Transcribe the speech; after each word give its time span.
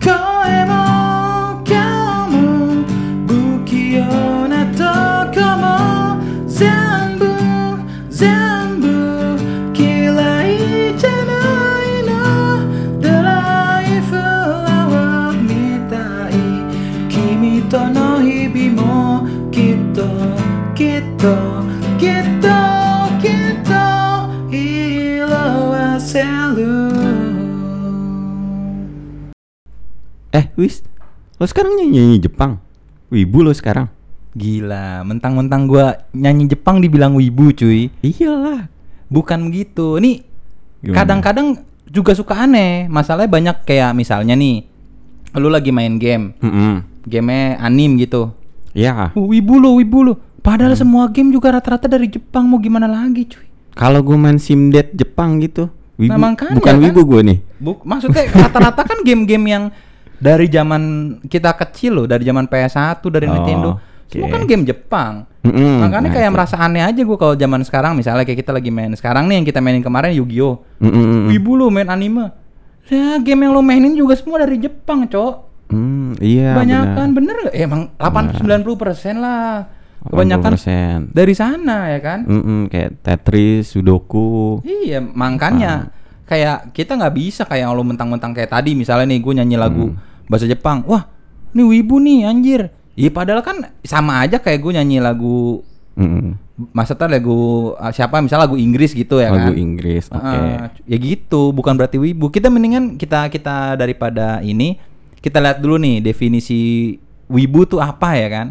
Call 0.00 0.67
Wis, 30.58 30.82
lo 31.38 31.46
sekarang 31.46 31.78
nyanyi, 31.78 31.94
nyanyi 31.94 32.18
Jepang. 32.20 32.58
Wibu 33.08 33.40
lo 33.40 33.54
sekarang. 33.54 33.88
Gila, 34.34 35.00
mentang-mentang 35.02 35.64
gua 35.64 36.04
nyanyi 36.12 36.46
Jepang 36.46 36.78
dibilang 36.78 37.14
wibu 37.14 37.48
cuy 37.50 37.88
Iyalah. 38.04 38.68
Bukan 39.08 39.48
begitu 39.48 39.96
Nih, 39.96 40.20
kadang-kadang 40.84 41.64
juga 41.88 42.12
suka 42.12 42.44
aneh 42.44 42.86
Masalahnya 42.86 43.26
banyak 43.26 43.56
kayak 43.64 43.96
misalnya 43.96 44.36
nih 44.36 44.68
Lu 45.32 45.48
lagi 45.48 45.72
main 45.72 45.96
game 45.96 46.36
Mm-mm. 46.38 46.84
Game 47.02 47.32
anim 47.56 47.96
gitu 47.96 48.36
Ya, 48.76 49.10
"Oh, 49.16 49.32
Wibu 49.32 49.56
lo, 49.56 49.80
wibu 49.80 50.04
lo 50.04 50.14
Padahal 50.38 50.76
Hmm. 50.76 50.82
semua 50.84 51.08
game 51.08 51.32
juga 51.32 51.50
rata-rata 51.50 51.88
dari 51.88 52.06
Jepang 52.06 52.44
Mau 52.44 52.60
gimana 52.60 52.84
lagi 52.84 53.24
cuy 53.24 53.48
kalau 53.72 54.02
gue 54.02 54.14
main 54.14 54.36
Simdet 54.36 54.90
Jepang 54.90 55.38
gitu, 55.38 55.70
wibu. 55.94 56.10
Nah, 56.10 56.18
makanya 56.20 56.58
bukan 56.58 56.74
kan. 56.74 56.82
wibu 56.82 57.00
gue 57.06 57.20
nih. 57.22 57.38
Buk, 57.56 57.86
Maksudnya 57.86 58.26
rata-rata 58.28 58.82
kan 58.82 59.06
game-game 59.06 59.46
yang 59.46 59.64
Dari 60.18 60.46
zaman 60.46 60.82
kita 61.22 61.54
kecil 61.54 61.94
loh 61.94 62.06
Dari 62.06 62.22
zaman 62.22 62.44
PS1, 62.44 62.98
dari 63.06 63.24
Oh, 63.24 63.32
Nintendo 63.32 63.70
Semua 64.06 64.26
oke. 64.26 64.32
kan 64.34 64.42
game 64.44 64.64
Jepang 64.64 65.14
Mm-mm, 65.38 65.80
Makanya 65.80 66.00
nah 66.02 66.12
kayak 66.12 66.28
itu. 66.28 66.34
merasa 66.34 66.56
aneh 66.58 66.82
aja 66.82 66.98
gue 66.98 67.16
kalau 67.16 67.32
zaman 67.32 67.62
sekarang 67.62 67.92
misalnya 67.94 68.22
kayak 68.22 68.42
kita 68.42 68.52
lagi 68.52 68.68
main 68.68 68.92
sekarang 68.92 69.24
nih 69.26 69.40
yang 69.40 69.46
kita 69.46 69.58
mainin 69.58 69.80
kemarin 69.80 70.12
Yu-Gi-Oh. 70.12 70.54
Mm-mm. 70.76 71.30
Wibu 71.30 71.52
lu 71.54 71.66
main 71.68 71.86
anime. 71.86 72.28
Ya 72.88 73.16
game 73.16 73.44
yang 73.44 73.52
lo 73.52 73.60
mainin 73.60 73.92
juga 73.92 74.12
semua 74.12 74.40
dari 74.40 74.58
Jepang, 74.58 75.04
Cok. 75.04 75.34
Hmm, 75.68 76.16
iya 76.18 76.52
Kebanyakan 76.52 77.08
bener 77.12 77.34
gak? 77.44 77.54
Eh, 77.54 77.64
emang 77.64 77.92
8 77.94 78.40
90% 78.40 79.16
lah. 79.16 79.68
80%. 80.00 80.08
Kebanyakan 80.08 80.52
dari 81.08 81.32
sana 81.32 81.92
ya 81.92 82.00
kan? 82.00 82.18
Mm-mm, 82.24 82.68
kayak 82.68 83.00
Tetris, 83.00 83.72
Sudoku. 83.72 84.60
Iya, 84.64 85.00
makanya 85.00 85.92
kayak 86.24 86.72
kita 86.72 86.92
nggak 86.92 87.14
bisa 87.14 87.42
kayak 87.44 87.68
lo 87.68 87.80
mentang-mentang 87.80 88.32
kayak 88.32 88.48
tadi 88.50 88.72
misalnya 88.72 89.08
nih 89.08 89.18
gue 89.18 89.32
nyanyi 89.34 89.56
lagu 89.56 89.96
bahasa 90.28 90.44
Jepang. 90.44 90.84
Wah, 90.84 91.08
ini 91.50 91.64
wibu 91.64 91.98
nih 91.98 92.24
anjir. 92.24 92.68
Iya 92.94 93.10
padahal 93.10 93.42
kan 93.42 93.56
sama 93.82 94.20
aja 94.20 94.36
kayak 94.36 94.58
gue 94.58 94.72
nyanyi 94.74 94.98
lagu 94.98 95.62
Mm-mm. 95.94 96.34
maksudnya 96.74 97.06
lagu 97.06 97.70
uh, 97.74 97.94
siapa 97.94 98.18
misalnya 98.18 98.50
lagu 98.50 98.58
Inggris 98.58 98.90
gitu 98.90 99.22
ya 99.22 99.30
Lagu 99.30 99.50
kan 99.50 99.54
Inggris, 99.54 100.10
oke. 100.10 100.18
Uh, 100.18 100.66
ya 100.82 100.96
gitu 100.98 101.54
bukan 101.54 101.78
berarti 101.78 101.94
wibu 101.94 102.26
kita 102.26 102.50
mendingan 102.50 102.98
kita 102.98 103.30
kita 103.30 103.78
daripada 103.78 104.42
ini 104.42 104.82
kita 105.22 105.38
lihat 105.38 105.62
dulu 105.62 105.78
nih 105.78 106.02
definisi 106.02 106.94
wibu 107.30 107.66
tuh 107.66 107.78
apa 107.78 108.14
ya 108.14 108.28
kan 108.28 108.48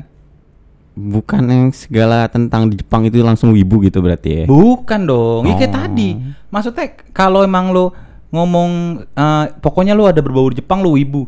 Bukan 0.97 1.43
yang 1.45 1.69
segala 1.75 2.25
tentang 2.25 2.73
di 2.73 2.79
Jepang 2.79 3.05
itu 3.05 3.21
langsung 3.21 3.53
wibu 3.53 3.85
gitu 3.85 4.01
berarti 4.01 4.29
ya. 4.33 4.43
bukan 4.49 4.99
dong 5.03 5.43
ya 5.43 5.53
kayak 5.59 5.69
Oh. 5.69 5.77
tadi 5.77 6.09
maksudnya 6.49 6.85
kalau 7.11 7.43
emang 7.43 7.69
lo 7.69 7.91
ngomong 8.31 8.71
uh, 9.11 9.45
pokoknya 9.59 9.91
lo 9.91 10.07
ada 10.07 10.23
berbau 10.23 10.49
Jepang 10.49 10.81
lo 10.81 10.95
wibu 10.95 11.27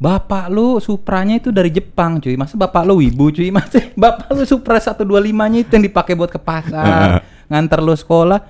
Bapak 0.00 0.48
lu 0.48 0.80
Supranya 0.80 1.36
itu 1.36 1.52
dari 1.52 1.68
Jepang 1.68 2.16
cuy. 2.16 2.32
Masa 2.32 2.56
bapak 2.56 2.88
lu 2.88 2.98
wibu 2.98 3.28
cuy? 3.28 3.52
Masa 3.54 3.84
bapak 3.92 4.32
lu 4.32 4.42
Supra 4.42 4.80
125 4.80 5.04
nya 5.28 5.58
itu 5.60 5.70
yang 5.70 5.84
dipakai 5.84 6.16
buat 6.16 6.32
ke 6.32 6.40
pasar 6.40 7.20
Nganter 7.46 7.84
lu 7.84 7.92
sekolah. 7.92 8.40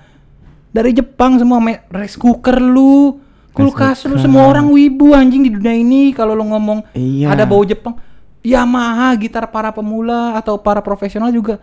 Dari 0.70 0.94
Jepang 0.94 1.34
semua 1.36 1.58
rice 1.90 2.14
cooker 2.14 2.54
lu 2.56 3.18
Kulkas 3.50 4.06
lu 4.06 4.14
semua 4.14 4.46
orang 4.46 4.70
wibu 4.70 5.10
anjing 5.10 5.42
di 5.42 5.50
dunia 5.50 5.74
ini. 5.74 6.14
Kalau 6.14 6.38
lu 6.38 6.46
ngomong 6.46 6.86
Iya. 6.94 7.34
ada 7.34 7.42
bau 7.42 7.66
Jepang 7.66 7.98
Yamaha 8.40 9.10
gitar 9.18 9.50
para 9.50 9.74
pemula 9.74 10.38
atau 10.38 10.54
para 10.54 10.78
profesional 10.78 11.28
juga 11.28 11.58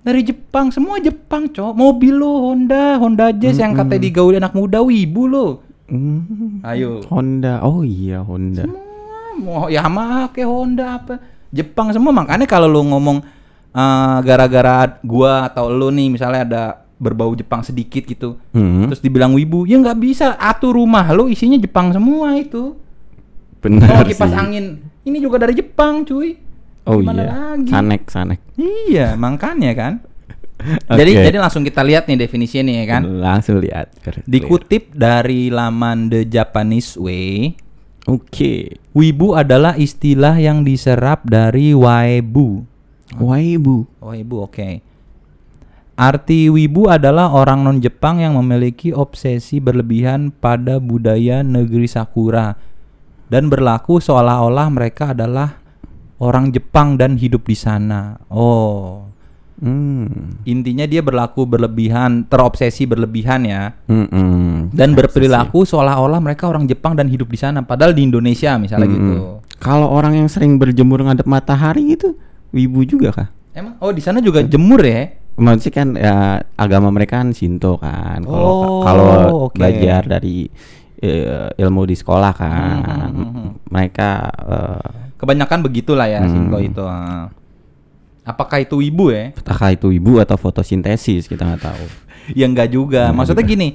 dari 0.00 0.24
Jepang. 0.24 0.72
Semua 0.72 0.96
Jepang 0.96 1.44
cok. 1.46 1.76
Mobil 1.76 2.16
lo 2.16 2.48
Honda 2.48 2.96
Honda 2.96 3.30
Jazz 3.30 3.60
yang 3.60 3.76
katanya 3.76 4.00
digauli 4.00 4.40
anak 4.40 4.56
muda 4.56 4.80
wibu 4.80 5.28
lo 5.28 5.46
Hmm, 5.86 6.58
ayo. 6.66 6.98
Honda. 7.06 7.62
Oh 7.62 7.86
iya, 7.86 8.18
Honda. 8.18 8.66
Mau 9.36 9.66
Yamaha 9.66 10.28
ke 10.28 10.42
Honda 10.42 10.96
apa 10.96 11.14
Jepang 11.48 11.88
semua 11.90 12.10
makanya 12.10 12.44
kalau 12.44 12.66
lu 12.66 12.82
ngomong 12.84 13.22
eh, 13.70 14.16
gara-gara 14.20 14.98
gua 15.00 15.46
atau 15.46 15.68
lu 15.68 15.88
nih 15.88 16.08
misalnya 16.10 16.42
ada 16.42 16.62
berbau 16.96 17.32
Jepang 17.32 17.60
sedikit 17.60 18.02
gitu 18.02 18.40
Hmm, 18.50 18.88
terus 18.88 18.98
dibilang 18.98 19.30
wibu 19.30 19.62
ya 19.62 19.76
nggak 19.76 19.98
bisa 19.98 20.32
atur 20.34 20.74
rumah 20.74 21.04
lu 21.10 21.26
isinya 21.26 21.56
Jepang 21.56 21.90
semua 21.90 22.32
itu 22.34 22.72
benar 23.58 23.88
oh 23.94 24.02
kipas 24.02 24.26
sih. 24.26 24.36
angin 24.36 24.64
ini 25.02 25.18
juga 25.18 25.36
dari 25.38 25.52
Jepang 25.52 26.02
cuy 26.02 26.40
Oh 26.86 27.02
Gimana 27.02 27.18
iya. 27.18 27.32
lagi? 27.50 27.66
Sanek, 27.68 28.02
sanek. 28.06 28.40
iya 28.86 29.06
makanya 29.14 29.72
kan 29.72 29.92
Oke. 30.86 30.96
jadi 30.96 31.10
jadi 31.26 31.36
langsung 31.36 31.60
kita 31.60 31.82
lihat 31.82 32.06
nih 32.06 32.16
definisinya 32.16 32.64
nih 32.64 32.76
ya 32.78 32.84
kan 32.88 33.02
Langsung 33.20 33.58
lihat. 33.58 33.92
dikutip 34.24 34.88
dari 34.90 35.50
laman 35.50 36.08
The 36.08 36.24
Japanese 36.24 36.96
Way 36.96 37.58
Oke. 38.06 38.78
wibu 38.94 39.34
adalah 39.34 39.74
istilah 39.74 40.38
yang 40.38 40.62
diserap 40.62 41.26
dari 41.26 41.74
waibu 41.74 42.62
Waibu. 43.14 43.86
Waibu, 44.02 44.36
oke. 44.50 44.82
Arti 45.96 46.52
wibu 46.52 46.92
adalah 46.92 47.32
orang 47.32 47.64
non-Jepang 47.64 48.20
yang 48.20 48.36
memiliki 48.36 48.92
obsesi 48.92 49.62
berlebihan 49.62 50.34
pada 50.34 50.76
budaya 50.76 51.40
negeri 51.40 51.88
Sakura 51.88 52.52
dan 53.32 53.48
berlaku 53.48 54.02
seolah-olah 54.02 54.68
mereka 54.68 55.16
adalah 55.16 55.56
orang 56.20 56.52
Jepang 56.52 57.00
dan 57.00 57.16
hidup 57.16 57.48
di 57.48 57.56
sana. 57.56 58.20
Oh, 58.28 59.08
Hmm. 59.56 60.36
intinya 60.44 60.84
dia 60.84 61.00
berlaku 61.00 61.48
berlebihan, 61.48 62.28
terobsesi 62.28 62.84
berlebihan 62.84 63.40
ya, 63.42 63.72
Mm-mm. 63.88 64.68
dan 64.70 64.92
berperilaku 64.92 65.64
seolah-olah 65.64 66.20
mereka 66.20 66.44
orang 66.44 66.68
Jepang 66.68 66.92
dan 66.92 67.08
hidup 67.08 67.26
di 67.26 67.40
sana, 67.40 67.64
padahal 67.64 67.96
di 67.96 68.04
Indonesia 68.04 68.52
misalnya 68.56 68.84
Mm-mm. 68.84 68.96
gitu. 69.00 69.16
Kalau 69.56 69.88
orang 69.88 70.12
yang 70.14 70.28
sering 70.28 70.60
berjemur 70.60 71.00
ngadep 71.00 71.24
matahari 71.24 71.96
gitu, 71.96 72.20
wibu 72.52 72.84
juga 72.84 73.08
kah? 73.10 73.28
Emang? 73.56 73.80
Oh, 73.80 73.88
di 73.88 74.04
sana 74.04 74.20
juga 74.20 74.44
jemur 74.44 74.84
ya? 74.84 75.16
Maksudnya 75.36 75.72
kan 75.72 75.88
ya, 75.92 76.16
agama 76.54 76.88
mereka 76.88 77.20
kan 77.20 77.32
Shinto 77.32 77.76
kan. 77.76 78.20
Kalau 78.20 78.52
Oh, 78.52 78.80
kalau 78.84 79.08
oke. 79.48 79.56
belajar 79.56 80.04
dari 80.04 80.48
eh, 80.96 81.48
ilmu 81.56 81.84
di 81.84 81.92
sekolah 81.92 82.32
kan, 82.32 82.76
Hmm, 82.76 82.92
hmm, 82.92 83.12
hmm, 83.12 83.28
hmm. 83.32 83.48
mereka 83.68 84.08
eh, 84.32 84.88
Kebanyakan 85.16 85.64
begitulah 85.64 86.04
ya 86.04 86.20
Hmm. 86.20 86.28
Shinto 86.28 86.58
itu. 86.60 86.84
ah. 86.84 87.32
Apakah 88.26 88.58
itu 88.58 88.82
ibu 88.82 89.08
ya? 89.08 89.30
entahkah 89.30 89.70
itu 89.70 89.88
ibu 89.88 90.18
atau 90.18 90.34
fotosintesis 90.34 91.24
kita 91.24 91.46
nggak 91.46 91.62
tahu. 91.62 91.86
Ya 92.34 92.42
enggak 92.42 92.74
juga. 92.74 93.06
Enggak 93.06 93.16
Maksudnya 93.22 93.46
juga. 93.46 93.52
gini. 93.54 93.68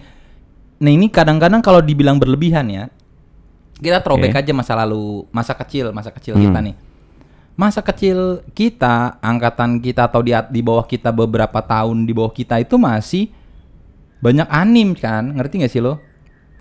Nah, 0.77 0.91
ini 0.91 1.07
kadang-kadang 1.07 1.63
kalau 1.63 1.79
dibilang 1.79 2.19
berlebihan 2.19 2.67
ya. 2.67 2.91
Kita 3.79 4.03
throwback 4.03 4.35
Oke. 4.35 4.39
aja 4.43 4.51
masa 4.51 4.73
lalu, 4.75 5.23
masa 5.31 5.55
kecil, 5.55 5.95
masa 5.95 6.11
kecil 6.11 6.35
Hmm. 6.35 6.51
kita 6.51 6.59
nih. 6.59 6.75
Masa 7.55 7.79
kecil 7.79 8.17
kita, 8.51 9.15
angkatan 9.23 9.79
kita 9.79 10.11
atau 10.11 10.19
di 10.19 10.35
di 10.51 10.59
bawah 10.59 10.83
kita 10.83 11.15
beberapa 11.15 11.63
tahun 11.63 12.03
di 12.03 12.11
bawah 12.11 12.29
kita 12.29 12.59
itu 12.59 12.75
masih 12.75 13.31
banyak 14.19 14.51
anim 14.51 14.93
kan? 14.93 15.31
Ngerti 15.31 15.63
nggak 15.63 15.71
sih 15.71 15.79
lo? 15.79 16.03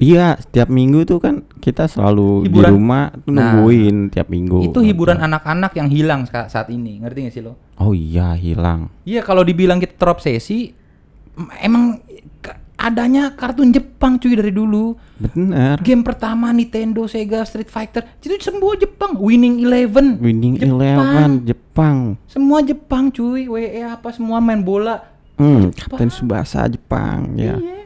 Iya, 0.01 0.35
setiap 0.35 0.67
minggu 0.67 1.05
tuh 1.05 1.21
kan 1.21 1.35
kita 1.57 1.85
selalu 1.85 2.49
Hiburan. 2.49 2.57
di 2.65 2.73
rumah 2.73 3.03
tuh 3.15 3.31
Nah, 3.31 3.53
nungguin 3.53 4.09
tiap 4.09 4.27
minggu. 4.27 4.65
itu 4.65 4.81
hiburan 4.81 5.21
anak-anak 5.21 5.73
yang 5.75 5.87
hilang 5.87 6.25
saat 6.25 6.67
ini. 6.69 6.99
Ngerti 6.99 7.19
nggak 7.21 7.35
sih 7.35 7.43
lo? 7.43 7.61
Oh 7.77 7.93
iya, 7.93 8.33
hilang. 8.33 8.89
Iya 9.05 9.21
kalau 9.21 9.41
dibilang 9.41 9.77
kita 9.77 9.95
terobsesi 9.95 10.73
em- 11.31 11.53
emang 11.61 12.01
adanya 12.77 13.29
kartun 13.31 13.69
Jepang 13.69 14.17
cuy 14.17 14.33
dari 14.33 14.49
dulu. 14.49 14.97
Bener. 15.15 15.77
Game 15.79 16.01
pertama 16.01 16.49
Nintendo, 16.49 17.05
Sega, 17.05 17.45
Street 17.45 17.69
Fighter 17.69 18.09
itu 18.19 18.41
semua 18.41 18.73
Jepang. 18.75 19.13
Winning 19.15 19.61
Eleven, 19.61 20.17
Winning 20.17 20.57
Jepang. 20.57 20.81
Eleven 20.81 21.31
Jepang. 21.45 21.97
semua 22.25 22.59
Jepang 22.61 23.09
cuy. 23.11 23.45
WE 23.47 23.69
apa 23.83 24.09
semua 24.11 24.41
main 24.41 24.59
bola. 24.59 25.05
Hmm, 25.37 25.69
Kapten 25.71 26.09
Subasa 26.09 26.65
Jepang 26.67 27.33
ya. 27.35 27.57
Iya. 27.57 27.80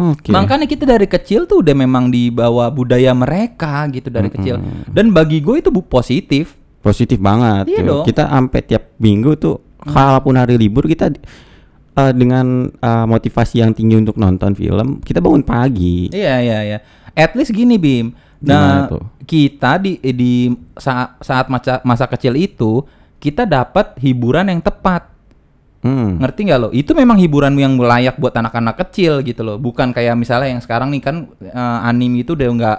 Oke. 0.00 0.32
Makanya 0.32 0.64
kita 0.64 0.88
dari 0.88 1.04
kecil 1.04 1.44
tuh 1.44 1.60
udah 1.60 1.76
memang 1.76 2.08
dibawa 2.08 2.72
budaya 2.72 3.12
mereka 3.12 3.84
gitu 3.92 4.08
dari 4.08 4.32
kecil. 4.32 4.56
Mm-mm. 4.56 4.88
Dan 4.88 5.12
bagi 5.12 5.44
gue 5.44 5.60
itu 5.60 5.68
bu 5.68 5.84
positif. 5.84 6.56
Positif 6.80 7.20
banget. 7.20 7.68
Iya 7.68 7.84
dong. 7.84 8.04
Kita 8.08 8.24
sampai 8.24 8.60
tiap 8.64 8.96
minggu 8.96 9.36
tuh 9.36 9.60
kalaupun 9.84 10.40
hari 10.40 10.56
libur 10.56 10.88
kita 10.88 11.12
eh, 12.00 12.12
dengan 12.16 12.72
eh, 12.72 13.04
motivasi 13.04 13.60
yang 13.60 13.76
tinggi 13.76 14.00
untuk 14.00 14.16
nonton 14.16 14.56
film, 14.56 15.04
kita 15.04 15.20
bangun 15.20 15.44
pagi. 15.44 16.08
Iya 16.08 16.40
iya 16.40 16.58
iya. 16.64 16.78
At 17.12 17.36
least 17.36 17.52
gini 17.52 17.76
Bim. 17.76 18.16
Nah, 18.40 18.88
kita 19.28 19.76
di 19.76 20.00
di 20.00 20.48
saat 20.80 21.20
saat 21.20 21.52
masa 21.52 21.84
masa 21.84 22.08
kecil 22.08 22.40
itu 22.40 22.80
kita 23.20 23.44
dapat 23.44 24.00
hiburan 24.00 24.48
yang 24.48 24.64
tepat. 24.64 25.09
Hmm. 25.80 26.20
Ngerti 26.20 26.40
nggak 26.44 26.58
lo? 26.60 26.68
Itu 26.70 26.92
memang 26.92 27.16
hiburan 27.16 27.56
yang 27.56 27.74
layak 27.74 28.20
buat 28.20 28.36
anak-anak 28.36 28.76
kecil 28.84 29.24
gitu 29.24 29.40
loh. 29.40 29.56
Bukan 29.56 29.96
kayak 29.96 30.12
misalnya 30.12 30.52
yang 30.52 30.60
sekarang 30.60 30.92
nih 30.92 31.00
kan 31.00 31.16
eh, 31.40 31.78
anime 31.84 32.20
itu 32.20 32.36
udah 32.36 32.48
nggak 32.52 32.78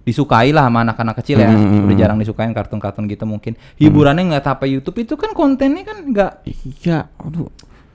disukai 0.00 0.50
lah 0.50 0.70
sama 0.70 0.82
anak-anak 0.82 1.18
kecil 1.18 1.42
ya. 1.42 1.50
Hmm. 1.50 1.84
Udah 1.84 1.96
jarang 1.98 2.18
disukain 2.18 2.54
kartun-kartun 2.54 3.04
gitu 3.04 3.26
mungkin. 3.26 3.58
Hiburannya 3.76 4.30
nggak 4.30 4.46
apa 4.46 4.64
YouTube 4.64 5.02
itu 5.02 5.14
kan 5.14 5.34
kontennya 5.34 5.82
kan 5.82 5.98
nggak 6.02 6.32
Iya, 6.46 7.10
aduh. 7.18 7.50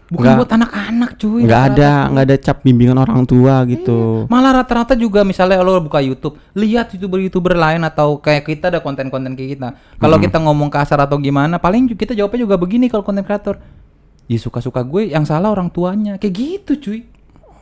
bukan 0.05 0.21
Nggak- 0.21 0.37
buat 0.37 0.51
anak-anak 0.53 1.11
cuy. 1.17 1.41
nggak 1.49 1.61
rata-rata 1.65 1.81
ada 1.81 2.11
nggak 2.13 2.25
ada 2.29 2.35
cap 2.37 2.57
bimbingan 2.61 2.97
orang 2.99 3.25
tua 3.25 3.55
gitu. 3.65 4.29
Malah 4.29 4.61
rata-rata 4.61 4.93
juga 4.93 5.25
misalnya 5.25 5.57
lo 5.59 5.81
buka 5.81 5.97
YouTube, 5.97 6.37
lihat 6.53 6.93
youtuber-youtuber 6.93 7.57
lain 7.57 7.81
atau 7.81 8.21
kayak 8.21 8.45
kita 8.45 8.69
ada 8.69 8.79
konten-konten 8.85 9.33
kayak 9.33 9.57
kita. 9.57 9.69
Kalau 9.97 10.21
kita 10.21 10.37
ngomong 10.37 10.69
kasar 10.69 11.01
atau 11.01 11.17
gimana, 11.17 11.57
paling 11.57 11.89
kita 11.89 12.13
jawabnya 12.13 12.45
juga 12.45 12.55
begini 12.55 12.85
kalau 12.85 13.01
konten 13.01 13.25
kreator. 13.25 13.57
Ya 14.25 14.37
suka-suka 14.41 14.81
gue, 14.81 15.13
yang 15.13 15.25
salah 15.25 15.53
orang 15.53 15.69
tuanya. 15.69 16.17
Kayak 16.17 16.33
gitu 16.33 16.71
cuy. 16.81 16.99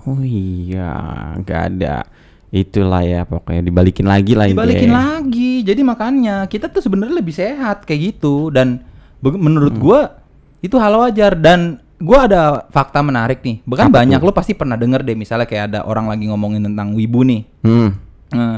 Oh 0.08 0.20
iya, 0.24 0.92
nggak 1.40 1.62
ada. 1.76 2.08
Itulah 2.54 3.02
ya 3.02 3.26
pokoknya 3.26 3.66
dibalikin 3.66 4.06
lagi 4.06 4.38
lah 4.38 4.46
Dibalikin 4.46 4.94
intinya. 4.94 5.18
lagi. 5.18 5.66
Jadi 5.66 5.82
makanya 5.82 6.36
kita 6.46 6.70
tuh 6.70 6.86
sebenarnya 6.86 7.18
lebih 7.18 7.34
sehat 7.34 7.88
kayak 7.88 8.14
gitu 8.14 8.54
dan 8.54 8.86
menurut 9.24 9.74
gua 9.80 10.22
itu 10.62 10.78
hal 10.78 10.94
wajar 11.02 11.34
dan 11.34 11.82
gua 11.98 12.30
ada 12.30 12.42
fakta 12.70 13.02
menarik 13.02 13.42
nih. 13.42 13.64
Bahkan 13.66 13.88
Apa 13.90 14.06
banyak 14.06 14.22
lo 14.22 14.32
pasti 14.36 14.54
pernah 14.54 14.78
denger 14.78 15.02
deh 15.02 15.18
misalnya 15.18 15.50
kayak 15.50 15.66
ada 15.74 15.80
orang 15.90 16.06
lagi 16.12 16.30
ngomongin 16.30 16.62
tentang 16.62 16.94
wibu 16.94 17.26
nih. 17.26 17.42
Hmm. 17.66 17.90
Eh, 18.30 18.58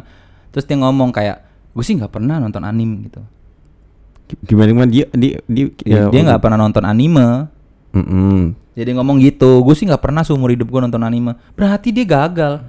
terus 0.52 0.68
dia 0.68 0.76
ngomong 0.76 1.16
kayak 1.16 1.46
gue 1.76 1.84
sih 1.84 1.96
nggak 1.96 2.12
pernah 2.12 2.40
nonton 2.40 2.64
anime 2.68 3.08
gitu. 3.08 3.22
Gimana 4.44 4.68
gimana 4.76 4.90
dia 4.92 5.06
dia 5.16 5.40
dia 5.48 5.66
ya, 5.88 6.12
dia 6.12 6.22
nggak 6.26 6.42
pernah 6.44 6.60
nonton 6.60 6.84
anime. 6.84 7.48
Mm-mm. 7.96 8.54
Jadi 8.76 8.92
ngomong 8.92 9.18
gitu, 9.18 9.64
gue 9.64 9.72
sih 9.72 9.88
nggak 9.88 10.04
pernah 10.04 10.22
seumur 10.22 10.52
hidup 10.52 10.68
gue 10.68 10.82
nonton 10.82 11.00
anime. 11.00 11.32
Berarti 11.56 11.90
dia 11.90 12.04
gagal. 12.04 12.60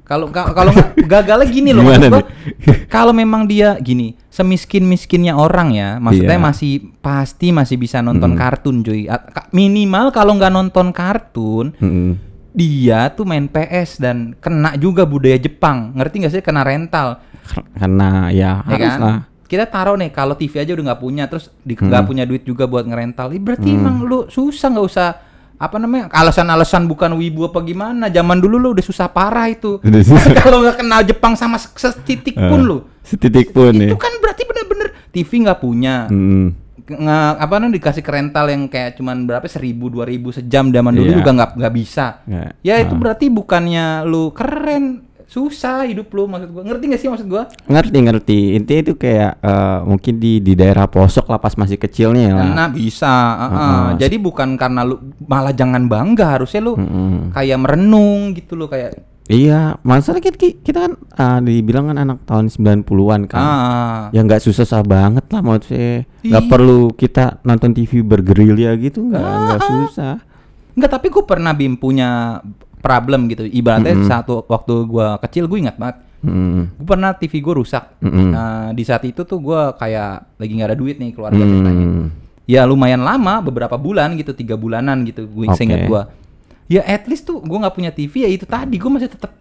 Kalau 0.00 0.30
ka- 0.30 0.54
kalau 0.54 0.70
gagalnya 1.10 1.50
gini 1.50 1.74
loh, 1.74 1.82
kalau 2.86 3.10
memang 3.10 3.42
dia 3.42 3.74
gini, 3.76 4.14
semiskin 4.30 4.86
miskinnya 4.86 5.34
orang 5.34 5.74
ya, 5.74 5.98
maksudnya 5.98 6.38
Iya. 6.38 6.46
masih 6.46 6.72
pasti 6.96 7.50
masih 7.50 7.74
bisa 7.74 7.98
nonton 7.98 8.38
kartun 8.38 8.86
cuy. 8.86 9.10
Minimal 9.50 10.14
kalau 10.14 10.38
nggak 10.38 10.54
nonton 10.54 10.94
kartun, 10.94 11.74
Mm-mm. 11.76 12.14
dia 12.54 13.10
tuh 13.10 13.26
main 13.26 13.50
PS 13.50 13.98
dan 13.98 14.38
kena 14.38 14.78
juga 14.78 15.02
budaya 15.02 15.34
Jepang. 15.36 15.90
Ngerti 15.92 16.14
nggak 16.22 16.32
sih? 16.32 16.40
Kena 16.40 16.62
rental. 16.62 17.18
Karena 17.74 18.30
ya, 18.30 18.62
ya 18.62 18.64
harus 18.64 18.86
kan? 18.86 19.00
lah. 19.02 19.20
Kita 19.46 19.64
taruh 19.64 19.94
nih 19.94 20.10
kalau 20.10 20.34
TV 20.34 20.58
aja 20.58 20.70
udah 20.70 20.84
nggak 20.84 21.00
punya 21.00 21.24
terus 21.24 21.48
nggak 21.62 22.04
punya 22.04 22.22
duit 22.22 22.42
juga 22.42 22.64
buat 22.64 22.82
ngerental. 22.82 23.30
Ih, 23.30 23.38
berarti 23.38 23.68
Hmm. 23.68 23.78
emang 23.80 23.96
lu 24.02 24.18
susah 24.26 24.68
nggak 24.68 24.86
usah 24.86 25.08
apa 25.56 25.76
namanya 25.76 26.12
alasan-alasan 26.12 26.84
bukan 26.84 27.14
wibu 27.14 27.46
apa 27.46 27.62
gimana 27.62 28.06
zaman 28.06 28.36
dulu 28.36 28.58
lu 28.58 28.68
udah 28.70 28.84
susah 28.84 29.08
parah 29.08 29.48
itu 29.48 29.80
kalau 30.38 30.60
nggak 30.60 30.76
kenal 30.78 31.00
Jepang 31.00 31.32
sama 31.32 31.56
se- 31.56 31.72
setitik 31.72 32.36
pun 32.36 32.60
Eh, 32.60 32.66
lu 32.66 32.78
Setitik 33.00 33.54
pun 33.54 33.72
ya. 33.72 33.88
itu 33.88 33.96
kan 33.96 34.12
berarti 34.18 34.44
bener-bener 34.44 34.92
TV 35.08 35.30
nggak 35.40 35.56
punya 35.56 36.10
Mm. 36.10 36.46
nge- 36.84 37.36
apa 37.40 37.52
namanya 37.56 37.72
dikasih 37.74 37.98
ke 37.98 38.10
rental 38.12 38.46
yang 38.46 38.68
kayak 38.68 38.94
cuman 38.94 39.24
berapa 39.24 39.46
seribu 39.46 39.88
dua 39.88 40.04
ribu 40.04 40.28
sejam 40.28 40.68
zaman 40.68 40.92
dulu 40.92 41.08
Iya. 41.08 41.16
juga 41.16 41.30
nggak 41.32 41.50
nggak 41.56 41.74
bisa 41.74 42.06
Nggak. 42.22 42.50
ya 42.60 42.74
itu 42.76 42.92
Ah. 42.92 43.00
berarti 43.00 43.26
bukannya 43.26 43.86
lu 44.04 44.24
keren 44.30 45.05
susah 45.26 45.82
hidup 45.84 46.06
lu 46.14 46.30
maksud 46.30 46.54
gua 46.54 46.62
ngerti 46.62 46.84
gak 46.86 47.00
sih 47.02 47.10
maksud 47.10 47.26
gua 47.26 47.50
Ngerti 47.66 47.98
ngerti. 47.98 48.38
Intinya 48.54 48.80
itu 48.86 48.94
kayak 48.94 49.32
eh, 49.42 49.78
mungkin 49.82 50.14
di 50.16 50.38
di 50.38 50.54
daerah 50.54 50.86
pelosok 50.86 51.26
lah 51.26 51.42
pas 51.42 51.52
masih 51.58 51.76
kecilnya 51.76 52.30
lah. 52.30 52.46
Nah 52.54 52.68
bisa, 52.70 53.10
uh-uh. 53.36 53.50
Heeh. 53.50 53.86
jadi 54.06 54.16
bukan 54.22 54.54
karena 54.54 54.86
lu 54.86 54.96
malah 55.26 55.50
jangan 55.50 55.90
bangga 55.90 56.38
harusnya 56.38 56.62
lu 56.62 56.78
Mm-mm. 56.78 57.34
kayak 57.34 57.58
merenung 57.58 58.32
gitu 58.32 58.54
loh 58.54 58.70
kayak 58.70 59.02
Iya, 59.26 59.74
masalah 59.82 60.22
kita, 60.22 60.38
kita 60.38 60.86
kan 60.86 60.92
ah, 61.18 61.42
dibilang 61.42 61.90
kan 61.90 61.98
anak 61.98 62.22
tahun 62.30 62.46
90-an 62.46 63.26
kan. 63.26 63.42
ah 63.42 64.00
Ya 64.14 64.22
nggak 64.22 64.38
susah-susah 64.38 64.86
banget 64.86 65.26
lah 65.34 65.42
maksudnya. 65.42 66.06
Nggak 66.22 66.44
perlu 66.46 66.94
kita 66.94 67.42
nonton 67.42 67.74
TV 67.74 68.06
bergerilya 68.06 68.78
gitu, 68.78 69.02
nggak 69.02 69.18
nggak 69.26 69.60
susah. 69.66 70.22
Enggak 70.78 70.90
tapi 70.94 71.10
gue 71.10 71.24
pernah 71.26 71.50
bim 71.50 71.74
punya 71.74 72.38
problem 72.78 73.26
gitu 73.26 73.44
ibaratnya 73.44 73.94
satu 74.04 74.44
waktu 74.44 74.74
gua 74.84 75.16
kecil 75.18 75.46
gue 75.46 75.60
ingat 75.60 75.76
banget 75.76 75.98
Mm. 76.16 76.80
gue 76.80 76.86
pernah 76.88 77.12
TV 77.12 77.38
gue 77.38 77.54
rusak 77.54 78.02
Mm-mm. 78.02 78.32
nah 78.34 78.72
di 78.72 78.82
saat 78.82 79.04
itu 79.04 79.22
tuh 79.22 79.38
gua 79.38 79.70
kayak 79.72 80.40
lagi 80.40 80.52
nggak 80.52 80.68
ada 80.72 80.76
duit 80.76 80.96
nih 80.96 81.12
keluarga 81.12 81.38
ceritanya 81.38 81.86
Mm. 81.86 82.06
ya 82.44 82.64
lumayan 82.64 82.98
lama 83.00 83.38
beberapa 83.38 83.76
bulan 83.76 84.16
gitu 84.16 84.32
tiga 84.32 84.56
bulanan 84.56 85.04
gitu 85.04 85.28
gue 85.28 85.46
Oke. 85.46 85.62
inget 85.62 85.86
gua 85.86 86.10
ya 86.66 86.82
at 86.82 87.06
least 87.06 87.24
tuh 87.24 87.38
gue 87.38 87.54
nggak 87.54 87.70
punya 87.70 87.90
TV 87.90 88.26
ya 88.26 88.30
itu 88.32 88.42
tadi 88.42 88.74
gue 88.74 88.90
masih 88.90 89.06
tetap 89.06 89.38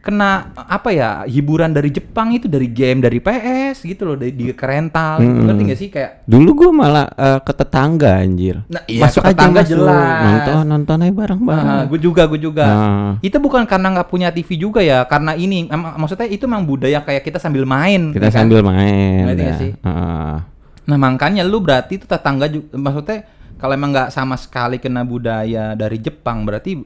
kena 0.00 0.48
apa 0.56 0.88
ya 0.90 1.28
hiburan 1.28 1.76
dari 1.76 1.92
Jepang 1.92 2.32
itu 2.32 2.48
dari 2.48 2.72
game 2.72 3.04
dari 3.04 3.20
PS 3.20 3.84
gitu 3.84 4.08
loh 4.08 4.16
dari 4.16 4.32
di 4.32 4.48
kerental 4.50 5.20
gitu. 5.20 5.28
Hmm. 5.28 5.44
ngerti 5.44 5.62
gak 5.68 5.78
sih 5.78 5.88
kayak 5.92 6.10
Dulu 6.24 6.50
gua 6.56 6.70
malah 6.72 7.06
eh, 7.12 7.40
ke 7.44 7.52
tetangga 7.52 8.16
anjir. 8.16 8.64
Nah, 8.64 8.80
iya, 8.88 9.04
ke 9.06 9.20
tetangga 9.20 9.60
jelas. 9.60 10.24
Nonton 10.24 10.64
nonton 10.64 10.96
aja 11.04 11.12
bareng-bareng. 11.12 11.84
gue 11.86 12.00
juga 12.00 12.22
gue 12.24 12.40
juga 12.40 12.64
Nah. 12.64 13.12
itu 13.20 13.36
bukan 13.36 13.68
karena 13.68 13.92
nggak 13.92 14.08
punya 14.08 14.32
TV 14.32 14.56
juga 14.56 14.80
ya 14.80 15.04
karena 15.04 15.36
ini 15.36 15.68
emang 15.68 15.96
maksudnya 15.96 16.24
itu 16.26 16.48
emang 16.48 16.64
budaya 16.64 17.04
kayak 17.04 17.20
kita 17.20 17.36
sambil 17.36 17.68
main 17.68 18.16
Kita 18.16 18.26
ya 18.26 18.32
kan? 18.32 18.40
sambil 18.40 18.64
main. 18.64 19.28
Ngerti 19.28 19.44
ya. 19.44 19.54
sih? 19.60 19.72
Heeh. 19.76 20.34
nah 20.80 20.96
makanya 20.98 21.44
lu 21.44 21.60
berarti 21.60 22.00
itu 22.00 22.06
tetangga 22.08 22.48
juga 22.48 22.72
maksudnya 22.72 23.22
kalau 23.56 23.76
emang 23.76 23.92
nggak 23.92 24.10
sama 24.10 24.34
sekali 24.34 24.80
kena 24.80 25.04
budaya 25.04 25.76
dari 25.76 26.00
Jepang 26.00 26.42
berarti 26.42 26.80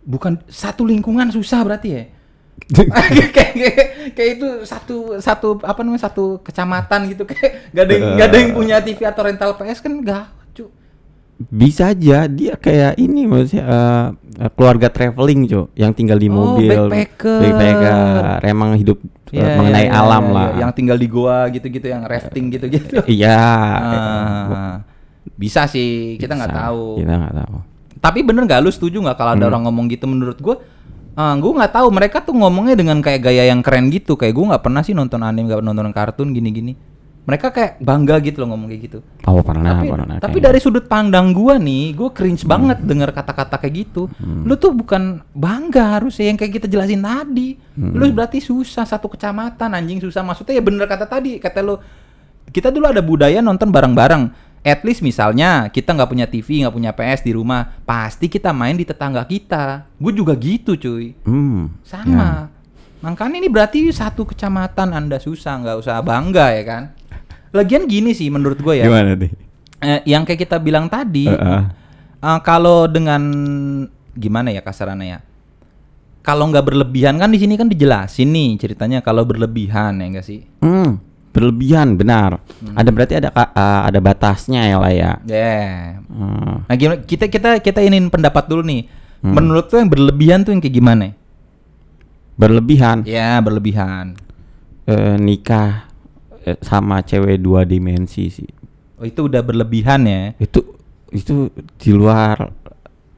bukan 0.00 0.38
satu 0.46 0.82
lingkungan 0.82 1.28
susah 1.28 1.60
berarti 1.60 1.88
ya 1.90 2.02
kayak, 2.68 3.30
kayak, 3.32 3.74
kayak 4.12 4.30
itu 4.36 4.48
satu 4.62 4.96
satu 5.18 5.60
apa 5.60 5.80
namanya 5.80 6.06
satu 6.06 6.40
kecamatan 6.40 7.10
gitu 7.10 7.24
kayak 7.24 7.68
gak 7.68 7.84
ada 7.84 7.92
yang, 7.92 8.04
nggak 8.14 8.26
ada 8.26 8.36
yang 8.38 8.52
punya 8.52 8.76
TV 8.78 9.00
atau 9.02 9.22
rental 9.22 9.50
PS 9.54 9.78
kan 9.78 9.92
gak 10.00 10.24
cu 10.52 10.64
Bisa 11.42 11.90
aja 11.90 12.24
dia 12.24 12.54
kayak 12.54 12.96
ini 12.96 13.26
maksudnya 13.26 13.64
eh, 13.64 14.06
eh, 14.38 14.50
keluarga 14.52 14.88
traveling, 14.88 15.44
Cuk, 15.44 15.74
yang 15.74 15.90
tinggal 15.90 16.16
di 16.16 16.26
Oh, 16.26 16.38
mobil. 16.54 16.70
backpacker. 16.86 17.38
Backpacker. 17.42 18.38
Emang 18.42 18.70
hidup 18.74 18.98
eh, 19.28 19.36
Iya, 19.36 19.56
mengenai 19.56 19.86
iya, 19.86 19.96
alam 19.96 20.22
iya, 20.22 20.32
lah. 20.32 20.46
iya. 20.46 20.58
yang 20.60 20.70
tinggal 20.72 20.96
di 20.96 21.08
goa 21.08 21.38
gitu-gitu 21.48 21.86
yang 21.86 22.02
rafting 22.04 22.46
gitu-gitu 22.48 23.00
Iya. 23.10 23.42
Ah, 23.74 24.74
bisa 25.34 25.66
sih 25.66 26.14
kita 26.16 26.32
nggak 26.32 26.52
tahu 26.54 26.84
Kita 26.96 27.12
nggak 27.16 27.36
tahu. 27.36 27.56
tapi 27.98 28.18
bener 28.20 28.42
nggak 28.44 28.60
lu 28.60 28.70
setuju 28.70 28.98
nggak 29.00 29.14
kalau 29.14 29.32
Hmm. 29.32 29.38
ada 29.38 29.46
orang 29.48 29.62
ngomong 29.64 29.86
gitu 29.88 30.04
menurut 30.04 30.34
gua 30.36 30.58
uh, 31.14 31.34
gue 31.36 31.52
nggak 31.52 31.72
tahu 31.72 31.88
mereka 31.92 32.20
tuh 32.24 32.34
ngomongnya 32.36 32.76
dengan 32.76 32.98
kayak 33.00 33.20
gaya 33.24 33.48
yang 33.48 33.60
keren 33.60 33.88
gitu 33.88 34.16
kayak 34.16 34.34
gue 34.36 34.44
nggak 34.52 34.62
pernah 34.62 34.82
sih 34.84 34.92
nonton 34.96 35.20
anime 35.22 35.48
nggak 35.48 35.60
nonton 35.64 35.92
kartun 35.92 36.32
gini-gini 36.32 36.74
mereka 37.22 37.54
kayak 37.54 37.78
bangga 37.78 38.18
gitu 38.18 38.42
loh 38.42 38.50
ngomong 38.50 38.66
kayak 38.66 38.82
gitu 38.90 38.98
Oh 39.30 39.38
pernah, 39.46 39.78
tapi, 39.78 39.86
pernah. 39.94 40.16
tapi 40.18 40.38
kayak- 40.42 40.46
dari 40.50 40.58
sudut 40.58 40.90
pandang 40.90 41.30
gua 41.30 41.54
nih, 41.54 41.94
gua 41.94 42.10
cringe 42.10 42.42
banget 42.42 42.82
denger 42.82 43.14
kata-kata 43.14 43.62
kayak 43.62 43.74
gitu. 43.86 44.10
Hmm. 44.18 44.42
Lu 44.42 44.58
tuh 44.58 44.74
bukan 44.74 45.22
bangga 45.30 46.02
harusnya 46.02 46.34
yang 46.34 46.38
kayak 46.38 46.58
kita 46.58 46.66
jelasin 46.66 46.98
tadi. 46.98 47.54
Hmm. 47.78 47.94
Lu 47.94 48.10
berarti 48.10 48.42
susah 48.42 48.82
satu 48.82 49.06
kecamatan 49.06 49.70
anjing 49.70 50.02
susah. 50.02 50.26
Maksudnya 50.26 50.58
ya 50.58 50.62
bener 50.66 50.90
kata 50.90 51.06
tadi, 51.06 51.38
kata 51.38 51.62
lu 51.62 51.78
kita 52.50 52.74
dulu 52.74 52.90
ada 52.90 52.98
budaya 52.98 53.38
nonton 53.38 53.70
bareng-bareng. 53.70 54.22
At 54.62 54.82
least 54.82 55.02
misalnya 55.02 55.66
kita 55.68 55.90
nggak 55.90 56.06
punya 56.06 56.26
TV, 56.26 56.62
nggak 56.62 56.70
punya 56.70 56.92
PS 56.92 57.20
di 57.20 57.34
rumah, 57.34 57.66
pasti 57.82 58.30
kita 58.30 58.54
main 58.54 58.74
di 58.74 58.86
tetangga 58.86 59.22
kita. 59.22 59.90
Gue 59.98 60.14
juga 60.14 60.32
gitu 60.34 60.74
cuy, 60.74 61.18
Hmm. 61.22 61.74
sama. 61.82 62.46
Makanya 63.02 63.42
ini 63.42 63.50
berarti 63.50 63.90
satu 63.90 64.22
kecamatan 64.22 64.94
anda 64.94 65.18
susah, 65.18 65.58
nggak 65.58 65.76
usah 65.76 65.98
bangga 66.00 66.54
ya 66.54 66.62
kan. 66.62 66.82
Lagian 67.50 67.84
gini 67.84 68.14
sih 68.14 68.30
menurut 68.30 68.56
gue 68.56 68.78
ya 68.78 68.86
Gimana 68.86 69.12
nih? 69.12 69.30
eh, 69.82 70.00
yang 70.06 70.22
kayak 70.22 70.46
kita 70.46 70.56
bilang 70.56 70.86
tadi, 70.86 71.26
Heeh. 71.26 71.62
eh, 72.16 72.38
kalau 72.40 72.86
dengan 72.86 73.18
gimana 74.14 74.48
ya 74.48 74.62
kasarannya 74.62 75.06
ya, 75.08 75.20
kalau 76.22 76.46
nggak 76.46 76.62
berlebihan 76.62 77.18
kan 77.18 77.28
di 77.28 77.42
sini 77.42 77.58
kan 77.58 77.66
dijelasin 77.66 78.30
nih 78.30 78.50
ceritanya 78.56 79.02
kalau 79.02 79.26
berlebihan 79.26 79.98
ya 79.98 80.06
enggak 80.06 80.22
sih? 80.22 80.46
Hmm, 80.62 81.02
berlebihan 81.32 81.96
benar. 81.96 82.44
Ada 82.76 82.90
berarti 82.92 83.14
ada 83.16 83.32
uh, 83.32 83.88
ada 83.88 83.98
batasnya 83.98 84.68
ya 84.68 84.76
lah 84.76 84.92
ya. 84.92 85.12
Ya. 85.24 85.96
Hmm. 86.06 86.62
Nah 86.68 86.74
gimana 86.76 87.00
kita 87.02 87.26
kita 87.26 87.58
kita 87.58 87.80
iniin 87.80 88.12
pendapat 88.12 88.46
dulu 88.46 88.62
nih. 88.62 88.84
Hmm. 89.24 89.34
Menurut 89.34 89.72
tuh 89.72 89.80
yang 89.80 89.88
berlebihan 89.88 90.44
tuh 90.44 90.52
yang 90.52 90.60
kayak 90.60 90.76
gimana? 90.76 91.16
Berlebihan 92.36 93.04
Ya 93.04 93.38
berlebihan. 93.44 94.16
eh, 94.82 95.14
nikah 95.14 95.86
eh, 96.42 96.58
sama 96.60 97.00
cewek 97.00 97.38
dua 97.38 97.62
dimensi 97.62 98.28
sih. 98.28 98.50
Oh 98.98 99.06
itu 99.06 99.30
udah 99.30 99.40
berlebihan 99.40 100.02
ya. 100.04 100.34
Itu 100.36 100.74
itu 101.12 101.48
di 101.78 101.90
luar 101.94 102.50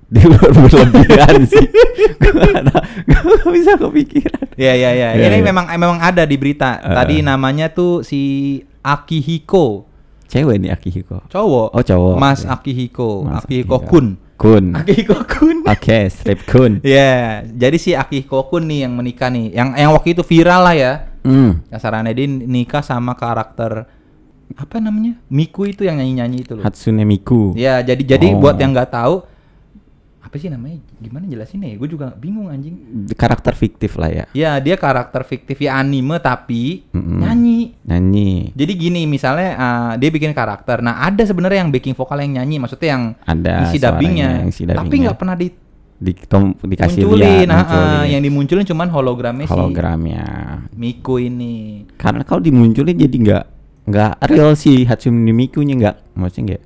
di 0.09 0.21
luar 0.23 0.51
berlebihan 0.53 1.43
sih. 1.49 1.67
Gak 3.09 3.51
bisa 3.51 3.73
kepikiran. 3.77 4.45
Iya 4.55 4.73
iya 4.77 4.91
iya. 4.93 5.09
Iya, 5.17 5.27
Ini 5.31 5.39
iya. 5.41 5.45
memang 5.45 5.67
memang 5.71 5.99
ada 6.01 6.23
di 6.25 6.37
berita. 6.37 6.81
Eh. 6.81 6.95
Tadi 6.95 7.17
namanya 7.21 7.73
tuh 7.73 8.05
si 8.05 8.21
Akihiko. 8.81 9.89
Cewek 10.29 10.57
nih 10.61 10.71
Akihiko. 10.75 11.25
Cowok. 11.31 11.69
Oh, 11.73 11.83
cowok. 11.85 12.15
Mas 12.19 12.43
Oke. 12.45 12.53
Akihiko. 12.53 13.11
Mas 13.25 13.45
Akihiko 13.45 13.75
Akihiko. 13.77 13.89
Kun. 13.91 14.07
Kun. 14.35 14.65
Akihiko 14.75 15.17
Kun. 15.25 15.57
Oke, 15.65 15.99
strip 16.11 16.43
kun. 16.45 16.83
Iya, 16.83 17.43
jadi 17.63 17.77
si 17.79 17.95
Akihiko 17.95 18.51
Kun 18.51 18.67
nih 18.67 18.89
yang 18.89 18.93
menikah 18.99 19.31
nih. 19.31 19.55
Yang 19.55 19.69
yang 19.79 19.91
waktu 19.95 20.09
itu 20.13 20.23
viral 20.27 20.61
lah 20.67 20.75
ya. 20.75 20.93
Hmm. 21.25 21.65
Kasarannya 21.73 22.13
dia 22.13 22.27
nikah 22.29 22.85
sama 22.85 23.17
karakter 23.17 23.89
apa 24.55 24.77
namanya? 24.77 25.17
Miku 25.33 25.65
itu 25.65 25.89
yang 25.89 25.97
nyanyi-nyanyi 25.97 26.45
itu 26.45 26.53
loh. 26.53 26.63
Hatsune 26.63 27.03
Miku. 27.09 27.57
Ya, 27.57 27.81
jadi 27.81 28.05
jadi 28.05 28.37
Oh. 28.37 28.45
buat 28.45 28.61
yang 28.61 28.77
nggak 28.77 28.93
tahu 28.93 29.25
apa 30.35 30.43
sih 30.43 30.51
namanya? 30.51 30.83
Gimana 30.99 31.31
jelasinnya 31.31 31.71
ya? 31.71 31.77
Gue 31.79 31.87
juga 31.87 32.11
bingung 32.11 32.51
anjing. 32.51 33.07
Karakter 33.15 33.55
fiktif 33.55 33.95
lah 33.95 34.11
ya. 34.11 34.25
Ya, 34.35 34.59
dia 34.59 34.75
karakter 34.75 35.23
fiktif 35.23 35.63
ya 35.63 35.79
anime 35.79 36.19
tapi 36.19 36.83
Mm-mm. 36.91 37.23
nyanyi. 37.23 37.71
Nyanyi. 37.87 38.51
Jadi 38.51 38.73
gini, 38.75 39.07
misalnya 39.07 39.55
uh, 39.55 39.93
dia 39.95 40.11
bikin 40.11 40.35
karakter. 40.35 40.83
Nah, 40.83 41.07
ada 41.07 41.23
sebenarnya 41.23 41.63
yang 41.63 41.71
backing 41.71 41.95
vokal 41.95 42.19
yang 42.19 42.43
nyanyi, 42.43 42.59
maksudnya 42.59 42.99
yang 42.99 43.03
Ada 43.23 43.71
isi 43.71 43.79
dubbingnya. 43.79 44.43
Tapi 44.75 44.95
nggak 45.07 45.15
pernah 45.15 45.39
di 45.39 45.55
Di, 45.95 46.11
tom, 46.27 46.59
dikasih 46.59 47.07
munculin, 47.07 47.47
lihat. 47.47 47.55
ah, 47.55 47.55
ah, 47.55 47.63
munculin. 47.63 48.11
yang 48.11 48.23
dimunculin 48.27 48.65
cuman 48.67 48.89
hologramnya 48.91 49.47
hologramnya. 49.47 50.27
si 50.67 50.75
Miku 50.75 51.23
ini. 51.23 51.87
Karena 51.95 52.27
kalau 52.27 52.43
dimunculin 52.43 52.99
jadi 52.99 53.15
nggak 53.15 53.45
nggak 53.87 54.13
real 54.27 54.59
sih 54.59 54.83
Hatsune 54.83 55.31
Miku-nya 55.31 55.79
nggak 55.79 55.97
maksudnya 56.19 56.59
nggak 56.59 56.63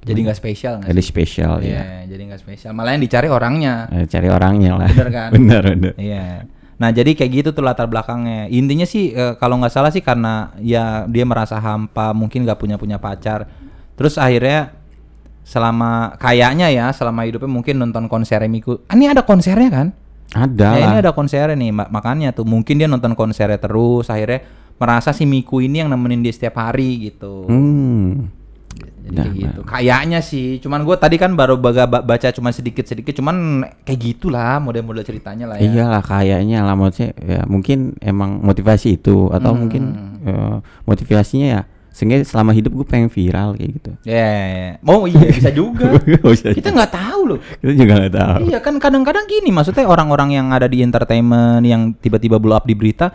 Jadi 0.00 0.18
nggak 0.22 0.38
spesial 0.38 0.72
nggak 0.78 0.90
ada 0.90 0.98
sih? 0.98 1.08
spesial 1.08 1.52
Iya, 1.60 1.76
ya. 1.76 1.82
jadi 2.08 2.22
nggak 2.28 2.40
spesial. 2.40 2.72
Malah 2.72 2.96
yang 2.96 3.02
dicari 3.02 3.28
orangnya. 3.28 3.74
Eh, 3.90 4.04
cari 4.04 4.28
orangnya 4.28 4.72
lah. 4.76 4.88
Bener 4.88 5.08
kan? 5.18 5.28
bener 5.30 5.62
bener. 5.66 5.92
Iya. 5.94 6.48
Nah, 6.80 6.88
jadi 6.88 7.12
kayak 7.12 7.30
gitu 7.30 7.48
tuh 7.52 7.60
latar 7.60 7.84
belakangnya. 7.84 8.48
Intinya 8.48 8.84
sih 8.84 9.12
eh, 9.12 9.36
kalau 9.36 9.60
nggak 9.60 9.68
salah 9.68 9.92
sih 9.92 10.00
karena 10.00 10.56
ya 10.56 11.04
dia 11.04 11.24
merasa 11.24 11.60
hampa, 11.60 12.10
mungkin 12.10 12.48
nggak 12.48 12.56
punya 12.56 12.76
punya 12.76 12.96
pacar. 12.96 13.44
Terus 13.92 14.16
akhirnya 14.16 14.72
selama 15.42 16.16
kayaknya 16.16 16.70
ya 16.70 16.88
selama 16.90 17.26
hidupnya 17.26 17.50
mungkin 17.50 17.76
nonton 17.76 18.06
konser 18.06 18.40
Miku. 18.46 18.80
Ah, 18.86 18.94
Ini 18.94 19.12
ada 19.12 19.20
konsernya 19.20 19.68
kan? 19.68 19.86
Ada 20.30 20.68
Ya, 20.72 20.84
ini 20.86 20.96
ada 21.02 21.10
konsernya 21.10 21.52
nih, 21.52 21.74
mak- 21.74 21.90
makanya 21.90 22.30
tuh 22.30 22.46
mungkin 22.46 22.78
dia 22.78 22.86
nonton 22.86 23.12
konsernya 23.12 23.58
terus, 23.58 24.06
akhirnya 24.06 24.46
merasa 24.78 25.10
si 25.10 25.26
Miku 25.26 25.58
ini 25.58 25.82
yang 25.82 25.90
nemenin 25.90 26.22
dia 26.22 26.30
setiap 26.30 26.54
hari 26.56 27.10
gitu. 27.10 27.44
Hmm. 27.44 28.30
Nah, 29.12 29.26
gitu. 29.26 29.60
Kayaknya 29.62 30.18
sih, 30.20 30.58
cuman 30.58 30.82
gue 30.82 30.94
tadi 30.94 31.16
kan 31.16 31.34
baru 31.34 31.54
baca 31.56 32.28
cuma 32.30 32.48
sedikit-sedikit, 32.48 33.10
cuman 33.12 33.36
kayak 33.82 33.98
gitulah 34.00 34.56
model-model 34.56 35.02
ceritanya 35.02 35.46
lah 35.46 35.56
ya. 35.58 35.66
Iyalah 35.66 36.00
kayaknya 36.00 36.62
lah 36.62 36.74
maksudnya 36.74 37.10
ya 37.18 37.40
mungkin 37.44 37.98
emang 37.98 38.38
motivasi 38.38 38.96
itu 38.96 39.28
atau 39.28 39.50
Hmm. 39.50 39.60
mungkin 39.60 39.82
eh, 40.20 40.56
motivasinya 40.84 41.48
ya 41.50 41.62
sehingga 41.90 42.22
selama 42.22 42.54
hidup 42.54 42.70
gue 42.72 42.86
pengen 42.86 43.10
viral 43.10 43.58
kayak 43.58 43.70
gitu. 43.76 43.90
Ya, 44.06 44.14
ya, 44.22 44.46
ya. 44.46 44.72
oh 44.86 45.04
iya 45.04 45.26
bisa 45.36 45.50
juga. 45.50 45.90
Kita 46.56 46.70
nggak 46.70 46.92
tahu 46.92 47.20
loh. 47.26 47.38
Kita 47.58 47.72
juga 47.74 47.92
nggak 47.98 48.14
tahu. 48.14 48.38
Iya 48.46 48.58
kan 48.62 48.74
kadang-kadang 48.78 49.26
gini, 49.26 49.50
maksudnya 49.50 49.84
orang-orang 49.84 50.38
yang 50.38 50.46
ada 50.48 50.64
di 50.64 50.80
entertainment 50.80 51.66
yang 51.66 51.90
tiba-tiba 51.92 52.38
blow 52.38 52.54
up 52.54 52.62
di 52.62 52.78
berita, 52.78 53.10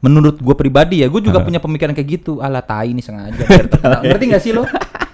menurut 0.00 0.40
gue 0.40 0.54
pribadi 0.56 1.04
ya, 1.04 1.12
gue 1.12 1.20
juga 1.20 1.38
Ah. 1.38 1.44
punya 1.44 1.60
pemikiran 1.60 1.92
kayak 1.92 2.08
gitu. 2.08 2.40
Alah 2.40 2.64
tai 2.64 2.88
ini 2.90 3.04
sengaja. 3.04 3.44
Ngerti 4.00 4.24
gak 4.32 4.42
sih 4.42 4.56
lo? 4.56 4.64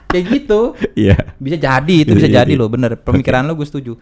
Kayak 0.06 0.24
gitu. 0.32 0.60
Iya. 1.06 1.16
Bisa 1.36 1.56
jadi 1.58 1.94
itu 2.06 2.12
Bisa 2.14 2.26
bisa 2.26 2.28
jadi 2.42 2.52
jadi. 2.52 2.58
loh, 2.58 2.68
bener. 2.70 2.96
Pemikiran 2.96 3.44
lo 3.44 3.54
gue 3.54 3.66
setuju. 3.68 3.92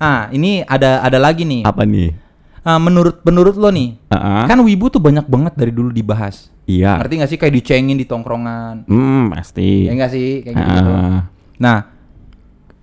Ah, 0.00 0.32
ini 0.32 0.64
ada 0.64 1.04
ada 1.04 1.20
lagi 1.20 1.44
nih. 1.44 1.62
Apa 1.62 1.84
nih? 1.84 2.16
Ah, 2.60 2.76
menurut 2.76 3.24
menurut 3.24 3.56
lo 3.56 3.72
nih, 3.72 3.96
Ah, 4.12 4.44
kan 4.44 4.60
wibu 4.60 4.92
tuh 4.92 5.00
banyak 5.00 5.24
banget 5.24 5.56
dari 5.56 5.72
dulu 5.72 5.88
dibahas. 5.88 6.52
Iya. 6.68 7.00
Ngerti 7.00 7.14
gak 7.20 7.30
sih 7.32 7.38
kayak 7.40 7.54
dicengin 7.56 7.96
di 7.96 8.04
tongkrongan? 8.04 8.84
Hmm 8.84 9.32
pasti. 9.32 9.88
Ya 9.88 9.92
enggak 9.96 10.12
sih 10.12 10.44
kayak 10.44 10.54
gitu. 10.60 10.90
Ah. 10.92 11.20
Nah, 11.56 11.78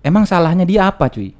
emang 0.01 0.25
salahnya 0.25 0.65
dia 0.65 0.89
apa, 0.89 1.09
cuy? 1.09 1.33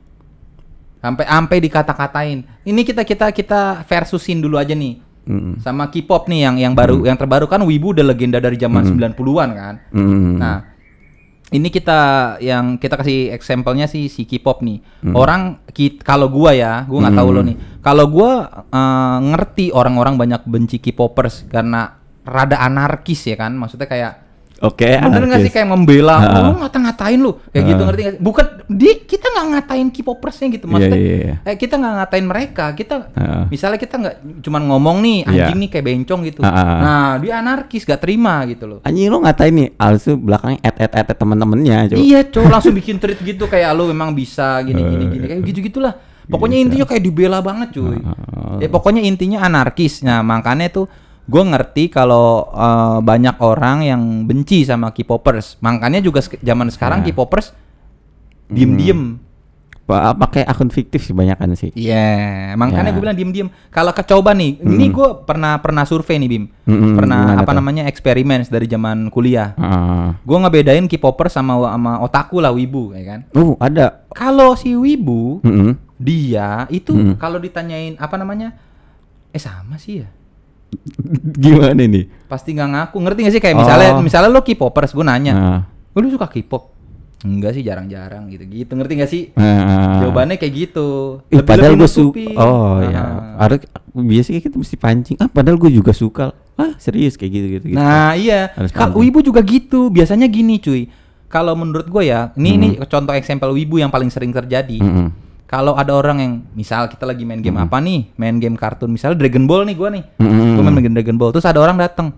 Sampai 0.98 1.26
sampai 1.30 1.58
dikata-katain. 1.62 2.38
Ini 2.66 2.82
kita 2.82 3.02
kita 3.06 3.30
kita 3.34 3.86
versusin 3.86 4.42
dulu 4.42 4.58
aja 4.58 4.74
nih. 4.74 4.98
Mm. 5.28 5.60
Sama 5.60 5.92
K-pop 5.92 6.32
nih 6.32 6.48
yang 6.48 6.56
yang 6.56 6.74
baru 6.74 7.04
yang 7.04 7.20
terbaru 7.20 7.52
kan 7.52 7.60
Wibu 7.60 7.92
udah 7.92 8.06
legenda 8.06 8.40
dari 8.40 8.56
zaman 8.56 8.86
90-an 8.96 9.50
kan. 9.54 9.76
Mm. 9.92 10.40
Nah, 10.40 10.58
ini 11.48 11.72
kita 11.72 12.00
yang 12.44 12.76
kita 12.76 13.00
kasih 13.00 13.32
example-nya 13.32 13.88
sih 13.88 14.12
si 14.12 14.28
K-pop 14.28 14.60
nih. 14.60 14.84
Hmm. 15.08 15.16
Orang 15.16 15.42
kalau 16.04 16.28
gua 16.28 16.52
ya, 16.52 16.84
gua 16.84 17.08
nggak 17.08 17.16
tahu 17.16 17.30
lo 17.32 17.42
nih. 17.48 17.58
Kalau 17.80 18.06
gua 18.12 18.32
eh, 18.68 19.18
ngerti 19.32 19.72
orang-orang 19.72 20.20
banyak 20.20 20.42
benci 20.44 20.84
K-popers 20.84 21.48
karena 21.48 21.96
rada 22.28 22.60
anarkis 22.60 23.24
ya 23.32 23.40
kan. 23.40 23.56
Maksudnya 23.56 23.88
kayak 23.88 24.27
Oke. 24.58 24.90
Bener 24.90 25.24
nggak 25.30 25.42
sih 25.46 25.54
kayak 25.54 25.70
membela, 25.70 26.18
Ha-ha. 26.18 26.50
lu 26.50 26.54
ngata-ngatain 26.66 27.20
lu, 27.22 27.38
kayak 27.54 27.66
gitu 27.68 27.82
Ha. 27.82 27.88
ngerti 27.88 28.02
nggak? 28.02 28.16
Bukan 28.18 28.46
di 28.66 28.90
kita 29.06 29.26
nggak 29.30 29.48
ngatain 29.54 29.88
K-popersnya 29.94 30.48
gitu, 30.50 30.66
Iya, 30.66 30.72
maksudnya 30.74 30.98
iya, 30.98 31.18
iya. 31.22 31.36
eh, 31.46 31.56
kita 31.56 31.76
nggak 31.78 31.94
ngatain 32.02 32.26
mereka, 32.26 32.66
kita 32.74 32.96
Ha. 33.14 33.46
misalnya 33.48 33.78
kita 33.78 33.96
nggak 34.02 34.16
cuman 34.42 34.62
ngomong 34.66 34.98
nih 35.06 35.18
Iya. 35.24 35.30
anjing 35.30 35.58
nih 35.62 35.70
kayak 35.70 35.86
bencong 35.86 36.22
gitu, 36.26 36.42
Ha-ha. 36.42 36.66
nah 36.82 37.08
dia 37.22 37.34
anarkis 37.38 37.86
gak 37.86 38.02
terima 38.02 38.42
gitu 38.50 38.66
loh. 38.66 38.80
Anjing 38.82 39.08
lu 39.08 39.18
ngatain 39.22 39.54
nih, 39.54 39.68
Alsu 39.78 40.18
belakangnya 40.18 40.60
et 40.66 40.76
et 40.82 40.94
et 40.96 41.08
temen-temennya 41.14 41.78
coba. 41.94 42.00
Iya, 42.02 42.20
cowok 42.26 42.50
langsung 42.50 42.74
bikin 42.74 42.96
tweet 42.98 43.20
gitu 43.22 43.46
kayak 43.46 43.70
lu 43.78 43.94
memang 43.94 44.12
bisa 44.12 44.58
gini 44.66 44.82
gini 44.82 45.06
gini 45.08 45.26
kayak 45.30 45.42
gitu 45.46 45.60
gitulah. 45.62 45.94
Pokoknya 46.28 46.60
intinya 46.60 46.84
kayak 46.84 47.04
dibela 47.08 47.40
banget 47.40 47.72
cuy. 47.80 48.04
Ah. 48.04 48.60
Ya 48.60 48.68
pokoknya 48.68 49.00
intinya 49.00 49.48
anarkis. 49.48 50.04
Nah 50.04 50.20
makanya 50.20 50.68
tuh 50.68 50.86
gue 51.28 51.44
ngerti 51.44 51.84
kalau 51.88 52.28
eh, 52.50 52.98
banyak 53.02 53.36
orang 53.38 53.84
yang 53.84 54.02
benci 54.24 54.64
sama 54.64 54.90
K-popers. 54.90 55.60
Makanya 55.60 56.00
juga 56.00 56.20
sek- 56.20 56.40
zaman 56.40 56.68
sekarang 56.68 57.04
Ya. 57.04 57.12
K-popers 57.12 57.52
diem-diem. 58.48 59.20
Pa- 59.84 60.12
pakai 60.14 60.44
akun 60.44 60.68
fiktif 60.68 61.00
sih 61.02 61.16
banyakan 61.16 61.56
sih. 61.56 61.72
Iya, 61.72 62.52
makanya 62.54 62.92
Ya. 62.92 62.94
gue 62.94 63.02
bilang 63.02 63.16
diem-diem. 63.16 63.48
Kalau 63.68 63.92
kecoba 63.92 64.32
nih, 64.32 64.60
ini 64.60 64.88
gue 64.88 65.24
pernah 65.24 65.56
pernah 65.58 65.88
survei 65.88 66.20
nih 66.20 66.28
Bim, 66.28 66.44
Mm-mm, 66.62 66.92
pernah 66.94 67.40
apa 67.40 67.48
tuh? 67.48 67.56
namanya 67.56 67.88
eksperimen 67.88 68.44
dari 68.46 68.68
zaman 68.68 69.08
kuliah. 69.08 69.56
Ah. 69.56 70.20
Gue 70.22 70.36
ngebedain 70.38 70.84
K-popers 70.86 71.32
sama 71.32 71.56
sama 71.66 72.04
otaku 72.04 72.40
lah 72.40 72.52
wibu, 72.52 72.92
ya 72.92 73.04
kan? 73.06 73.20
Uh, 73.32 73.56
ada. 73.58 74.04
Kalau 74.12 74.60
si 74.60 74.76
wibu 74.76 75.40
Mm-mm. 75.40 75.80
dia 75.96 76.68
itu 76.68 76.92
Hmm. 76.92 77.16
kalau 77.16 77.40
ditanyain 77.40 77.96
apa 77.96 78.16
namanya 78.16 78.60
eh 79.32 79.40
sama 79.40 79.76
sih 79.78 80.04
ya 80.04 80.08
Gimana 81.44 81.80
nih? 81.80 82.06
pasti 82.28 82.52
nggak 82.52 82.70
ngaku 82.70 82.98
ngerti 83.00 83.20
gak 83.24 83.34
sih 83.34 83.42
kayak 83.42 83.56
misalnya 83.56 83.90
Oh. 83.94 84.04
misalnya 84.04 84.30
lo 84.30 84.42
K-popers 84.42 84.92
gue 84.92 85.02
nanya 85.02 85.34
Ah. 85.34 85.62
"Oh, 85.92 86.00
lu 86.00 86.10
suka 86.10 86.28
K-pop 86.28 86.76
enggak 87.20 87.52
sih 87.52 87.64
jarang-jarang 87.64 88.28
gitu 88.28 88.44
gitu 88.46 88.72
ngerti 88.72 88.94
gak 88.96 89.10
sih 89.10 89.24
Ah. 89.34 90.04
jawabannya 90.04 90.36
kayak 90.36 90.54
gitu 90.54 91.20
Ih, 91.30 91.42
padahal 91.42 91.74
gue 91.74 91.88
suka. 91.88 92.20
Oh 92.36 92.78
Ah. 92.78 92.84
ya. 92.84 93.04
Harus 93.38 93.60
biasanya 93.92 94.40
kita 94.40 94.56
mesti 94.56 94.76
pancing. 94.76 95.18
Ah, 95.18 95.26
padahal 95.26 95.58
gue 95.58 95.72
juga 95.72 95.90
suka. 95.92 96.36
Ah, 96.54 96.74
serius 96.76 97.14
kayak 97.14 97.32
gitu 97.32 97.48
gitu. 97.54 97.66
gitu. 97.70 97.78
nah 97.78 98.12
iya 98.12 98.50
Kak, 98.50 98.92
wibu 98.92 99.22
juga 99.22 99.40
gitu 99.40 99.88
biasanya 99.88 100.26
gini 100.26 100.58
cuy 100.58 100.90
kalau 101.28 101.54
menurut 101.54 101.86
gue 101.86 102.04
ya 102.04 102.34
ini 102.34 102.50
ini 102.52 102.68
contoh 102.82 103.14
eksempel 103.14 103.52
wibu 103.52 103.78
yang 103.78 103.88
paling 103.88 104.10
sering 104.10 104.32
terjadi 104.32 104.80
Mm-mm. 104.80 105.08
Kalau 105.48 105.74
ada 105.80 105.96
orang 105.96 106.18
yang 106.20 106.34
misal 106.52 106.92
kita 106.92 107.08
lagi 107.08 107.24
main 107.24 107.40
game 107.40 107.56
apa 107.56 107.80
nih? 107.80 108.12
Main 108.20 108.38
game 108.38 108.60
kartun 108.60 108.92
misalnya 108.92 109.18
Dragon 109.24 109.48
Ball 109.48 109.64
nih 109.64 109.76
gua 109.80 109.90
nih. 109.90 110.04
Mm-mm. 110.20 110.60
gua 110.60 110.64
main 110.68 110.84
game 110.84 110.96
Dragon 111.00 111.16
Ball. 111.16 111.32
Terus 111.32 111.48
ada 111.48 111.64
orang 111.64 111.80
datang 111.80 112.12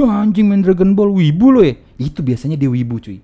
Wah, 0.00 0.24
anjing 0.24 0.48
main 0.48 0.64
Dragon 0.64 0.96
Ball 0.96 1.12
wibu 1.12 1.52
lo 1.52 1.60
ya. 1.60 1.76
Itu 2.00 2.24
biasanya 2.24 2.56
dia 2.56 2.72
wibu 2.72 2.96
cuy 2.96 3.20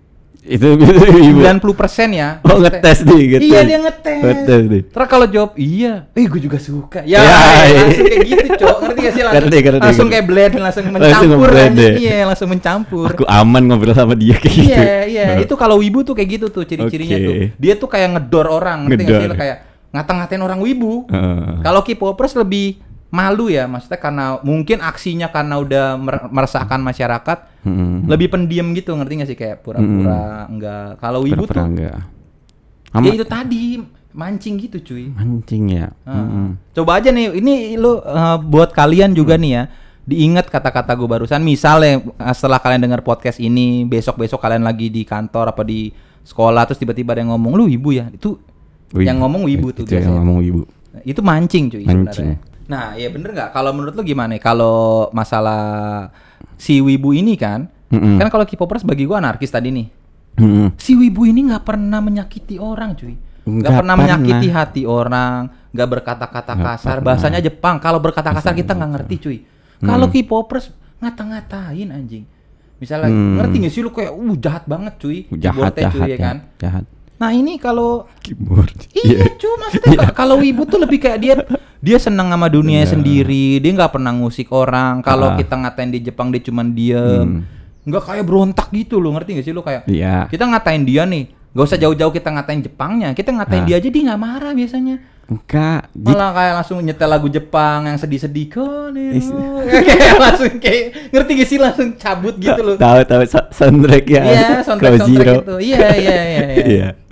Itu 0.55 0.79
ibu. 0.79 1.41
90% 1.41 1.75
ya 2.13 2.39
Oh, 2.41 2.57
ngetes 2.57 2.99
nih, 3.03 3.23
ngetes. 3.29 3.43
iya 3.45 3.61
dia 3.63 3.79
ngetes 3.79 4.19
Ngetes 4.19 4.63
nih. 4.65 4.83
terus 4.87 5.07
kalau 5.07 5.27
jawab 5.27 5.53
iya 5.55 6.07
eh 6.11 6.25
gue 6.25 6.39
juga 6.39 6.57
suka 6.57 7.03
ya, 7.03 7.19
Ya, 7.19 7.23
iya. 7.65 7.81
langsung 7.83 8.07
kayak 8.07 8.21
gitu 8.25 8.47
cok 8.57 8.77
ngerti 8.79 9.01
gak 9.01 9.13
sih 9.13 9.23
langsung, 9.23 9.37
Ngerti, 9.37 9.57
ngerti, 9.59 9.79
langsung 9.81 9.91
ngerti. 10.03 10.13
kayak 10.13 10.27
blend 10.27 10.55
langsung 10.57 10.85
Langsung 10.87 11.29
mencampur 11.29 11.51
ya. 11.51 11.69
iya 11.97 12.19
langsung 12.23 12.49
mencampur 12.49 13.07
Aku 13.09 13.25
aman 13.25 13.63
ngobrol 13.65 13.93
sama 13.93 14.15
dia 14.15 14.37
kayak 14.37 14.55
gitu. 14.57 14.71
Iya, 14.71 14.87
iya. 15.05 15.25
Itu 15.39 15.55
kalau 15.55 15.77
wibu 15.77 16.01
tuh 16.01 16.13
kayak 16.13 16.29
gitu 16.33 16.47
tuh 16.49 16.63
ciri-cirinya 16.63 17.17
Oke. 17.17 17.27
tuh. 17.27 17.35
Dia 17.57 17.75
tuh 17.75 17.89
kayak 17.89 18.09
ngedor 18.13 18.47
orang, 18.49 18.87
ngerti 18.87 19.03
sih? 19.03 19.13
Ngedor. 19.13 19.29
Lo 19.29 19.37
Kayak 19.37 19.57
ngata-ngatain 19.89 20.39
orang 20.41 20.61
wibu. 20.61 21.07
Heeh. 21.07 21.61
Kalau 21.61 21.81
K-popers 21.81 22.33
lebih 22.37 22.79
malu 23.07 23.47
ya, 23.49 23.71
maksudnya 23.71 23.97
karena 23.97 24.25
mungkin 24.43 24.83
aksinya 24.83 25.31
karena 25.31 25.63
udah 25.63 25.85
mer- 25.95 26.27
meresahkan 26.29 26.83
masyarakat, 26.83 27.39
Mm-mm. 27.63 28.11
lebih 28.11 28.29
pendiam 28.29 28.75
gitu, 28.75 28.93
ngerti 28.93 29.13
nggak 29.17 29.29
sih? 29.31 29.39
Kayak 29.39 29.63
pura-pura 29.63 30.45
enggak. 30.51 30.99
Kalau 30.99 31.23
wibu 31.23 31.47
Pura-pura 31.47 31.63
tuh, 31.63 31.71
enggak. 31.71 31.99
ya 32.97 33.13
itu 33.15 33.25
tadi 33.25 33.63
mancing 34.17 34.55
gitu, 34.59 34.77
cuy. 34.83 35.13
mancing 35.13 35.65
ya. 35.71 35.89
Mm-mm. 36.05 36.59
Coba 36.75 36.99
aja 36.99 37.15
nih, 37.15 37.37
ini 37.39 37.77
lu 37.79 38.01
uh, 38.01 38.37
buat 38.43 38.75
kalian 38.75 39.15
juga 39.15 39.39
nih 39.39 39.53
ya. 39.55 39.65
Diingat 40.07 40.47
kata-kata 40.51 40.95
gue 40.95 41.09
barusan. 41.11 41.43
Misalnya 41.43 41.99
uh, 41.99 42.35
setelah 42.35 42.59
kalian 42.63 42.91
dengar 42.91 43.03
podcast 43.03 43.39
ini, 43.39 43.83
besok-besok 43.83 44.39
kalian 44.39 44.63
lagi 44.63 44.87
di 44.87 45.03
kantor 45.03 45.51
apa 45.51 45.67
di 45.67 45.91
sekolah 46.27 46.63
terus 46.67 46.79
tiba-tiba 46.79 47.15
ada 47.15 47.23
yang 47.23 47.35
ngomong 47.35 47.55
lu 47.55 47.65
ibu 47.71 47.91
ya. 47.95 48.11
Itu 48.11 48.39
Yang 48.95 49.19
ngomong 49.19 49.43
wibu 49.51 49.75
tuh 49.75 49.83
Itu 49.83 49.99
yang 49.99 50.23
ngomong 50.23 50.37
wibu. 50.47 50.63
Itu 51.03 51.19
mancing 51.21 51.75
cuy 51.75 51.83
Mancing. 51.83 52.39
sebenarnya. 52.39 52.39
Nah, 52.67 52.95
iya 52.95 53.09
bener 53.09 53.31
nggak? 53.31 53.51
Kalau 53.51 53.71
menurut 53.71 53.95
lu 53.95 54.03
gimana? 54.03 54.35
Kalau 54.37 55.09
masalah 55.11 56.11
si 56.57 56.79
wibu 56.79 57.11
ini 57.11 57.35
kan, 57.35 57.71
Mm-mm. 57.89 58.19
kan 58.19 58.27
kalau 58.27 58.43
K-popers 58.43 58.83
bagi 58.83 59.07
gua 59.07 59.19
anarkis 59.19 59.51
tadi 59.51 59.71
nih. 59.71 59.87
Mm-mm. 60.37 60.75
Si 60.77 60.93
wibu 60.93 61.25
ini 61.25 61.47
nggak 61.47 61.63
pernah 61.63 61.99
menyakiti 61.99 62.59
orang 62.59 62.93
cuy. 62.93 63.15
Nggak 63.15 63.47
Nggak 63.47 63.73
pernah 63.79 63.95
pernah. 63.95 64.19
menyakiti 64.19 64.49
hati 64.51 64.83
orang, 64.83 65.41
nggak 65.71 65.89
berkata-kata 65.89 66.53
Nggak 66.53 66.67
kasar. 66.75 66.97
pernah. 66.99 67.07
Bahasanya 67.07 67.41
Jepang. 67.41 67.77
Kalau 67.79 68.03
berkata 68.03 68.35
kasar 68.35 68.51
Bahasa 68.51 68.59
kita 68.59 68.73
nggak 68.75 68.91
ngerti 68.99 69.15
cuy. 69.17 69.39
Kalau 69.79 70.07
Hmm. 70.07 70.15
K-popers 70.15 70.67
ngata-ngatain 70.99 71.89
anjing. 71.89 72.25
Misalnya 72.77 73.09
Hmm. 73.09 73.39
ngerti 73.39 73.57
gak 73.63 73.73
sih 73.73 73.81
lu 73.81 73.89
kayak 73.89 74.13
uh 74.13 74.37
jahat 74.37 74.65
banget 74.67 74.95
cuy. 74.99 75.19
Jahat, 75.31 75.73
jahat, 75.73 75.93
cuy, 75.95 76.11
ya 76.11 76.17
kan. 76.19 76.37
jahat, 76.59 76.85
jahat. 76.85 76.85
Nah, 77.17 77.31
ini 77.31 77.57
kalau 77.57 78.05
Keyboard. 78.21 78.77
Iya, 78.93 79.25
cuma 79.37 79.55
maksudnya 79.63 79.97
ka- 80.03 80.15
kalau 80.15 80.37
wibu 80.37 80.63
tuh 80.63 80.77
lebih 80.77 80.99
kayak 80.99 81.19
dia 81.19 81.35
dia 81.79 81.97
senang 81.97 82.29
sama 82.29 82.47
dunia 82.47 82.83
Iya. 82.83 82.93
sendiri, 82.93 83.57
dia 83.57 83.71
nggak 83.73 83.89
pernah 83.91 84.13
ngusik 84.13 84.51
orang. 84.51 85.01
Kalau 85.01 85.33
Ah. 85.33 85.37
kita 85.37 85.55
ngatain 85.55 85.91
di 85.91 86.01
Jepang 86.03 86.29
dia 86.29 86.41
cuman 86.41 86.67
diem, 86.71 87.41
Hmm. 87.41 87.43
nggak 87.85 88.03
kayak 88.05 88.25
berontak 88.25 88.69
gitu 88.71 88.99
loh, 88.99 89.13
ngerti 89.13 89.33
gak 89.35 89.45
sih 89.45 89.55
lu 89.55 89.63
kayak 89.63 89.87
Iya. 89.87 90.27
kita 90.27 90.45
ngatain 90.45 90.83
dia 90.83 91.03
nih, 91.03 91.25
gak 91.51 91.65
usah 91.65 91.79
jauh-jauh 91.79 92.11
kita 92.11 92.29
ngatain 92.29 92.61
Jepangnya, 92.61 93.09
kita 93.13 93.31
ngatain 93.31 93.63
Ah. 93.63 93.67
dia 93.67 93.77
aja 93.77 93.89
dia 93.89 94.03
nggak 94.03 94.21
marah 94.21 94.53
biasanya. 94.53 94.97
Enggak. 95.27 95.91
Malah 95.93 96.31
kayak 96.33 96.53
langsung 96.55 96.79
nyetel 96.79 97.09
lagu 97.09 97.27
Jepang 97.27 97.83
yang 97.85 97.99
sedih-sedih 97.99 98.47
kayak 99.83 100.17
langsung 100.17 100.55
kayak 100.57 101.11
ngerti 101.11 101.31
gak 101.35 101.49
sih 101.49 101.59
langsung 101.59 101.89
cabut 101.95 102.35
gitu 102.37 102.61
loh. 102.63 102.77
Tahu 102.77 102.99
tahu 103.05 103.23
so- 103.25 103.51
soundtrack 103.53 104.07
ya. 104.07 104.23
Iya, 104.23 104.49
soundtrack 104.63 105.03
soundtrack 105.03 105.37
itu. 105.41 105.55
Iya, 105.65 105.87
iya, 105.95 106.19
iya, 106.25 106.47
iya. 106.65 106.89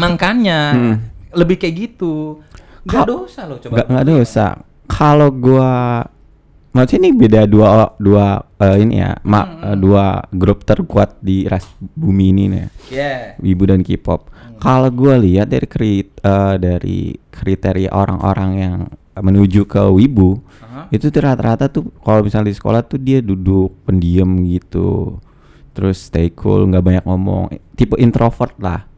Makanya 0.00 0.58
Hmm. 0.72 0.94
lebih 1.32 1.56
kayak 1.56 1.74
gitu. 1.76 2.40
Gak 2.82 3.04
Ka- 3.04 3.08
dosa 3.08 3.44
loh 3.44 3.60
coba. 3.60 3.72
Enggak 3.76 3.86
enggak 3.86 4.06
dosa. 4.08 4.46
Kalau 4.88 5.28
gua 5.30 5.70
maksudnya 6.70 7.06
ini 7.06 7.12
beda 7.12 7.40
dua 7.44 7.92
dua 7.96 8.40
eh, 8.56 8.76
ini 8.80 8.98
ya, 8.98 9.14
ma, 9.22 9.42
Hmm. 9.42 9.62
eh, 9.62 9.76
dua 9.76 10.04
grup 10.30 10.64
terkuat 10.64 11.20
di 11.20 11.44
ras 11.44 11.66
bumi 11.78 12.32
ini 12.32 12.44
nih. 12.48 12.66
Yeah. 12.88 13.20
Wibu 13.38 13.64
dan 13.66 13.80
K-pop. 13.80 14.32
Kalau 14.56 14.90
gua 14.90 15.16
lihat 15.16 15.48
dari 15.48 15.64
krit, 15.64 16.20
eh, 16.20 16.54
dari 16.56 16.98
kriteria 17.30 17.88
orang-orang 17.90 18.50
yang 18.56 18.76
menuju 19.16 19.64
ke 19.64 19.82
wibu, 19.86 20.40
Aha. 20.60 20.88
itu 20.88 21.08
tuh 21.08 21.20
rata-rata 21.20 21.68
tuh 21.68 21.92
kalau 22.00 22.20
misalnya 22.20 22.48
di 22.48 22.56
sekolah 22.56 22.80
tuh 22.82 22.96
dia 22.96 23.20
duduk 23.20 23.84
pendiam 23.84 24.28
gitu. 24.44 25.20
Terus 25.70 26.08
stay 26.08 26.28
cool, 26.32 26.66
nggak 26.66 26.82
banyak 26.82 27.04
ngomong. 27.04 27.48
Tipe 27.72 27.94
introvert 27.96 28.56
lah. 28.58 28.89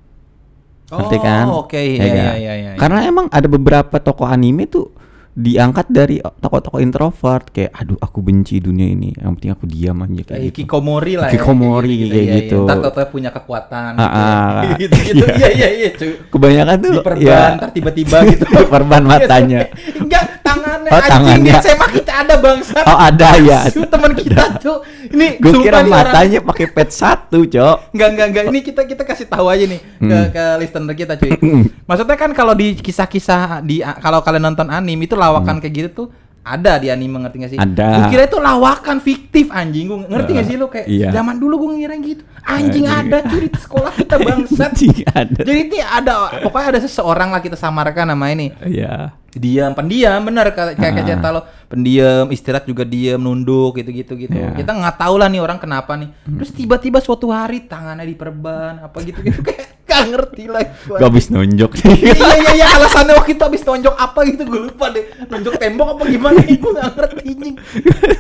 Ngerti 0.92 1.18
kan? 1.18 1.44
Oh, 1.48 1.64
oke. 1.64 1.80
Ya 1.80 1.88
Iya, 1.96 2.04
kan? 2.04 2.12
iya, 2.12 2.32
iya, 2.36 2.52
iya. 2.54 2.70
Karena 2.76 2.98
emang 3.02 3.26
ada 3.32 3.48
beberapa 3.48 3.96
tokoh 3.96 4.28
anime 4.28 4.68
tuh 4.68 4.92
diangkat 5.32 5.86
dari 5.88 6.20
tokoh-tokoh 6.20 6.76
introvert 6.78 7.48
kayak 7.48 7.72
aduh 7.72 7.96
aku 7.96 8.20
benci 8.20 8.60
dunia 8.60 8.84
ini 8.84 9.16
yang 9.16 9.32
penting 9.32 9.52
aku 9.52 9.64
diam 9.64 9.96
aja 9.98 10.12
kayak 10.12 10.28
Kayak 10.28 10.44
gitu. 10.46 10.58
Kikomori 10.60 11.12
lah 11.16 11.28
Kikomori 11.28 11.94
kayak 12.04 12.12
iya, 12.12 12.34
gitu. 12.36 12.58
Iya. 12.62 12.68
Ntar 12.68 12.92
tau 12.92 13.06
punya 13.08 13.30
kekuatan 13.30 13.92
Ah, 13.96 14.04
ah, 14.04 14.60
gitu, 14.82 14.92
gitu. 14.92 15.24
iya. 15.24 15.32
Iya, 15.32 15.48
iya, 15.50 15.68
iya, 15.72 15.88
cuy. 15.92 16.12
Kebanyakan 16.28 16.76
tuh 16.78 16.92
Diperban, 17.00 17.24
ya 17.24 17.40
ntar 17.56 17.70
tiba-tiba 17.72 18.16
gitu. 18.28 18.44
perban 18.72 19.02
matanya. 19.02 19.60
Enggak, 20.02 20.24
tangannya 20.44 20.90
Oh, 20.92 20.98
anjing 20.98 21.08
tangannya. 21.08 21.52
di 21.54 21.64
SMA 21.64 21.86
kita 21.94 22.12
ada 22.12 22.34
bangsa. 22.36 22.78
Oh 22.84 22.98
ada 22.98 23.28
ya. 23.38 23.60
teman 23.72 24.12
kita, 24.12 24.42
Cuk. 24.58 24.78
Ini 25.08 25.26
Gue 25.38 25.52
kira 25.60 25.80
matanya 25.82 26.38
pakai 26.42 26.66
pet 26.68 26.90
satu, 26.90 27.44
Cok. 27.44 27.96
Enggak, 27.96 28.08
enggak, 28.12 28.26
enggak. 28.28 28.44
Ini 28.52 28.58
kita 28.60 28.82
kita 28.84 29.02
kasih 29.02 29.26
tahu 29.26 29.48
aja 29.48 29.64
nih 29.64 29.80
ke 29.80 30.04
Hmm. 30.12 30.28
ke 30.28 30.44
listener 30.60 30.92
kita, 30.92 31.12
cuy. 31.16 31.30
Maksudnya 31.88 32.16
kan 32.16 32.30
kalau 32.32 32.52
di 32.52 32.76
kisah-kisah 32.76 33.62
di 33.62 33.80
kalau 33.80 34.20
kalian 34.20 34.44
nonton 34.44 34.68
anime 34.68 35.06
itu 35.06 35.16
lawakan 35.22 35.56
kayak 35.58 35.74
gitu 35.74 35.88
tuh 35.94 36.06
ada 36.42 36.74
di 36.74 36.90
anime 36.90 37.22
ngerti 37.22 37.36
gak 37.38 37.50
sih? 37.54 37.58
Hmm. 37.58 37.70
Ada. 37.70 37.88
Gue 37.94 38.04
kira 38.10 38.22
itu 38.26 38.38
lawakan 38.38 38.96
fiktif 38.98 39.46
anjing. 39.48 39.86
Gue 39.86 39.98
ngerti 40.04 40.30
gak 40.34 40.46
sih 40.46 40.56
lo 40.58 40.66
kayak 40.66 40.86
Iya. 40.90 41.08
zaman 41.14 41.38
dulu 41.38 41.54
gue 41.62 41.78
ngira 41.78 41.94
gitu. 41.96 42.22
Anjing 42.42 42.82
Anjing. 42.82 43.14
ada 43.14 43.16
cuy 43.22 43.46
di 43.46 43.54
sekolah 43.54 43.92
kita 43.94 44.16
bangsat. 44.26 44.70
Anjing 44.74 44.96
ada. 45.06 45.40
Jadi 45.40 45.60
ini 45.62 45.78
ada 45.78 46.12
pokoknya 46.42 46.66
ada 46.74 46.80
seseorang 46.82 47.30
lah 47.30 47.38
kita 47.38 47.54
samarkan 47.54 48.10
nama 48.10 48.26
ini. 48.28 48.50
Iya. 48.58 49.14
Diam, 49.32 49.72
pendiam, 49.72 50.20
bener 50.20 50.52
kayak 50.52 50.76
kayak 50.76 50.92
Ah. 50.94 51.04
kata 51.10 51.28
lo. 51.30 51.40
Pendiam, 51.66 52.28
istirahat 52.28 52.68
juga 52.68 52.84
diam, 52.84 53.16
nunduk 53.16 53.74
gitu-gitu 53.74 54.12
gitu. 54.18 54.28
Iya. 54.30 54.52
Hmm. 54.52 54.56
Kita 54.56 54.70
nggak 54.70 54.96
tahu 54.98 55.14
lah 55.16 55.26
nih 55.26 55.40
orang 55.40 55.56
kenapa 55.56 55.96
nih. 55.96 56.12
Terus 56.22 56.52
tiba-tiba 56.52 57.00
suatu 57.00 57.28
hari 57.28 57.64
tangannya 57.64 58.04
diperban 58.04 58.82
apa 58.82 58.96
gitu-gitu 59.00 59.40
kayak 59.48 59.80
gak 59.82 60.04
ngerti 60.06 60.44
lah. 60.46 60.60
Gak 60.86 61.00
habis 61.02 61.28
nonjok. 61.28 61.70
iya 62.04 62.12
iya 62.12 62.50
iya 62.54 62.66
alasannya 62.74 63.12
waktu 63.14 63.32
itu 63.32 63.42
habis 63.42 63.62
tonjok 63.62 63.94
apa 63.94 64.20
gitu 64.26 64.42
gue 64.44 64.60
lupa 64.68 64.88
deh. 64.88 65.04
Nonjok 65.26 65.54
tembok 65.56 65.88
apa 65.96 66.02
gimana 66.04 66.36
gue 66.62 66.72
gak 66.74 66.90
ngerti 66.92 67.22
anjing. 67.26 67.54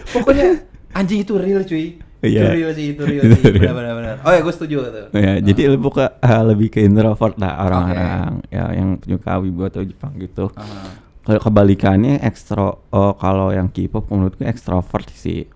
Pokoknya 0.08 0.46
anjing 0.90 1.20
itu 1.20 1.32
real 1.36 1.60
cuy. 1.62 1.86
Itu 2.22 2.30
Iya. 2.30 2.54
real 2.54 2.70
sih, 2.70 2.94
itu 2.94 3.02
real 3.02 3.22
Itu 3.26 3.34
sih. 3.36 3.50
real. 3.50 3.74
Benar 3.74 3.74
benar 3.74 3.94
benar. 3.98 4.16
Oh 4.22 4.30
ya 4.30 4.40
gue 4.40 4.54
setuju 4.54 4.76
tuh. 4.86 5.06
ya, 5.12 5.42
jadi 5.42 5.74
lebih 5.74 5.90
ke 5.90 6.06
eh, 6.06 6.42
lebih 6.46 6.68
ke 6.70 6.78
introvert 6.80 7.34
lah 7.34 7.52
orang-orang 7.60 8.08
ya 8.46 8.64
yang 8.70 8.94
penyuka 8.94 9.42
wibu 9.42 9.66
atau 9.66 9.82
Jepang 9.82 10.14
gitu. 10.16 10.46
Ah. 10.54 11.01
Kalau 11.22 11.38
kebalikannya 11.38 12.18
ekstro 12.22 12.82
oh, 12.90 13.14
kalau 13.14 13.54
yang 13.54 13.70
K-pop 13.70 14.10
menurutku 14.10 14.42
ekstrovert 14.42 15.06
sih. 15.14 15.46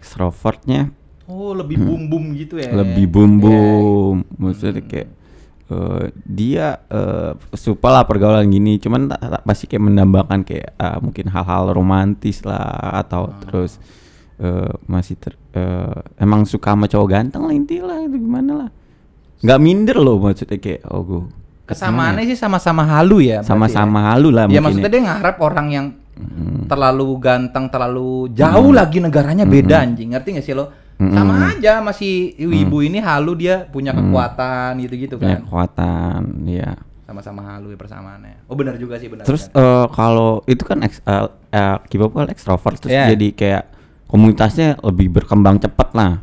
Ekstrovertnya 0.00 0.96
Oh 1.30 1.54
lebih 1.54 1.78
bum 1.78 2.02
bum 2.10 2.24
gitu 2.34 2.58
ya. 2.58 2.74
Hmm. 2.74 2.78
lebih 2.82 3.06
bum 3.06 3.32
bum. 3.38 4.16
Maksudnya 4.34 4.82
kayak 4.82 5.08
eh, 5.70 6.04
dia 6.26 6.82
eh, 6.90 7.32
suka 7.54 7.88
lah 7.88 8.02
pergaulan 8.02 8.50
gini, 8.50 8.82
cuman 8.82 9.14
pasti 9.46 9.70
kayak 9.70 9.84
menambahkan 9.86 10.42
kayak 10.42 10.74
ah, 10.74 10.98
mungkin 10.98 11.30
hal-hal 11.30 11.70
romantis 11.70 12.42
lah 12.42 12.98
atau 12.98 13.30
terus 13.46 13.78
eh, 14.42 14.74
masih 14.90 15.14
ter, 15.22 15.38
eh, 15.54 16.02
emang 16.18 16.42
suka 16.50 16.74
sama 16.74 16.90
cowok 16.90 17.08
ganteng 17.08 17.46
lah 17.46 17.54
intinya 17.54 17.94
lah 17.94 17.98
itu 18.02 18.18
gimana 18.18 18.52
lah. 18.66 18.70
Nggak 19.40 19.60
minder 19.62 19.96
loh 20.02 20.18
maksudnya 20.18 20.58
kayak 20.58 20.82
oh 20.90 21.00
gue 21.06 21.22
Kesamaannya 21.70 22.24
sih 22.24 22.34
sama-sama 22.34 22.82
halu 22.84 23.18
ya. 23.20 23.38
berarti 23.38 23.48
sama-sama 23.48 23.98
ya. 23.98 24.06
halu 24.10 24.28
lah 24.30 24.44
Ya 24.46 24.60
maksudnya 24.60 24.86
ya. 24.86 24.94
dia 24.94 25.02
ngarep 25.04 25.36
orang 25.38 25.68
yang 25.68 25.86
Hmm. 26.20 26.68
terlalu 26.68 27.16
ganteng, 27.16 27.64
terlalu 27.66 28.28
jauh 28.30 28.70
lagi 28.70 29.00
negaranya 29.00 29.48
beda 29.48 29.80
anjing. 29.80 30.12
Ngerti 30.12 30.36
gak 30.36 30.44
sih 30.44 30.52
lo? 30.52 30.68
Mm-mm. 31.00 31.16
Sama 31.16 31.48
aja 31.48 31.80
masih 31.80 32.36
ibu 32.36 32.84
ini 32.84 33.00
halu 33.00 33.32
dia 33.34 33.64
punya 33.64 33.96
kekuatan 33.96 34.76
gitu-gitu 34.78 35.16
kan. 35.16 35.40
kekuatan 35.40 36.20
ya. 36.44 36.76
Sama-sama 37.02 37.40
halu 37.42 37.72
ya 37.72 37.78
persamaannya. 37.80 38.44
Oh 38.46 38.54
benar 38.54 38.76
juga 38.76 39.00
sih 39.00 39.08
benar. 39.08 39.24
Terus 39.24 39.48
eh, 39.48 39.86
kalau 39.90 40.44
itu 40.44 40.60
kan 40.60 40.78
eh, 40.78 40.92
eh, 41.50 41.76
K-pop 41.82 42.12
kan 42.14 42.28
ekstrovert 42.28 42.76
terus 42.78 42.92
Iya. 42.92 43.10
jadi 43.10 43.28
kayak 43.32 43.62
komunitasnya 44.04 44.76
lebih 44.84 45.08
berkembang 45.10 45.56
cepat 45.56 45.88
lah. 45.90 46.20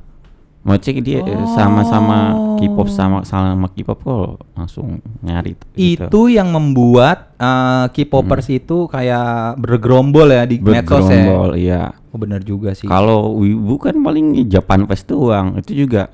Mau 0.68 0.76
cek 0.76 1.00
dia 1.00 1.20
eh, 1.20 1.32
Oh. 1.32 1.48
sama-sama 1.50 2.18
K-pop 2.58 2.88
sama 2.88 3.24
sama 3.24 3.68
K-pop 3.68 3.98
kok 3.98 4.28
langsung 4.52 5.00
nyari 5.22 5.56
gitu. 5.72 6.12
itu 6.12 6.22
yang 6.30 6.52
membuat 6.52 7.32
eh, 7.34 7.86
K-popers 7.90 8.52
itu 8.52 8.86
kayak 8.86 9.56
bergerombol 9.58 10.28
ya 10.28 10.44
di 10.44 10.60
medsos 10.60 10.76
ya. 11.02 11.24
bergerombol 11.24 11.50
iya. 11.56 11.82
Oh 12.12 12.18
benar 12.18 12.42
juga 12.42 12.74
sih. 12.74 12.84
Kalau 12.84 13.32
wibu 13.34 13.78
kan 13.78 13.96
paling 13.96 14.36
Japan 14.46 14.84
Fest 14.84 15.08
doang. 15.08 15.56
Itu 15.56 15.72
juga 15.72 16.12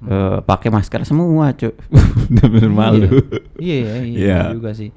eh, 0.00 0.38
pakai 0.40 0.68
masker 0.68 1.02
semua, 1.02 1.50
Cuk. 1.52 1.74
Bener-bener 2.30 2.70
malu. 2.70 3.08
Iya, 3.56 3.76
iya, 3.76 3.94
iya, 3.98 4.14
Iya. 4.14 4.38
benar 4.38 4.54
juga 4.54 4.70
sih. 4.72 4.90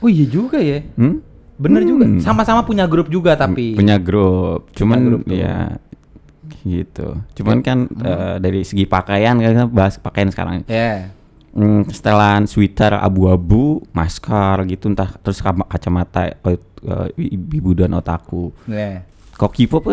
Oh 0.00 0.08
iya 0.08 0.24
juga 0.24 0.58
ya. 0.58 0.82
Hmm? 0.96 1.22
Bener 1.54 1.84
juga. 1.84 2.08
Hmm. 2.08 2.18
Sama-sama 2.18 2.64
punya 2.64 2.88
grup 2.88 3.06
juga 3.06 3.36
tapi. 3.36 3.76
punya 3.76 4.00
grup 4.00 4.66
cuman 4.72 4.98
grup 5.04 5.22
tuh. 5.22 5.36
ya 5.36 5.76
gitu. 6.62 7.18
Cuman 7.38 7.62
kan 7.64 7.86
eh, 7.88 8.36
dari 8.42 8.62
segi 8.66 8.84
pakaian 8.84 9.38
kan 9.38 9.50
kita 9.52 9.66
bahas 9.70 9.94
pakaian 9.96 10.28
sekarang. 10.30 10.66
Ya. 10.66 11.10
hmm, 11.54 11.90
setelan 11.90 12.46
sweater 12.46 12.94
abu-abu 12.94 13.82
masker 13.90 14.66
gitu 14.70 14.90
entah 14.90 15.10
terus 15.18 15.42
kacamata 15.42 16.30
eh, 16.30 16.58
eh, 16.58 17.08
ibu 17.38 17.70
dan 17.74 17.96
otaku. 17.96 18.54
Ya. 18.70 19.06
kok 19.40 19.56
K-pop 19.56 19.88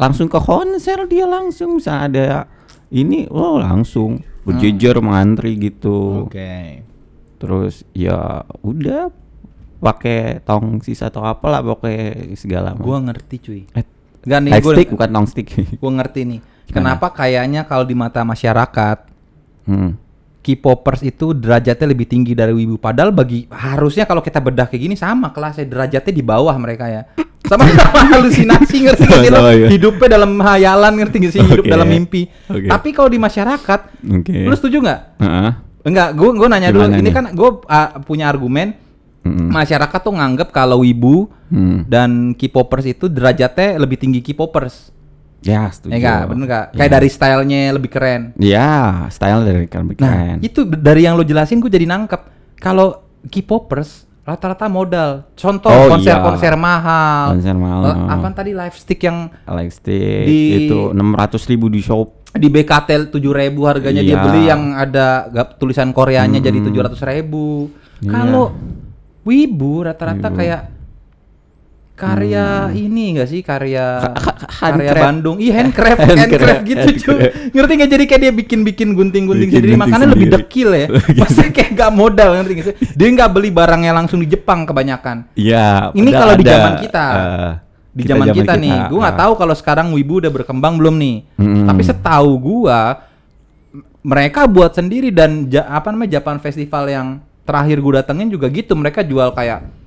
langsung 0.00 0.32
ke 0.32 0.40
konser 0.40 1.04
dia 1.04 1.28
langsung 1.28 1.76
bisa 1.76 2.08
ada 2.08 2.48
ini 2.90 3.28
oh 3.28 3.60
langsung. 3.60 4.24
Berjejer 4.40 4.98
mengantri 5.04 5.54
gitu. 5.60 6.26
Oke. 6.26 6.82
terus 7.40 7.88
ya 7.96 8.44
udah 8.60 9.08
pakai 9.80 10.44
tong 10.44 10.84
sisa 10.84 11.08
atau 11.08 11.24
apalah 11.24 11.64
pakai 11.64 12.36
segala 12.36 12.76
Gua 12.76 13.00
ngerti 13.00 13.36
cuy. 13.40 13.62
Eh, 13.72 13.84
Enggak 14.24 14.40
nih 14.44 14.52
stick 14.60 14.88
bukan 14.92 15.08
long 15.10 15.26
stick. 15.28 15.48
gua 15.80 15.92
ngerti 16.00 16.20
nih. 16.28 16.40
Kenapa 16.70 17.10
kayaknya 17.10 17.66
kalau 17.66 17.82
di 17.82 17.98
mata 17.98 18.22
masyarakat 18.22 18.98
hmm. 19.66 19.90
K-popers 20.40 21.04
itu 21.04 21.36
derajatnya 21.36 21.86
lebih 21.90 22.06
tinggi 22.08 22.32
dari 22.32 22.54
wibu 22.56 22.80
padahal 22.80 23.12
bagi 23.12 23.44
harusnya 23.52 24.08
kalau 24.08 24.24
kita 24.24 24.40
bedah 24.40 24.70
kayak 24.70 24.82
gini 24.88 24.96
sama 24.96 25.34
kelasnya 25.36 25.68
derajatnya 25.68 26.12
di 26.14 26.24
bawah 26.24 26.54
mereka 26.56 26.88
ya. 26.88 27.02
Sama 27.44 27.66
sama 27.82 28.00
halusinasi 28.16 28.76
ngerti 28.86 29.02
gak 29.04 29.20
sih 29.26 29.30
lo? 29.32 29.40
Iya. 29.50 29.68
Hidupnya 29.68 30.08
dalam 30.16 30.32
hayalan 30.38 30.92
ngerti 31.02 31.16
gak 31.26 31.32
sih? 31.34 31.40
Hidup 31.42 31.66
Oke. 31.66 31.72
dalam 31.72 31.88
mimpi. 31.90 32.22
Oke. 32.46 32.70
Tapi 32.70 32.88
kalau 32.94 33.10
di 33.10 33.18
masyarakat 33.18 33.80
Oke. 34.06 34.36
Lu 34.46 34.54
setuju 34.54 34.78
nggak? 34.80 35.00
Heeh. 35.20 35.50
Enggak, 35.80 36.08
gue 36.12 36.28
gue 36.36 36.48
nanya 36.48 36.68
dulu. 36.70 36.84
Gimana 36.86 37.00
Ini 37.00 37.08
nih? 37.08 37.14
kan 37.16 37.24
gue 37.32 37.50
punya 38.04 38.28
argumen 38.28 38.76
Mm-mm. 39.20 39.48
masyarakat 39.50 40.00
tuh 40.00 40.12
nganggep 40.12 40.48
kalau 40.48 40.80
wibu 40.80 41.28
Hmm. 41.46 41.82
dan 41.84 42.32
K-popers 42.32 42.86
itu 42.86 43.04
derajatnya 43.06 43.74
lebih 43.76 43.98
tinggi 43.98 44.22
K-popers. 44.22 44.94
Ya, 45.40 45.66
setuju. 45.66 45.90
Ya 45.90 45.98
enggak, 45.98 46.20
bener 46.28 46.44
enggak? 46.46 46.64
Ya. 46.70 46.76
Kayak 46.78 46.92
dari 46.94 47.08
stylenya 47.08 47.60
lebih 47.72 47.90
keren. 47.90 48.22
Ya, 48.36 48.70
style 49.08 49.42
dari 49.42 49.66
kan 49.66 49.82
Nah, 49.82 49.96
keren. 49.96 50.36
itu 50.40 50.62
dari 50.64 51.02
yang 51.02 51.16
lo 51.16 51.22
jelasin 51.22 51.58
gue 51.58 51.66
jadi 51.68 51.84
nangkep. 51.84 52.22
Kalau 52.56 53.02
K-popers 53.24 54.04
rata-rata 54.22 54.68
modal. 54.68 55.26
Contoh 55.34 55.68
Oh, 55.68 55.90
konser-konser 55.90 56.54
iya. 56.54 56.60
mahal. 56.60 57.26
Konser 57.34 57.56
mahal. 57.56 57.82
Eh, 57.82 57.96
apa 58.06 58.26
tadi 58.30 58.50
live 58.52 58.76
stick 58.76 59.00
yang 59.00 59.26
Alex 59.42 59.80
Di- 59.82 60.68
itu 60.68 60.92
600 60.92 61.42
ribu 61.46 61.66
di 61.66 61.80
shop. 61.80 62.22
di 62.30 62.46
BKT 62.46 63.10
7000 63.10 63.66
harganya 63.66 63.98
dia 64.00 64.14
Iya. 64.14 64.22
beli 64.22 64.42
yang 64.46 64.70
ada 64.72 65.26
gak, 65.26 65.58
tulisan 65.58 65.90
Koreanya 65.90 66.38
jadi 66.38 66.62
Mm-mm. 66.62 66.70
700 66.70 67.02
ribu. 67.02 67.74
Iya. 67.98 68.06
Kalau 68.08 68.54
Wibu 69.30 69.86
rata-rata 69.86 70.28
kayak 70.28 70.62
karya 71.94 72.72
ini 72.72 73.12
enggak 73.12 73.28
sih? 73.28 73.44
Karya 73.44 74.00
Ha- 74.16 74.72
karya. 74.72 74.92
Bandung. 74.96 75.36
Iya 75.36 75.52
handcraft 75.60 76.00
Handcraft, 76.08 76.32
handcraft 76.32 76.62
gitu 76.64 76.88
cuy 77.04 77.18
ngerti 77.52 77.72
nggak? 77.76 77.90
Jadi 77.92 78.04
kayak 78.08 78.20
dia 78.20 78.32
bikin 78.32 78.60
bikin 78.64 78.88
gunting 78.92 79.28
gunting 79.28 79.52
sendiri 79.52 79.76
makanya 79.76 80.08
lebih 80.08 80.26
sendiri. 80.26 80.40
dekil 80.42 80.68
ya. 80.72 80.86
Pasti 81.22 81.44
kayak 81.50 81.70
gak 81.76 81.90
modal 81.92 82.28
ngerti 82.34 82.52
nggak 82.56 82.66
sih? 82.66 82.76
Dia 82.96 83.08
nggak 83.12 83.30
beli 83.30 83.50
barangnya 83.52 83.92
langsung 83.92 84.18
di 84.18 84.26
Jepang 84.26 84.64
kebanyakan. 84.64 85.28
Iya. 85.36 85.92
Ini 85.92 86.10
kalau 86.10 86.34
di 86.34 86.44
zaman 86.44 86.72
kita. 86.80 87.04
eh, 87.12 87.50
di 87.90 88.02
zaman 88.06 88.28
kita, 88.30 88.52
nih. 88.54 88.86
gue 88.86 88.96
nggak 88.96 89.16
ah. 89.18 89.22
tahu 89.26 89.32
kalau 89.34 89.52
sekarang 89.52 89.86
Wibu 89.90 90.24
udah 90.24 90.32
berkembang 90.32 90.78
belum 90.78 90.94
nih. 90.96 91.16
Mm-mm. 91.36 91.66
tapi 91.66 91.82
setahu 91.82 92.30
gua 92.38 93.02
m- 93.70 93.82
mereka 94.00 94.46
buat 94.46 94.72
sendiri 94.72 95.10
dan 95.10 95.50
ja- 95.50 95.68
apa 95.68 95.92
namanya 95.92 96.16
Japan 96.16 96.38
Festival 96.38 96.88
yang 96.88 97.08
terakhir 97.44 97.80
gua 97.80 97.92
datengin 98.04 98.28
juga 98.30 98.46
gitu 98.48 98.76
mereka 98.76 99.00
jual 99.02 99.32
kayak 99.34 99.80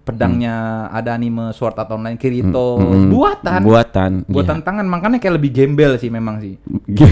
pedangnya 0.00 0.88
ada 0.90 1.14
anime 1.14 1.52
Sword 1.54 1.76
Art 1.76 1.92
Online 1.92 2.16
Kirito 2.16 2.80
Mm-mm. 2.80 3.12
buatan 3.12 3.60
Buatan. 3.62 4.10
buatan 4.26 4.58
iya. 4.58 4.64
tangan 4.64 4.86
makanya 4.88 5.18
kayak 5.20 5.34
lebih 5.38 5.50
gembel 5.54 5.94
sih 6.00 6.08
memang 6.10 6.40
sih 6.40 6.56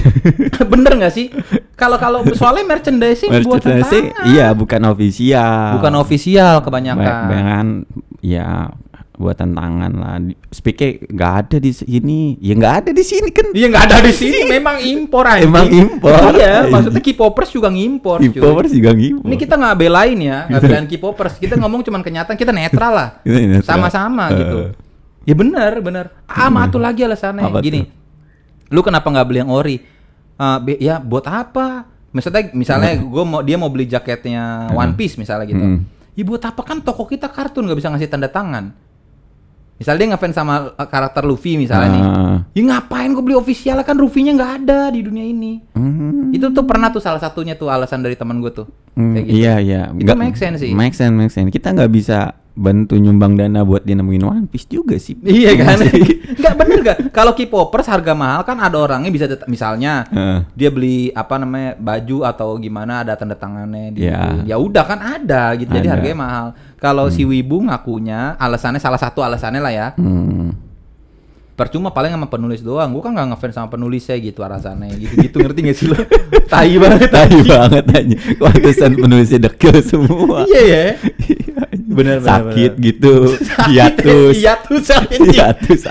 bener 0.72 0.92
nggak 0.98 1.14
sih 1.14 1.30
kalau 1.78 2.00
kalau 2.00 2.24
soalnya 2.34 2.64
merchandising 2.66 3.30
buatan 3.30 3.60
Merchandise 3.60 3.92
tangan 3.92 4.32
iya 4.34 4.50
bukan 4.56 4.82
official. 4.90 5.78
bukan 5.78 5.92
official 6.00 6.54
kebanyakan 6.64 7.04
Kebanyakan 7.06 7.66
ya 8.24 8.72
buatan 9.18 9.50
tangan 9.52 9.92
lah. 9.98 10.22
Speaknya 10.54 11.02
nggak 11.10 11.32
ada 11.42 11.56
di 11.58 11.74
sini. 11.74 12.38
Ya 12.38 12.54
nggak 12.54 12.74
ada 12.86 12.90
di 12.94 13.02
sini 13.02 13.28
kan. 13.34 13.50
Iya 13.50 13.66
nggak 13.66 13.84
ada 13.90 13.98
di 14.06 14.14
sini, 14.14 14.38
memang 14.46 14.78
impor 14.78 15.26
aja. 15.26 15.42
Emang 15.42 15.66
impor. 15.66 16.14
Iya, 16.38 16.70
maksudnya 16.70 17.02
K-popers 17.02 17.50
juga 17.50 17.68
ngimpor. 17.68 18.22
Impor 18.22 18.64
juga 18.70 18.94
ngimpor. 18.94 19.26
Ini 19.26 19.36
kita 19.36 19.58
nggak 19.58 19.76
belain 19.76 20.18
ya, 20.22 20.46
nggak 20.46 20.62
belain 20.62 20.86
K-popers. 20.86 21.34
Kita 21.42 21.58
ngomong 21.58 21.82
cuman 21.82 22.00
kenyataan, 22.06 22.38
kita 22.38 22.54
netral 22.54 22.92
lah. 22.94 23.08
Sama-sama 23.66 24.30
Eh. 24.30 24.38
gitu. 24.38 24.58
Ya 25.26 25.34
benar, 25.34 25.82
benar. 25.82 26.04
Ah, 26.24 26.48
mah 26.48 26.70
tuh 26.70 26.78
lagi 26.80 27.02
alasannya. 27.02 27.42
Apa 27.42 27.58
Gini, 27.60 27.84
lu 28.70 28.80
kenapa 28.80 29.10
nggak 29.10 29.26
beli 29.26 29.38
yang 29.42 29.50
ori? 29.50 29.76
Be- 30.62 30.78
ya 30.78 31.02
buat 31.02 31.26
apa? 31.26 31.90
Misalnya, 32.08 32.54
misalnya 32.56 32.96
gue 32.96 33.24
mau 33.26 33.42
dia 33.44 33.58
mau 33.60 33.68
beli 33.68 33.84
jaketnya 33.84 34.72
One 34.72 34.94
Piece 34.96 35.18
misalnya 35.20 35.44
gitu. 35.44 35.60
Hmm. 35.60 35.84
Ya 36.16 36.24
buat 36.24 36.40
apa 36.40 36.64
kan 36.64 36.80
toko 36.80 37.04
kita 37.04 37.28
kartun 37.28 37.68
nggak 37.68 37.78
bisa 37.78 37.90
ngasih 37.92 38.08
tanda 38.08 38.30
tangan. 38.32 38.72
Misalnya 39.78 39.98
dia 40.02 40.08
ngefans 40.14 40.34
sama 40.34 40.54
uh, 40.74 40.88
karakter 40.90 41.22
Luffy 41.22 41.54
misalnya 41.54 41.88
nih. 41.94 42.02
Ah. 42.02 42.38
Ya 42.50 42.62
ngapain 42.66 43.14
gue 43.14 43.22
beli 43.22 43.38
official 43.38 43.78
kan 43.86 43.94
Luffy-nya 43.94 44.34
nggak 44.34 44.52
ada 44.62 44.90
di 44.90 45.06
dunia 45.06 45.22
ini. 45.22 45.62
Hmm. 45.78 46.34
Itu 46.34 46.50
tuh 46.50 46.66
pernah 46.66 46.90
tuh 46.90 46.98
salah 46.98 47.22
satunya 47.22 47.54
tuh 47.54 47.70
alasan 47.70 48.02
dari 48.02 48.18
teman 48.18 48.42
gue 48.42 48.50
tuh. 48.50 48.66
Hmm, 48.98 49.14
Kayak 49.14 49.24
gitu. 49.30 49.38
Iya 49.38 49.54
iya. 49.62 49.82
Itu 49.94 50.12
make 50.18 50.34
sense 50.34 50.58
sih. 50.58 50.74
Make 50.74 50.98
sense, 50.98 51.14
make 51.14 51.30
sense. 51.30 51.48
Kita 51.54 51.70
nggak 51.70 51.90
bisa 51.94 52.34
bantu 52.58 52.98
nyumbang 52.98 53.38
dana 53.38 53.62
buat 53.62 53.86
dia 53.86 53.94
nemuin 53.94 54.24
One 54.26 54.46
Piece 54.50 54.66
juga 54.66 54.98
sih. 54.98 55.14
Iya 55.22 55.54
kan? 55.54 55.78
Enggak 56.34 56.54
bener 56.60 56.78
gak? 56.82 56.98
Kalau 57.14 57.32
K-popers 57.38 57.86
harga 57.86 58.18
mahal 58.18 58.42
kan 58.42 58.58
ada 58.58 58.74
orangnya 58.82 59.14
bisa 59.14 59.30
misalnya 59.46 60.02
Heeh. 60.10 60.38
dia 60.58 60.68
beli 60.74 61.14
apa 61.14 61.38
namanya 61.38 61.78
baju 61.78 62.26
atau 62.26 62.58
gimana 62.58 63.06
ada 63.06 63.14
tanda 63.14 63.38
tangannya 63.38 63.94
di 63.94 64.10
Ya. 64.10 64.42
Ya 64.42 64.56
udah 64.58 64.82
kan 64.82 64.98
ada 64.98 65.54
gitu. 65.54 65.70
Jadi 65.70 65.86
Ada. 65.86 65.94
harganya 65.94 66.18
mahal. 66.18 66.46
Kalau 66.82 67.06
si 67.14 67.22
Wibu 67.22 67.62
ngakunya 67.70 68.34
alasannya 68.34 68.82
salah 68.82 68.98
satu 68.98 69.22
alasannya 69.22 69.62
lah 69.62 69.72
ya. 69.72 69.88
Hmm. 69.94 70.50
Percuma 71.58 71.90
paling 71.90 72.14
sama 72.14 72.30
penulis 72.30 72.62
doang. 72.62 72.90
Gue 72.94 73.02
kan 73.02 73.10
nggak 73.14 73.34
ngefans 73.34 73.54
sama 73.54 73.68
penulisnya 73.70 74.14
gitu 74.22 74.46
alasannya. 74.46 74.94
Gitu-gitu 74.94 75.42
ngerti 75.42 75.60
gak 75.66 75.76
sih 75.76 75.86
lo? 75.90 75.98
Tai 76.54 76.70
banget. 76.78 77.10
Tai 77.10 77.34
banget 77.42 77.84
aja. 77.90 78.16
Kuantusan 78.38 78.92
penulisnya 78.94 79.38
dekil 79.50 79.74
semua. 79.82 80.46
Iya 80.46 80.62
ya. 80.64 80.84
Bener, 81.98 82.16
bener, 82.18 82.30
Sakit 82.30 82.72
bener. 82.72 82.86
gitu. 82.86 83.14
Hiatus. 83.68 84.32
Hiatus 84.40 84.84
anjing. 84.88 85.22
Hiatus. 85.34 85.82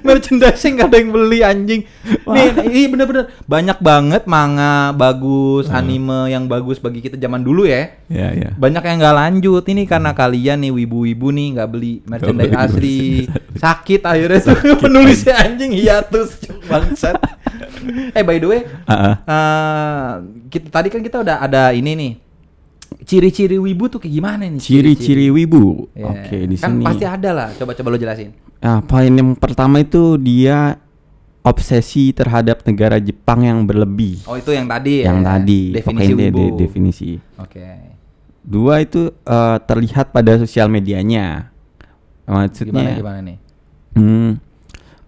Merchandising 0.00 0.72
gak 0.76 0.88
ada 0.88 0.96
yang 0.96 1.10
beli 1.10 1.38
anjing. 1.40 1.80
Nih, 2.24 2.46
ini 2.62 2.86
bener-bener 2.86 3.30
banyak 3.44 3.78
banget 3.78 4.22
manga 4.24 4.90
bagus, 4.92 5.66
Hmm. 5.66 5.78
anime 5.78 6.30
yang 6.30 6.46
bagus 6.46 6.78
bagi 6.78 6.98
kita 6.98 7.14
zaman 7.14 7.42
dulu 7.42 7.66
ya. 7.66 7.90
Ya 8.06 8.30
ya. 8.30 8.50
Banyak 8.54 8.80
yang 8.80 8.96
nggak 8.98 9.16
lanjut 9.16 9.64
ini 9.66 9.82
karena 9.84 10.10
kalian 10.12 10.62
nih 10.62 10.72
wibu-wibu 10.72 11.30
nih 11.30 11.46
nggak 11.52 11.68
beli 11.68 12.02
merchandise 12.06 12.50
beli 12.50 12.56
asli. 12.56 13.00
Sakit 13.56 14.00
akhirnya 14.02 14.40
tuh 14.40 14.56
penulisnya 14.78 15.34
anjing 15.36 15.74
hiatus 15.74 16.38
bangsat. 16.66 17.18
eh 18.12 18.22
by 18.22 18.36
the 18.36 18.46
way, 18.46 18.60
Ah, 18.84 18.94
ah. 18.94 19.14
eh, 19.26 20.10
kita 20.48 20.70
tadi 20.70 20.88
kan 20.88 21.00
kita 21.00 21.20
udah 21.20 21.38
ada 21.40 21.70
ini 21.70 21.92
nih. 21.92 22.12
Ciri-ciri 23.00 23.56
wibu 23.56 23.86
tuh 23.86 23.98
kayak 23.98 24.14
gimana 24.14 24.42
nih? 24.46 24.60
Ciri-ciri 24.60 25.30
wibu. 25.30 25.88
Ya. 25.94 26.10
Oke, 26.10 26.46
di 26.46 26.56
kan 26.58 26.74
sini. 26.74 26.84
pasti 26.84 27.04
ada 27.06 27.30
lah. 27.32 27.48
Coba-coba 27.54 27.88
lo 27.90 27.98
jelasin. 27.98 28.30
Nah, 28.60 28.84
poin 28.84 29.08
yang 29.08 29.32
pertama 29.34 29.80
itu 29.80 30.20
dia 30.20 30.76
obsesi 31.40 32.12
terhadap 32.12 32.60
negara 32.68 33.00
Jepang 33.00 33.40
yang 33.42 33.64
berlebih. 33.64 34.20
Oh 34.28 34.36
itu 34.36 34.52
yang 34.52 34.68
tadi 34.68 35.00
ya. 35.00 35.10
yang 35.10 35.24
tadi 35.24 35.72
Definisi 35.72 36.12
pokoknya 36.12 36.28
wibu. 36.28 36.38
de- 36.38 36.54
definisi. 36.60 37.10
Oke. 37.40 37.64
Dua 38.40 38.80
itu 38.80 39.08
eh, 39.12 39.58
terlihat 39.64 40.12
pada 40.12 40.36
sosial 40.36 40.68
medianya. 40.68 41.48
Maksudnya 42.28 42.94
Gimana 42.94 43.00
gimana 43.00 43.18
nih? 43.26 43.38
Hmm, 43.90 44.30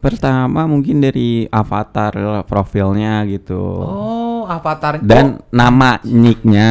pertama 0.03 0.67
mungkin 0.67 0.99
dari 0.99 1.47
avatar 1.47 2.43
profilnya 2.43 3.23
gitu. 3.31 3.61
Oh, 3.63 4.22
avatar 4.45 4.99
Dan 4.99 5.39
Oh, 5.39 5.47
nama 5.51 5.99
nicknya. 6.03 6.71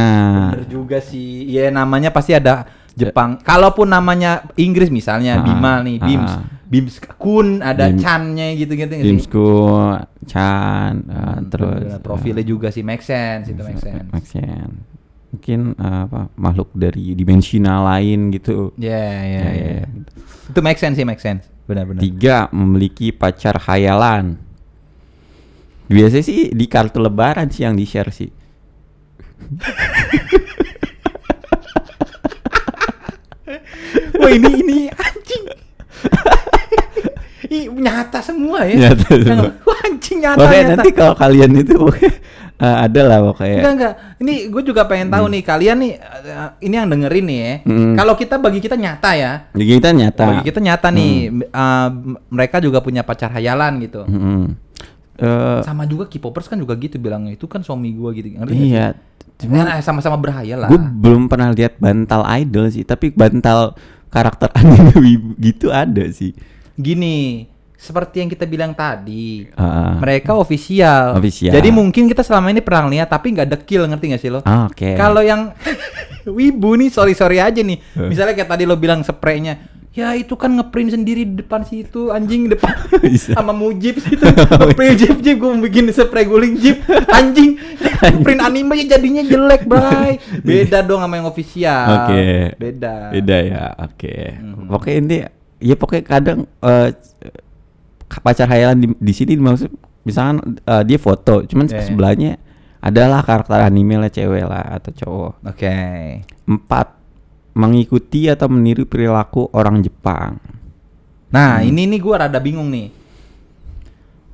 bener 0.51 0.65
juga 0.65 0.97
sih. 0.99 1.45
Iya, 1.45 1.69
namanya 1.69 2.09
pasti 2.09 2.31
ada 2.31 2.65
Jepang. 2.91 3.39
Kalaupun 3.39 3.87
namanya 3.87 4.43
Inggris 4.55 4.87
misalnya 4.87 5.39
Ah, 5.39 5.43
Bima 5.43 5.79
nih, 5.79 5.97
Bims. 5.97 6.27
ah. 6.29 6.43
Bims 6.67 6.95
Kun 7.15 7.59
ada 7.59 7.87
Bim- 7.87 7.99
Chan-nya 7.99 8.51
gitu-gitu 8.53 8.91
sih? 8.93 9.03
Dimsku, 9.03 9.51
Chan, 10.23 11.03
Hmm, 11.03 11.47
terus 11.47 11.83
bener. 11.87 11.99
profilnya 11.99 12.43
juga 12.43 12.67
sih 12.67 12.79
make 12.79 12.99
sense, 13.01 13.47
itu 13.47 13.59
make 13.59 13.75
sense. 13.77 14.07
Make 14.07 14.23
sense. 14.25 14.75
Mungkin 15.29 15.59
eh, 15.73 15.99
apa 16.05 16.27
makhluk 16.35 16.71
dari 16.73 17.11
dimensional 17.11 17.87
lain 17.89 18.27
gitu. 18.29 18.71
Ya, 18.75 18.91
ya, 18.91 19.23
Ya, 19.23 19.49
ya. 19.49 19.71
ya. 19.79 19.85
Itu 20.47 20.59
make 20.59 20.75
sense 20.75 20.95
sih, 20.95 21.03
make 21.03 21.19
sense. 21.19 21.47
Benar-benar. 21.63 21.99
Tiga 21.99 22.51
memiliki 22.51 23.11
pacar 23.11 23.55
hayalan. 23.61 24.35
Biasanya 25.91 26.23
sih 26.23 26.39
di 26.49 26.65
kartu 26.65 26.97
lebaran 26.97 27.51
sih 27.51 27.61
yang 27.61 27.75
di 27.75 27.83
share 27.83 28.09
sih. 28.09 28.31
Wah, 34.15 34.31
ini 34.31 34.49
ini 34.61 34.77
anjing. 34.87 35.43
Ih, 37.51 37.65
nyata 37.67 38.23
semua 38.23 38.63
ya. 38.63 38.87
Nyata 38.87 39.07
semua. 39.11 39.51
Wah, 39.67 39.79
anjing 39.83 40.17
nyata. 40.23 40.39
Pokoknya 40.39 40.61
nyata. 40.63 40.73
nanti 40.77 40.89
kalau 40.95 41.15
kalian 41.17 41.51
itu 41.57 41.73
pokoknya 41.75 42.13
eh, 42.61 42.75
ada 42.87 43.01
lah 43.03 43.19
pokoknya. 43.25 43.57
Enggak 43.59 43.73
enggak. 43.75 43.93
Ini 44.21 44.33
gue 44.47 44.63
juga 44.63 44.81
pengen 44.87 45.09
tahu 45.09 45.25
nih 45.27 45.41
kalian 45.43 45.77
nih 45.81 45.93
eh, 45.99 46.49
ini 46.63 46.73
yang 46.77 46.87
dengerin 46.87 47.25
nih 47.27 47.39
ya. 47.41 47.53
Mm. 47.67 47.93
Kalau 47.97 48.13
kita 48.15 48.35
bagi 48.39 48.59
kita 48.63 48.75
nyata 48.79 49.09
ya. 49.17 49.31
Jadi 49.51 49.65
kita 49.67 49.89
nyata. 49.91 50.23
Bagi 50.23 50.41
kita 50.47 50.59
nyata 50.63 50.87
nih 50.93 51.13
m- 51.27 51.43
eh, 51.43 51.87
m- 51.91 52.19
mereka 52.31 52.63
juga 52.63 52.79
punya 52.79 53.03
pacar 53.03 53.33
hayalan 53.35 53.73
gitu. 53.83 54.07
Mm-mm. 54.07 54.70
Eh, 55.13 55.59
Sama 55.61 55.83
juga 55.83 56.05
K-popers 56.05 56.45
kan 56.45 56.55
juga 56.55 56.73
gitu 56.73 56.95
bilangnya 56.95 57.33
itu 57.33 57.45
kan 57.45 57.59
suami 57.59 57.91
gua 57.91 58.11
gitu. 58.11 58.31
Ngerti 58.31 58.55
iya. 58.55 58.95
Cuma 59.37 59.61
Nah, 59.61 59.77
sama-sama 59.79 60.15
berhayal 60.15 60.59
lah. 60.59 60.67
gue 60.67 60.77
belum 60.77 61.25
pernah 61.25 61.49
lihat 61.49 61.77
bantal 61.77 62.21
idol 62.37 62.67
sih, 62.67 62.81
tapi 62.81 63.09
bantal 63.09 63.73
karakter 64.07 64.49
anime 64.57 64.93
wibu 64.95 65.33
gitu 65.35 65.69
ada 65.69 66.05
sih. 66.07 66.33
Gini, 66.73 67.45
seperti 67.73 68.21
yang 68.21 68.29
kita 68.29 68.45
bilang 68.45 68.71
tadi, 68.71 69.49
Ah. 69.53 69.97
mereka 69.97 70.33
official. 70.33 71.17
Official. 71.17 71.51
Jadi 71.51 71.69
mungkin 71.69 72.05
kita 72.05 72.21
selama 72.21 72.49
ini 72.49 72.61
pernah 72.61 72.85
lihat 72.87 73.07
tapi 73.07 73.31
nggak 73.31 73.49
dekil 73.51 73.85
ngerti 73.85 74.05
nggak 74.07 74.21
sih 74.21 74.29
lo? 74.29 74.39
Ah, 74.41 74.65
Oke. 74.65 74.93
Kalau 74.93 75.21
yang 75.21 75.53
wibu 76.27 76.75
nih 76.75 76.89
sorry 76.89 77.13
sorry 77.13 77.37
aja 77.37 77.59
nih. 77.59 77.77
Eh. 77.77 78.07
Misalnya 78.07 78.33
kayak 78.33 78.49
tadi 78.49 78.63
lo 78.63 78.75
bilang 78.75 79.01
spraynya, 79.01 79.57
Ya 79.91 80.15
itu 80.15 80.39
kan 80.39 80.55
ngeprint 80.55 80.95
sendiri 80.95 81.27
di 81.27 81.35
depan 81.37 81.67
situ 81.67 82.15
anjing 82.15 82.47
depan 82.47 82.71
sama 83.35 83.51
mujib 83.51 83.99
situ 83.99 84.23
ngeprint 84.63 84.95
jeep 84.95 85.17
jeep 85.19 85.35
gue 85.35 85.51
bikin 85.67 85.91
spray 85.91 86.23
guling 86.23 86.55
jeep 86.55 86.79
anjing 87.11 87.59
print 88.23 88.39
anime 88.39 88.71
ya 88.79 88.95
jadinya 88.95 89.19
jelek 89.19 89.67
bray 89.67 90.15
beda 90.47 90.79
dong 90.81 91.03
sama 91.03 91.19
yang 91.19 91.27
official 91.27 92.07
Oke. 92.07 92.55
beda 92.55 93.11
Beda 93.11 93.37
ya, 93.43 93.63
oke. 93.77 94.15
Mhm. 94.39 94.71
Pokoknya 94.71 94.95
ini 94.97 95.17
ya 95.59 95.75
pokoknya 95.75 96.03
kadang 96.07 96.39
eh, 96.63 96.89
pacar 98.23 98.47
hayalan 98.47 98.77
di, 98.79 98.87
di 98.95 99.13
sini 99.13 99.35
maksud 99.35 99.67
misalkan 100.01 100.55
eh, 100.57 100.83
dia 100.87 100.97
foto, 100.97 101.43
cuman 101.43 101.67
Iya, 101.67 101.75
iya. 101.75 101.83
sebelahnya 101.83 102.31
adalah 102.79 103.21
karakter 103.21 103.61
anime 103.61 103.99
lah 103.99 104.07
cewek 104.07 104.41
lah 104.41 104.79
atau 104.79 104.91
cowok. 104.95 105.33
oke 105.45 105.73
Empat 106.47 106.87
mengikuti 107.53 108.27
atau 108.27 108.47
meniru 108.47 108.83
perilaku 108.85 109.51
orang 109.51 109.79
Jepang. 109.79 110.39
nah 111.29 111.59
ini 111.59 111.87
nih 111.87 111.99
gue 111.99 112.15
rada 112.15 112.39
bingung 112.39 112.67
nih 112.67 112.87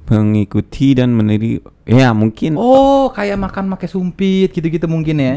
Mengikuti 0.08 0.96
dan 0.96 1.12
meniru 1.12 1.60
ya 1.84 2.16
mungkin 2.16 2.56
Oh, 2.56 3.12
kayak 3.12 3.36
makan 3.36 3.76
pakai 3.76 3.92
sumpit 3.92 4.56
gitu-gitu 4.56 4.88
mungkin 4.88 5.20
ya. 5.20 5.34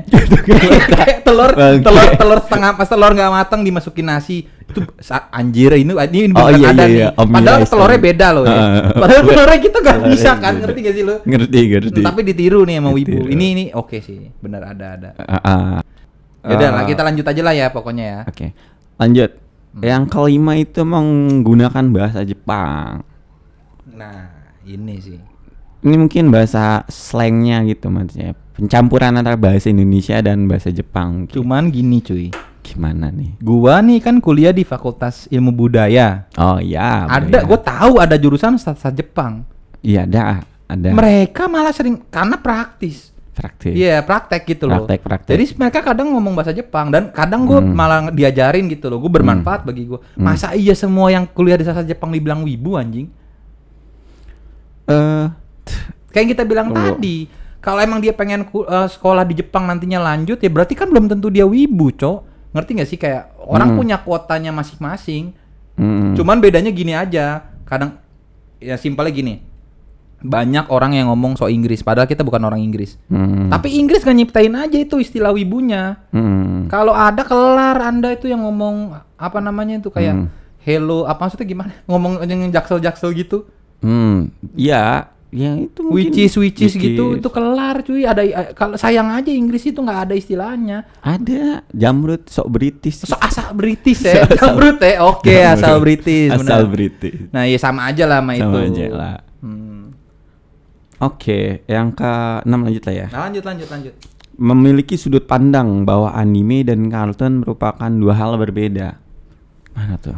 kayak 0.95 1.27
telur, 1.27 1.51
Oke. 1.51 1.83
telur, 1.83 2.09
telur 2.15 2.39
setengah 2.39 2.79
pas 2.79 2.87
telur 2.87 3.11
nggak 3.11 3.35
matang 3.35 3.67
dimasukin 3.67 4.07
nasi. 4.07 4.47
Itu 4.71 4.87
anjir 5.35 5.75
ini 5.75 5.91
ini 5.91 6.31
Oh, 6.39 6.47
iya, 6.55 6.71
ada 6.71 6.87
iya, 6.87 6.87
nih. 6.87 6.99
iya. 7.03 7.09
Omni 7.19 7.35
Padahal 7.35 7.61
telurnya 7.67 7.99
omni. 7.99 8.07
beda 8.07 8.27
loh 8.31 8.45
ya. 8.47 8.55
Heeh. 8.55 8.83
Padahal 8.95 9.23
telurnya 9.27 9.59
kita 9.59 9.77
nggak 9.83 9.97
Telurnya 9.99 10.15
bisa 10.15 10.31
kan, 10.39 10.55
ngerti 10.63 10.79
gak 10.87 10.95
sih 10.95 11.03
lo? 11.03 11.17
ngerti 11.27 11.59
ngerti. 11.67 12.01
Tapi 12.07 12.21
ditiru 12.23 12.61
nih 12.63 12.75
sama 12.79 12.91
wibu. 12.95 13.19
Ini 13.27 13.47
ini 13.51 13.65
oke 13.75 13.99
sih, 13.99 14.31
bener 14.39 14.63
ada 14.71 14.87
ada. 14.95 15.11
Ah, 15.19 15.35
ah. 15.43 15.79
Ya 16.41 16.57
udah 16.57 16.69
lah 16.73 16.83
Ah, 16.83 16.87
kita 16.89 17.03
lanjut 17.05 17.27
aja 17.29 17.43
lah 17.45 17.55
ya 17.55 17.67
pokoknya 17.69 18.05
ya. 18.05 18.21
Oke. 18.25 18.57
Lanjut. 18.97 19.31
Hmm. 19.77 19.83
Yang 19.85 20.05
kelima 20.11 20.53
itu 20.59 20.81
menggunakan 20.83 21.85
bahasa 21.95 22.21
Jepang. 22.25 23.05
Nah, 23.93 24.33
ini 24.65 24.95
sih. 24.99 25.21
Ini 25.81 25.97
mungkin 25.97 26.29
bahasa 26.29 26.85
slangnya 26.89 27.65
gitu 27.65 27.89
maksudnya. 27.89 28.37
Pencampuran 28.57 29.17
antara 29.17 29.41
bahasa 29.41 29.73
Indonesia 29.73 30.21
dan 30.21 30.45
bahasa 30.45 30.69
Jepang. 30.69 31.25
mungkin. 31.25 31.33
Cuman 31.33 31.73
gini 31.73 32.05
cuy. 32.05 32.29
Gimana 32.61 33.09
nih? 33.09 33.41
Gua 33.41 33.81
nih 33.81 34.05
kan 34.05 34.21
kuliah 34.21 34.53
di 34.53 34.69
Fakultas 34.69 35.25
Ilmu 35.33 35.51
Budaya. 35.53 36.29
Oh 36.37 36.61
iya. 36.61 37.09
ada, 37.09 37.41
gue 37.43 37.61
tahu 37.61 37.99
ada 37.99 38.15
jurusan 38.21 38.61
sastra 38.61 38.93
Jepang. 38.93 39.49
Iya 39.81 40.05
ada. 40.05 40.45
Ada. 40.71 40.95
Mereka 40.95 41.51
malah 41.51 41.75
sering 41.75 41.99
karena 42.13 42.39
praktis. 42.39 43.11
Praktis. 43.41 43.73
Iya, 43.73 44.05
praktek 44.05 44.45
gitu 44.45 44.69
loh. 44.69 44.85
Praktek, 44.85 45.01
praktek. 45.01 45.33
Jadi 45.33 45.45
mereka 45.57 45.81
kadang 45.81 46.13
ngomong 46.13 46.37
bahasa 46.37 46.53
Jepang 46.53 46.93
dan 46.93 47.09
kadang 47.09 47.49
gue 47.49 47.57
Hmm. 47.57 47.73
malah 47.73 48.13
diajarin 48.13 48.69
gitu 48.69 48.93
loh. 48.93 49.01
Gue 49.01 49.09
bermanfaat 49.09 49.65
bagi 49.65 49.89
gue. 49.89 49.97
Masa 50.15 50.53
iya 50.53 50.77
semua 50.77 51.09
yang 51.09 51.25
kuliah 51.25 51.57
di 51.57 51.65
sastra 51.65 51.81
Jepang 51.81 52.13
dibilang 52.13 52.45
wibu 52.45 52.77
anjing? 52.77 53.09
Eh, 54.85 55.25
Kayak 56.11 56.21
yang 56.21 56.31
kita 56.31 56.45
bilang 56.45 56.69
Tunggu. 56.69 56.99
tadi. 56.99 57.17
Kalau 57.61 57.79
emang 57.79 58.01
dia 58.01 58.11
pengen 58.11 58.45
eh, 58.45 58.89
sekolah 58.89 59.23
di 59.23 59.37
Jepang 59.37 59.65
nantinya 59.65 60.03
lanjut 60.03 60.37
ya 60.37 60.51
berarti 60.51 60.75
kan 60.75 60.91
belum 60.91 61.09
tentu 61.09 61.31
dia 61.31 61.47
wibu, 61.47 61.89
Cok. 61.91 62.19
Ngerti 62.51 62.71
gak 62.77 62.89
sih 62.89 62.99
kayak 62.99 63.41
orang 63.41 63.73
Hmm. 63.73 63.79
punya 63.79 63.97
kuotanya 63.97 64.51
masing-masing. 64.51 65.33
mm, 65.79 66.13
Cuman 66.13 66.43
bedanya 66.43 66.69
gini 66.69 66.93
aja. 66.93 67.41
Kadang 67.65 67.97
ya 68.59 68.77
simpelnya 68.77 69.09
gini. 69.09 69.35
Banyak 70.21 70.69
orang 70.69 70.93
yang 70.93 71.09
ngomong 71.09 71.35
so 71.35 71.47
Inggris 71.47 71.81
padahal 71.81 72.05
kita 72.05 72.21
bukan 72.21 72.41
orang 72.43 72.61
Inggris. 72.61 73.01
mm, 73.07 73.49
Tapi 73.49 73.75
Inggris 73.75 74.01
nggak 74.01 74.17
nyiptain 74.17 74.55
aja 74.55 74.77
itu 74.77 74.97
istilah 74.97 75.31
wibunya. 75.31 75.97
mm, 76.11 76.69
Kalau 76.69 76.93
ada 76.93 77.21
kelar 77.21 77.77
Anda 77.79 78.13
itu 78.13 78.27
yang 78.27 78.41
ngomong 78.41 78.91
apa 79.15 79.39
namanya 79.39 79.77
itu 79.77 79.89
kayak 79.89 80.15
Hmm. 80.15 80.29
hello 80.61 81.05
apa 81.05 81.25
maksudnya 81.25 81.47
gimana? 81.47 81.73
Ngomong 81.89 82.21
yang 82.23 82.51
jaksel-jaksel 82.51 83.11
gitu. 83.15 83.49
mm. 83.81 84.29
Iya, 84.55 85.09
yang 85.31 85.65
itu 85.65 85.81
mungkin 85.81 86.11
Which 86.11 86.19
is 86.19 86.35
which 86.35 86.61
is 86.61 86.75
gitu 86.75 87.17
itu 87.17 87.29
kelar 87.29 87.81
cuy. 87.81 88.03
Ada 88.03 88.21
eh, 88.21 88.51
kalau 88.53 88.75
sayang 88.75 89.09
aja 89.09 89.31
Inggris 89.31 89.65
itu 89.65 89.79
nggak 89.79 90.01
ada 90.05 90.15
istilahnya. 90.15 90.85
ada 91.01 91.65
jamrut 91.71 92.27
sok 92.27 92.51
British. 92.51 93.01
So, 93.01 93.17
asal 93.17 93.55
British 93.55 94.05
ya. 94.05 94.27
Asal- 94.27 94.37
Jamrut 94.53 94.77
ya. 94.79 95.01
Oke, 95.03 95.33
Jamrut. 95.33 95.55
asal 95.57 95.75
British. 95.79 96.31
Asal. 96.31 96.63
British. 96.67 97.19
Nah, 97.31 97.43
ya 97.45 97.57
sama 97.57 97.89
aja 97.89 98.05
lah 98.05 98.21
sama, 98.21 98.33
Sama 98.37 98.59
itu. 98.59 98.69
aja 98.69 98.87
lah. 98.91 99.17
Hmm. 99.41 99.80
Oke, 101.01 101.65
yang 101.65 101.91
ke-6 101.91 102.45
lanjut 102.51 102.83
lah 102.85 102.95
ya. 102.95 103.07
Nah, 103.09 103.21
lanjut 103.25 103.41
lanjut 103.43 103.69
lanjut. 103.69 103.95
Memiliki 104.37 104.95
sudut 104.95 105.25
pandang 105.25 105.85
bahwa 105.85 106.13
anime 106.13 106.61
dan 106.61 106.87
kartun 106.87 107.41
merupakan 107.41 107.89
dua 107.91 108.15
hal 108.15 108.37
berbeda. 108.37 109.01
Mana 109.73 109.97
tuh? 109.97 110.17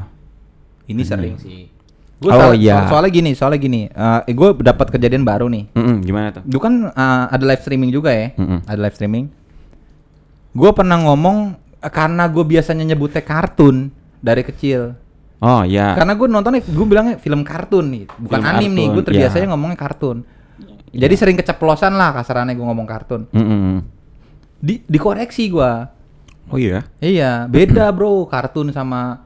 Ini 0.84 1.02
sering 1.02 1.38
sih. 1.38 1.70
Gua 2.18 2.30
Oh, 2.30 2.38
soal- 2.50 2.54
iya. 2.56 2.82
soal- 2.82 3.02
soalnya 3.02 3.10
gini, 3.12 3.30
soalnya 3.32 3.58
gini. 3.58 3.80
Eh 3.90 4.32
gue 4.32 4.48
dapat 4.56 4.90
kejadian 4.90 5.22
baru 5.22 5.46
nih. 5.46 5.70
Mm-mm, 5.72 5.96
gimana 6.00 6.30
tuh? 6.32 6.42
Dulu 6.44 6.60
kan 6.60 6.74
eh, 6.88 7.24
ada 7.28 7.44
live 7.44 7.58
streaming 7.60 7.90
juga 7.90 8.10
ya. 8.10 8.30
Mm-mm. 8.34 8.62
Ada 8.62 8.78
live 8.80 8.94
streaming. 8.94 9.24
Gue 10.52 10.70
pernah 10.72 10.98
ngomong 11.00 11.36
eh, 11.80 11.90
karena 11.90 12.26
gue 12.26 12.44
biasanya 12.44 12.84
nyebutnya 12.84 13.22
kartun 13.22 13.90
dari 14.18 14.42
kecil. 14.42 14.94
Oh 15.38 15.62
ya. 15.62 15.94
Karena 15.94 16.14
gue 16.14 16.26
nontonnya, 16.28 16.62
gue 16.62 16.86
bilangnya 16.86 17.18
film 17.18 17.42
kartun 17.42 17.90
nih, 17.90 18.04
bukan 18.16 18.38
Film 18.38 18.46
anim 18.48 18.70
nih. 18.70 18.86
kartun, 18.86 18.94
Gue 18.94 19.04
terbiasanya 19.04 19.42
iya. 19.42 19.50
ngomongnya 19.50 19.74
kartun. 19.76 20.16
Jadi 20.92 21.14
sering 21.16 21.36
keceplosan 21.40 21.96
lah 21.96 22.12
kasarannya 22.12 22.52
gue 22.52 22.66
ngomong 22.68 22.84
kartun. 22.84 23.24
Mm-mm. 23.32 23.80
Di 24.60 24.84
dikoreksi 24.84 25.48
gua. 25.48 25.88
Oh 26.52 26.60
iya. 26.60 26.84
Iya, 27.00 27.48
beda 27.48 27.88
bro 27.90 28.28
kartun 28.28 28.68
sama 28.70 29.24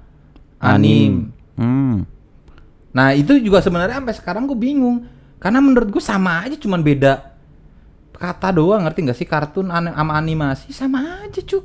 anim. 0.62 1.34
Hmm. 1.58 2.06
Nah 2.94 3.12
itu 3.12 3.36
juga 3.42 3.60
sebenarnya 3.60 3.98
sampai 4.00 4.14
sekarang 4.14 4.48
gue 4.48 4.56
bingung 4.56 5.04
karena 5.36 5.60
menurut 5.60 5.92
gue 5.92 6.00
sama 6.00 6.48
aja 6.48 6.56
cuman 6.56 6.80
beda 6.80 7.36
kata 8.16 8.48
doang 8.56 8.88
ngerti 8.88 9.04
nggak 9.04 9.18
sih 9.20 9.28
kartun 9.28 9.68
an- 9.68 9.92
sama 9.92 10.16
animasi 10.16 10.72
sama 10.72 11.20
aja 11.20 11.44
cu 11.44 11.60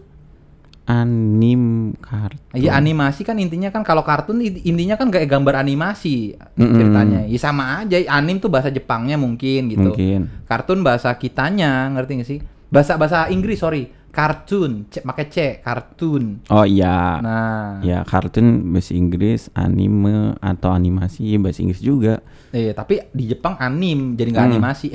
Anim 0.92 1.96
kartun. 1.96 2.52
iya 2.52 2.76
animasi 2.76 3.24
kan 3.24 3.40
intinya 3.40 3.72
kan 3.72 3.80
kalau 3.80 4.04
kartun 4.04 4.44
intinya 4.44 5.00
kan 5.00 5.08
kayak 5.08 5.32
gambar 5.32 5.64
animasi 5.64 6.36
Mm-mm. 6.36 6.76
ceritanya 6.76 7.20
ya 7.24 7.40
sama 7.40 7.80
aja 7.80 7.96
anim 8.12 8.44
tuh 8.44 8.52
bahasa 8.52 8.68
Jepangnya 8.68 9.16
mungkin 9.16 9.72
gitu 9.72 9.96
Mungkin. 9.96 10.28
kartun 10.52 10.84
bahasa 10.84 11.16
kitanya 11.16 11.88
ngerti 11.96 12.12
nggak 12.20 12.28
sih 12.28 12.40
bahasa 12.68 13.00
bahasa 13.00 13.32
Inggris 13.32 13.64
sorry 13.64 13.88
kartun 14.12 14.86
c 14.86 15.00
pakai 15.00 15.26
c 15.26 15.38
kartun 15.58 16.44
Oh 16.48 16.62
iya. 16.62 17.18
nah 17.18 17.80
Ya 17.80 18.04
kartun 18.04 18.46
bahasa 18.70 18.92
Inggris, 18.92 19.48
anime 19.52 20.36
atau 20.38 20.70
animasi 20.70 21.36
bahasa 21.38 21.60
Inggris 21.60 21.80
juga. 21.80 22.20
Eh, 22.52 22.72
tapi 22.72 23.00
di 23.10 23.26
Jepang 23.26 23.56
anim, 23.58 24.14
jadi 24.14 24.30
nggak 24.30 24.44
Hmm. 24.44 24.54
animasi, 24.54 24.86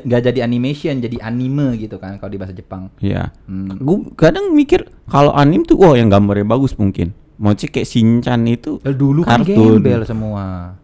nggak 0.00 0.22
jadi 0.24 0.40
animation, 0.42 0.98
jadi 0.98 1.20
anime 1.22 1.76
gitu 1.78 1.96
kan 1.96 2.16
kalau 2.16 2.28
di 2.28 2.38
bahasa 2.38 2.52
Jepang. 2.52 2.88
Iya. 2.98 3.28
Hmm. 3.44 3.76
Gue 3.76 4.08
kadang 4.14 4.50
mikir 4.50 4.88
kalau 5.04 5.30
anim 5.30 5.62
tuh 5.62 5.76
wah 5.76 5.92
yang 5.92 6.08
gambarnya 6.08 6.44
bagus 6.44 6.72
mungkin. 6.74 7.12
Mau 7.34 7.50
cek 7.50 7.70
kayak 7.72 7.84
Shinchan 7.84 8.46
itu 8.46 8.78
Dulu 8.80 9.20
kan 9.22 9.42
kartun. 9.42 9.78
gembel 9.78 10.02
semua. 10.04 10.78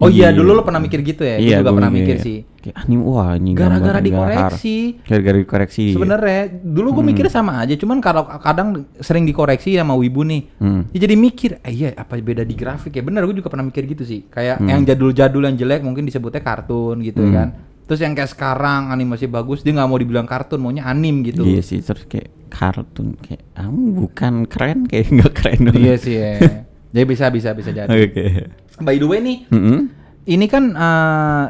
Oh 0.00 0.08
iya, 0.08 0.28
Iya. 0.28 0.28
dulu 0.32 0.50
lo 0.52 0.62
pernah 0.64 0.80
mikir 0.80 1.04
gitu 1.04 1.20
ya? 1.20 1.36
Gue 1.36 1.44
Iya, 1.44 1.56
juga 1.60 1.64
gua 1.66 1.76
pernah 1.76 1.92
mikir 1.92 2.16
sih. 2.18 2.38
Kayak 2.56 2.76
anim 2.80 3.00
wah 3.02 3.36
ini 3.36 3.52
Gara-gara 3.52 4.00
gambar 4.00 4.00
dikoreksi. 4.00 4.76
Gara-gara 5.04 5.36
dikoreksi. 5.36 5.84
Sebenarnya 5.92 6.40
dulu 6.58 6.88
gue 6.90 6.96
Hmm. 6.98 7.08
mikirnya 7.10 7.32
sama 7.34 7.52
aja, 7.58 7.74
cuman 7.74 7.98
kalau 7.98 8.24
kadang 8.40 8.68
sering 8.96 9.24
dikoreksi 9.24 9.76
sama 9.76 9.92
wibu 9.92 10.24
nih. 10.24 10.42
Hmm. 10.56 10.88
Ya 10.90 10.98
jadi 11.00 11.14
mikir, 11.14 11.60
eh 11.60 11.72
iya 11.74 11.88
apa 11.94 12.16
beda 12.16 12.42
di 12.42 12.54
grafik 12.54 12.92
ya? 12.92 13.02
Bener, 13.02 13.22
gue 13.22 13.36
juga 13.36 13.48
pernah 13.48 13.62
mikir 13.62 13.84
gitu 13.86 14.02
sih. 14.02 14.24
Kayak 14.26 14.56
Hmm. 14.58 14.68
yang 14.68 14.80
jadul-jadul 14.84 15.42
yang 15.42 15.54
jelek 15.54 15.80
mungkin 15.80 16.02
disebutnya 16.02 16.40
kartun 16.40 17.00
gitu 17.00 17.20
ya 17.20 17.26
Hmm. 17.26 17.36
kan. 17.36 17.48
Terus 17.84 18.00
yang 18.00 18.14
kayak 18.14 18.30
sekarang 18.30 18.88
animasi 18.88 19.26
bagus, 19.26 19.60
dia 19.60 19.74
nggak 19.74 19.84
mau 19.84 19.98
dibilang 19.98 20.24
kartun, 20.24 20.58
maunya 20.58 20.86
anim 20.86 21.20
gitu. 21.20 21.42
Iya 21.42 21.60
sih 21.60 21.82
terus 21.82 22.06
kayak 22.06 22.48
kartun 22.48 23.18
kayak 23.18 23.42
kamu 23.52 23.82
bukan 23.98 24.34
keren 24.46 24.78
kayak 24.86 25.12
nggak 25.12 25.32
keren 25.34 25.60
Iya 25.74 25.94
sih 25.96 26.14
ya. 26.14 26.32
Jadi 26.90 27.04
bisa 27.06 27.26
bisa 27.28 27.50
bisa 27.52 27.70
jadi. 27.70 27.86
Oke. 27.88 28.50
By 28.78 28.96
the 28.96 29.06
way 29.06 29.20
nih, 29.20 29.38
Mm-mm. 29.46 29.78
ini 30.24 30.46
kan 30.46 30.72
eh, 30.72 31.44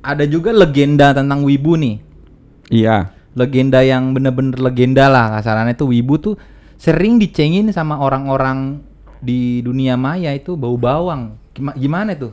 ada 0.00 0.24
juga 0.24 0.50
legenda 0.50 1.10
tentang 1.10 1.42
wibu 1.42 1.74
nih. 1.74 1.96
Iya. 2.70 3.10
Legenda 3.34 3.82
yang 3.82 4.14
bener-bener 4.14 4.54
legenda 4.56 5.08
lah 5.08 5.34
kasarannya 5.34 5.74
tuh 5.74 5.90
wibu 5.90 6.14
tuh 6.16 6.34
sering 6.76 7.18
dicengin 7.18 7.70
sama 7.70 7.98
orang-orang 7.98 8.78
di 9.18 9.58
dunia 9.60 9.96
maya 9.96 10.30
itu 10.30 10.54
bau 10.54 10.76
bawang. 10.76 11.34
Gima- 11.50 11.74
Gimana 11.74 12.14
tuh? 12.14 12.32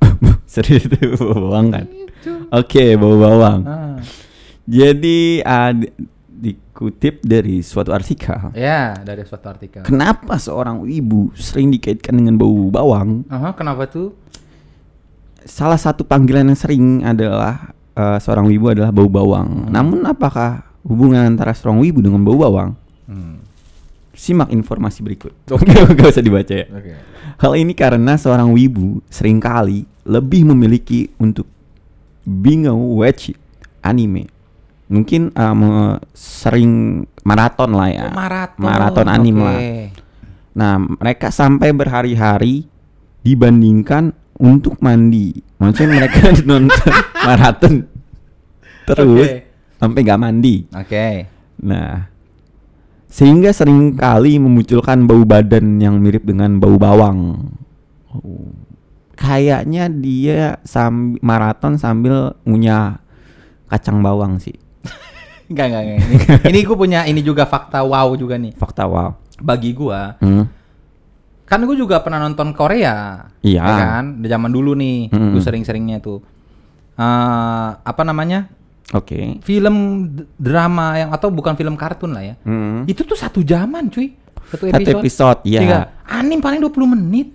Serius 0.48 0.86
itu 0.86 0.96
bau 1.18 1.36
bawang 1.36 1.68
kan? 1.70 1.84
Oke, 2.50 2.94
bau 2.94 3.18
bawang. 3.18 3.60
Ah, 3.64 3.96
Jadi 4.64 5.42
ah, 5.42 5.74
dikutip 6.82 7.22
dari 7.22 7.62
suatu 7.62 7.94
artikel. 7.94 8.50
ya 8.58 8.98
dari 8.98 9.22
suatu 9.22 9.46
artikel. 9.46 9.86
Kenapa 9.86 10.34
seorang 10.42 10.82
ibu 10.82 11.30
sering 11.38 11.70
dikaitkan 11.70 12.18
dengan 12.18 12.34
bau 12.34 12.74
bawang? 12.74 13.22
Aha, 13.30 13.54
kenapa 13.54 13.86
tuh? 13.86 14.10
Salah 15.46 15.78
satu 15.78 16.02
panggilan 16.02 16.50
yang 16.50 16.58
sering 16.58 17.06
adalah 17.06 17.70
eh, 17.94 18.18
seorang 18.18 18.50
wibu 18.50 18.74
adalah 18.74 18.90
bau 18.90 19.06
bawang. 19.06 19.70
Namun 19.70 20.02
apakah 20.10 20.66
hubungan 20.82 21.22
antara 21.22 21.54
seorang 21.54 21.78
wibu 21.78 22.02
dengan 22.02 22.18
bau 22.26 22.34
bawang? 22.34 22.74
Hmm. 23.06 23.38
Simak 24.10 24.50
informasi 24.50 25.06
berikut. 25.06 25.30
Gak 25.98 26.10
usah 26.10 26.22
dibaca 26.22 26.50
ya. 26.50 26.66
Oke. 26.66 26.98
Hal 27.38 27.52
ini 27.54 27.78
karena 27.78 28.18
seorang 28.18 28.50
wibu 28.50 28.98
sering 29.06 29.38
kali 29.38 29.86
lebih 30.02 30.50
memiliki 30.50 31.14
untuk 31.22 31.46
bingung 32.26 32.98
watch 32.98 33.30
anime. 33.86 34.31
Mungkin 34.92 35.32
me- 35.32 35.98
sering 36.12 37.02
maraton 37.24 37.72
lah 37.72 37.88
ya. 37.88 38.06
Oh, 38.06 38.12
maraton. 38.12 38.60
Maraton 38.60 39.08
anime 39.08 39.40
Oke. 39.40 39.48
lah. 39.48 39.60
Nah, 40.52 40.74
mereka 41.00 41.32
sampai 41.32 41.72
berhari-hari 41.72 42.68
dibandingkan 43.24 44.12
untuk 44.36 44.76
mandi. 44.84 45.32
Maksudnya 45.56 46.04
mereka 46.04 46.34
nonton 46.48 46.92
maraton 47.24 47.74
terus 48.84 49.28
Oke. 49.30 49.48
sampai 49.80 50.00
gak 50.04 50.20
mandi. 50.20 50.66
Oke. 50.74 51.06
Nah, 51.62 52.10
sehingga 53.06 53.54
sering 53.54 53.94
kali 53.94 54.36
memunculkan 54.42 55.06
bau 55.06 55.22
badan 55.22 55.78
yang 55.78 56.02
mirip 56.02 56.26
dengan 56.26 56.58
bau 56.58 56.76
bawang. 56.76 57.48
Oh. 58.12 58.50
Kayaknya 59.14 59.86
dia 59.86 60.58
sam 60.66 61.14
maraton 61.22 61.78
sambil 61.78 62.34
ngunyah 62.42 62.98
kacang 63.70 64.02
bawang 64.02 64.42
sih. 64.42 64.58
Enggak, 65.44 65.66
enggak, 65.66 65.82
enggak. 65.82 65.98
Ini, 66.00 66.16
ini 66.50 66.58
gue 66.62 66.76
punya 66.76 67.00
ini 67.04 67.20
juga 67.20 67.44
fakta 67.44 67.80
wow 67.80 68.08
juga 68.14 68.34
nih. 68.34 68.52
Fakta 68.54 68.84
wow. 68.84 69.12
Bagi 69.36 69.70
gua, 69.72 70.16
Hmm. 70.16 70.46
kan 71.44 71.60
gue 71.60 71.74
juga 71.74 72.00
pernah 72.00 72.16
nonton 72.18 72.52
Korea. 72.52 73.26
Iya. 73.40 73.60
ya 73.60 73.76
kan? 73.92 74.04
Di 74.18 74.26
zaman 74.26 74.48
dulu 74.48 74.72
nih, 74.72 75.08
Mm-mm. 75.08 75.32
gue 75.32 75.42
sering-seringnya 75.42 75.98
tuh. 75.98 76.24
eh 76.92 77.04
apa 77.74 78.02
namanya? 78.02 78.48
Oke. 78.92 79.40
Film 79.40 79.76
d- 80.10 80.28
drama 80.34 80.94
yang 80.94 81.10
atau 81.10 81.28
bukan 81.28 81.52
film 81.52 81.72
kartun 81.74 82.12
lah 82.12 82.22
ya. 82.22 82.34
Hmm. 82.42 82.84
Itu 82.84 83.02
tuh 83.02 83.16
satu 83.16 83.40
jaman, 83.40 83.88
cuy. 83.88 84.12
Satu 84.46 84.68
Satu 84.68 84.76
episode. 84.78 85.00
episode, 85.00 85.40
ya. 85.44 85.88
Anim 86.04 86.38
paling 86.38 86.60
20 86.60 86.68
menit. 86.86 87.28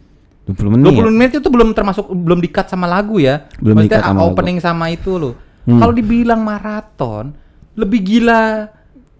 20 0.47 0.69
menit. 0.71 0.85
20 0.93 1.09
menit 1.11 1.31
itu 1.35 1.47
belum 1.47 1.73
termasuk 1.73 2.05
belum 2.07 2.39
dikat 2.39 2.65
sama 2.67 2.85
lagu 2.85 3.17
ya. 3.17 3.49
Belum 3.57 3.73
Maksudnya 3.75 3.97
di-cut 3.97 4.05
sama 4.07 4.21
lagu. 4.21 4.29
opening 4.31 4.57
sama 4.57 4.85
itu 4.87 5.11
loh. 5.13 5.33
Hmm. 5.67 5.77
Kalau 5.77 5.91
dibilang 5.91 6.39
maraton, 6.39 7.35
lebih 7.75 7.99
gila 8.01 8.71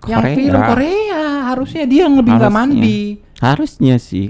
yang 0.08 0.24
Korea. 0.24 0.36
film 0.36 0.62
Korea. 0.64 1.24
Harusnya 1.48 1.84
dia 1.84 2.02
yang 2.08 2.16
lebih 2.16 2.32
nggak 2.34 2.48
Harusnya. 2.50 2.72
mandi. 2.80 3.00
Harusnya 3.38 3.96
sih. 4.00 4.28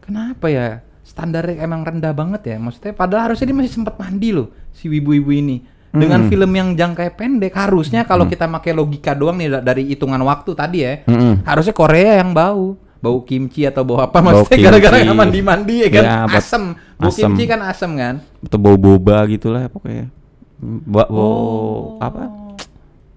Kenapa 0.00 0.48
ya? 0.48 0.80
Standarnya 1.04 1.60
emang 1.60 1.84
rendah 1.84 2.16
banget 2.16 2.48
ya. 2.48 2.56
Maksudnya 2.56 2.96
padahal 2.96 3.30
harusnya 3.30 3.46
dia 3.46 3.56
masih 3.56 3.72
sempat 3.76 3.94
mandi 3.94 4.32
loh 4.32 4.48
si 4.72 4.88
wibu-wibu 4.88 5.30
ini. 5.30 5.56
Dengan 5.90 6.22
Mm-mm. 6.22 6.30
film 6.30 6.50
yang 6.54 6.68
jangkanya 6.72 7.12
pendek 7.12 7.50
harusnya 7.52 8.06
kalau 8.06 8.24
kita 8.24 8.46
pakai 8.46 8.70
logika 8.70 9.10
doang 9.10 9.34
nih 9.36 9.50
da- 9.50 9.64
dari 9.66 9.90
hitungan 9.90 10.22
waktu 10.22 10.50
tadi 10.54 10.78
ya. 10.80 11.02
Mm-mm. 11.04 11.42
Harusnya 11.42 11.74
Korea 11.74 12.22
yang 12.22 12.30
bau. 12.30 12.78
Bau 13.00 13.24
kimchi 13.24 13.64
atau 13.64 13.80
bau 13.82 13.98
apa 13.98 14.20
maksudnya 14.20 14.70
gara-gara 14.70 15.00
nggak 15.00 15.18
mandi-mandi 15.18 15.76
ya 15.82 15.88
kan. 15.90 16.04
Ya, 16.04 16.16
asem. 16.30 16.64
Bau 16.94 17.08
asem. 17.08 17.32
kimchi 17.32 17.44
kan 17.44 17.60
asem 17.64 17.90
kan. 17.96 18.14
Atau 18.40 18.56
bau 18.56 18.76
boba 18.76 19.24
gitulah 19.26 19.66
pokoknya. 19.66 20.12
Bau 20.60 21.08
Oh. 21.08 21.96
apa? 21.98 22.28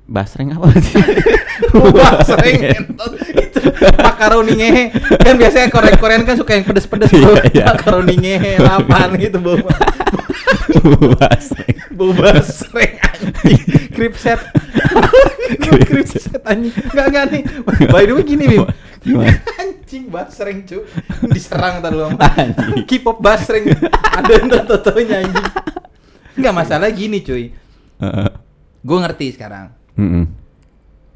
Basreng 0.04 0.52
apa 0.52 0.68
sih? 0.84 1.00
Ngentot. 1.74 3.12
itu 3.20 3.60
makaroni 3.98 4.54
ngehe. 4.56 4.84
Kan 5.18 5.36
biasanya 5.36 5.68
Korea 5.68 5.96
Korean 5.96 6.24
kan 6.24 6.36
suka 6.36 6.56
yang 6.56 6.64
pedes-pedes 6.64 7.08
bro. 7.10 7.36
Iya, 7.36 7.44
iya. 7.52 7.66
Makaroni 7.72 8.16
ngehe, 8.16 8.52
lapan 8.60 9.16
gitu. 9.18 9.38
Bau 9.40 9.58
basreng. 11.16 11.76
Bau 11.92 12.12
basreng 12.12 12.94
anjing. 13.00 13.60
Krip 13.92 14.16
set. 14.16 14.40
Krip 15.60 16.08
set 16.08 16.44
anjing. 16.44 16.74
Enggak 16.92 17.06
enggak 17.10 17.26
nih. 17.32 17.42
By 17.88 18.04
the 18.04 18.14
way 18.14 18.24
gini 18.24 18.44
Bim. 18.46 18.64
Gimana? 19.04 19.36
Anjing 19.62 20.08
basreng 20.08 20.64
cu. 20.64 20.84
Diserang 21.28 21.80
tadi 21.80 21.96
lu. 21.96 22.08
Anjing. 22.12 22.84
K-pop 22.84 23.20
basreng. 23.20 23.68
Ada 23.92 24.34
ntar 24.48 24.62
totonya 24.66 25.22
anjing. 25.22 25.48
Enggak 26.34 26.54
masalah 26.54 26.90
gini 26.92 27.22
cuy. 27.22 27.54
Gue 28.84 28.98
ngerti 29.00 29.34
sekarang. 29.38 29.72
Mm-mm. 29.94 30.26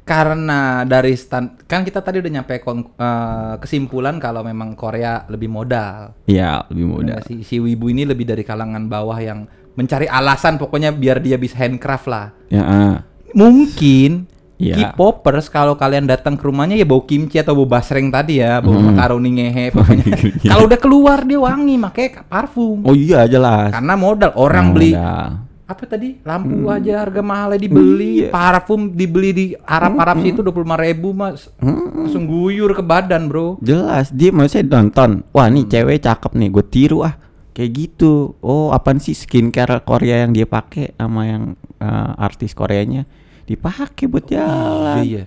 karena 0.08 0.88
dari 0.88 1.12
stand 1.20 1.68
kan 1.68 1.84
kita 1.84 2.00
tadi 2.00 2.24
udah 2.24 2.32
nyampe 2.32 2.64
kon- 2.64 2.96
eh, 2.96 3.54
kesimpulan 3.60 4.16
kalau 4.16 4.40
memang 4.40 4.72
Korea 4.72 5.28
lebih 5.28 5.52
modal. 5.52 6.16
Iya, 6.24 6.64
lebih 6.72 6.86
mudah. 6.88 7.20
Si, 7.28 7.44
si 7.44 7.60
wibu 7.60 7.92
ini 7.92 8.08
lebih 8.08 8.24
dari 8.24 8.40
kalangan 8.40 8.88
bawah 8.88 9.20
yang 9.20 9.44
mencari 9.76 10.08
alasan 10.08 10.56
pokoknya 10.56 10.96
biar 10.96 11.20
dia 11.20 11.36
bisa 11.36 11.60
handcraft 11.60 12.08
lah. 12.08 12.32
Ya, 12.48 12.64
ah. 12.64 12.96
Mungkin 13.36 14.24
Iya. 14.58 14.90
K-popers 14.90 15.46
kalau 15.46 15.78
kalian 15.78 16.04
datang 16.04 16.34
ke 16.34 16.42
rumahnya 16.42 16.74
ya 16.74 16.82
bau 16.82 17.00
kimchi 17.00 17.38
atau 17.38 17.54
bau 17.54 17.64
basreng 17.64 18.10
tadi 18.10 18.42
ya, 18.42 18.58
bau 18.58 18.74
Mm. 18.74 18.90
makaroni 18.90 19.30
ngehe 19.32 19.64
pokoknya. 19.70 20.06
Iya. 20.42 20.50
kalau 20.50 20.66
udah 20.66 20.78
keluar 20.78 21.18
dia 21.22 21.38
wangi 21.38 21.78
makanya 21.78 22.26
parfum. 22.26 22.82
Oh 22.82 22.90
iya 22.90 23.22
jelas. 23.24 23.70
Karena 23.70 23.94
modal 23.94 24.34
orang 24.34 24.66
beli 24.72 24.92
Modal. 24.92 25.46
apa 25.62 25.84
tadi 25.84 26.16
lampu 26.24 26.64
aja 26.66 26.92
harga 26.98 27.20
mahalnya 27.20 27.60
dibeli 27.60 28.24
Iya. 28.24 28.32
parfum 28.32 28.90
dibeli 28.90 29.30
di 29.30 29.46
Arab 29.60 29.94
Arab 29.96 30.24
situ 30.24 30.40
dua 30.40 30.50
puluh 30.50 30.64
ribu 30.74 31.12
mas 31.12 31.52
langsung 31.60 32.24
guyur 32.24 32.72
ke 32.72 32.80
badan 32.80 33.28
bro 33.28 33.60
Jelas 33.60 34.08
dia 34.08 34.32
maksudnya 34.32 34.74
nonton. 34.74 35.22
Wah, 35.30 35.46
nih 35.46 35.64
cewek 35.66 36.00
cakep 36.00 36.32
nih, 36.34 36.48
gue 36.48 36.64
tiru 36.66 36.98
ah. 37.02 37.14
Kayak 37.52 37.70
gitu. 37.74 38.38
Oh, 38.38 38.70
apaan 38.70 38.96
sih 38.96 39.12
skincare 39.12 39.82
Korea 39.82 40.22
yang 40.22 40.32
dia 40.32 40.46
pakai 40.46 40.94
sama 40.94 41.26
yang 41.26 41.42
eh, 41.76 42.10
artis 42.18 42.54
Koreanya 42.54 43.06
dipakai 43.48 44.04
buat 44.04 44.24
jalan. 44.24 45.00
iya 45.00 45.24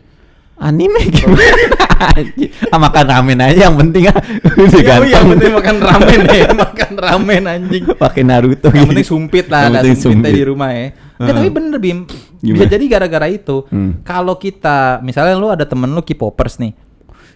Anime 0.56 1.10
gimana? 1.10 1.74
Ah, 2.70 2.78
makan 2.78 3.06
ramen 3.08 3.38
aja 3.40 3.66
yang 3.66 3.74
penting 3.76 4.06
ah. 4.06 4.14
Udah 4.14 4.70
ya, 4.72 4.86
ganteng. 4.94 5.10
yang 5.10 5.26
penting 5.28 5.52
makan 5.52 5.78
ramen 5.80 6.20
ya 6.24 6.48
makan 6.66 6.92
ramen 6.96 7.44
anjing 7.48 7.84
pakai 7.92 8.22
Naruto 8.22 8.70
yang 8.70 8.86
gitu. 8.86 8.90
penting 8.90 9.08
sumpit 9.08 9.46
lah 9.48 9.66
Yang 9.66 9.74
ada 9.74 9.82
sumpitnya 9.82 10.06
sumpit. 10.22 10.34
di 10.34 10.44
rumah 10.44 10.70
ya 10.70 10.88
Nggak, 11.18 11.34
tapi 11.34 11.50
bener 11.50 11.78
Bim 11.78 12.00
bisa 12.06 12.38
Gimana? 12.44 12.70
jadi 12.70 12.86
gara-gara 12.88 13.28
itu 13.28 13.58
Hmm. 13.68 13.92
kalau 14.02 14.34
kita 14.36 14.78
misalnya 15.02 15.34
lu 15.34 15.50
ada 15.50 15.66
temen 15.66 15.90
lu 15.90 16.02
K-popers 16.02 16.58
nih 16.58 16.74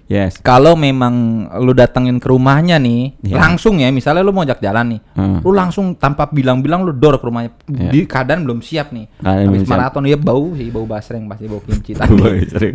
Yes. 0.06 0.38
kalau 0.38 0.74
memang 0.74 1.14
lu 1.58 1.74
datengin 1.74 2.18
ke 2.18 2.28
rumahnya 2.28 2.78
nih 2.78 3.18
Iya. 3.22 3.36
langsung 3.36 3.78
ya 3.78 3.90
misalnya 3.90 4.22
lu 4.22 4.30
mau 4.30 4.42
ajak 4.42 4.60
jalan 4.60 4.86
nih 4.88 5.02
Hmm. 5.12 5.42
lu 5.42 5.50
langsung 5.50 5.94
tanpa 5.94 6.28
bilang-bilang 6.28 6.82
lu 6.82 6.92
dor 6.92 7.18
ke 7.18 7.26
rumahnya 7.26 7.58
Iya. 7.66 7.90
di 7.90 8.00
keadaan 8.04 8.44
belum 8.44 8.60
siap 8.60 8.90
nih 8.90 9.10
Keadaan 9.16 9.50
habis 9.50 9.66
maraton 9.66 10.04
ya 10.04 10.14
bau 10.16 10.54
sih 10.54 10.70
bau 10.70 10.86
basreng 10.86 11.26
pasti 11.26 11.46
bau 11.46 11.58
kimchi 11.60 11.92
tadi 11.98 12.14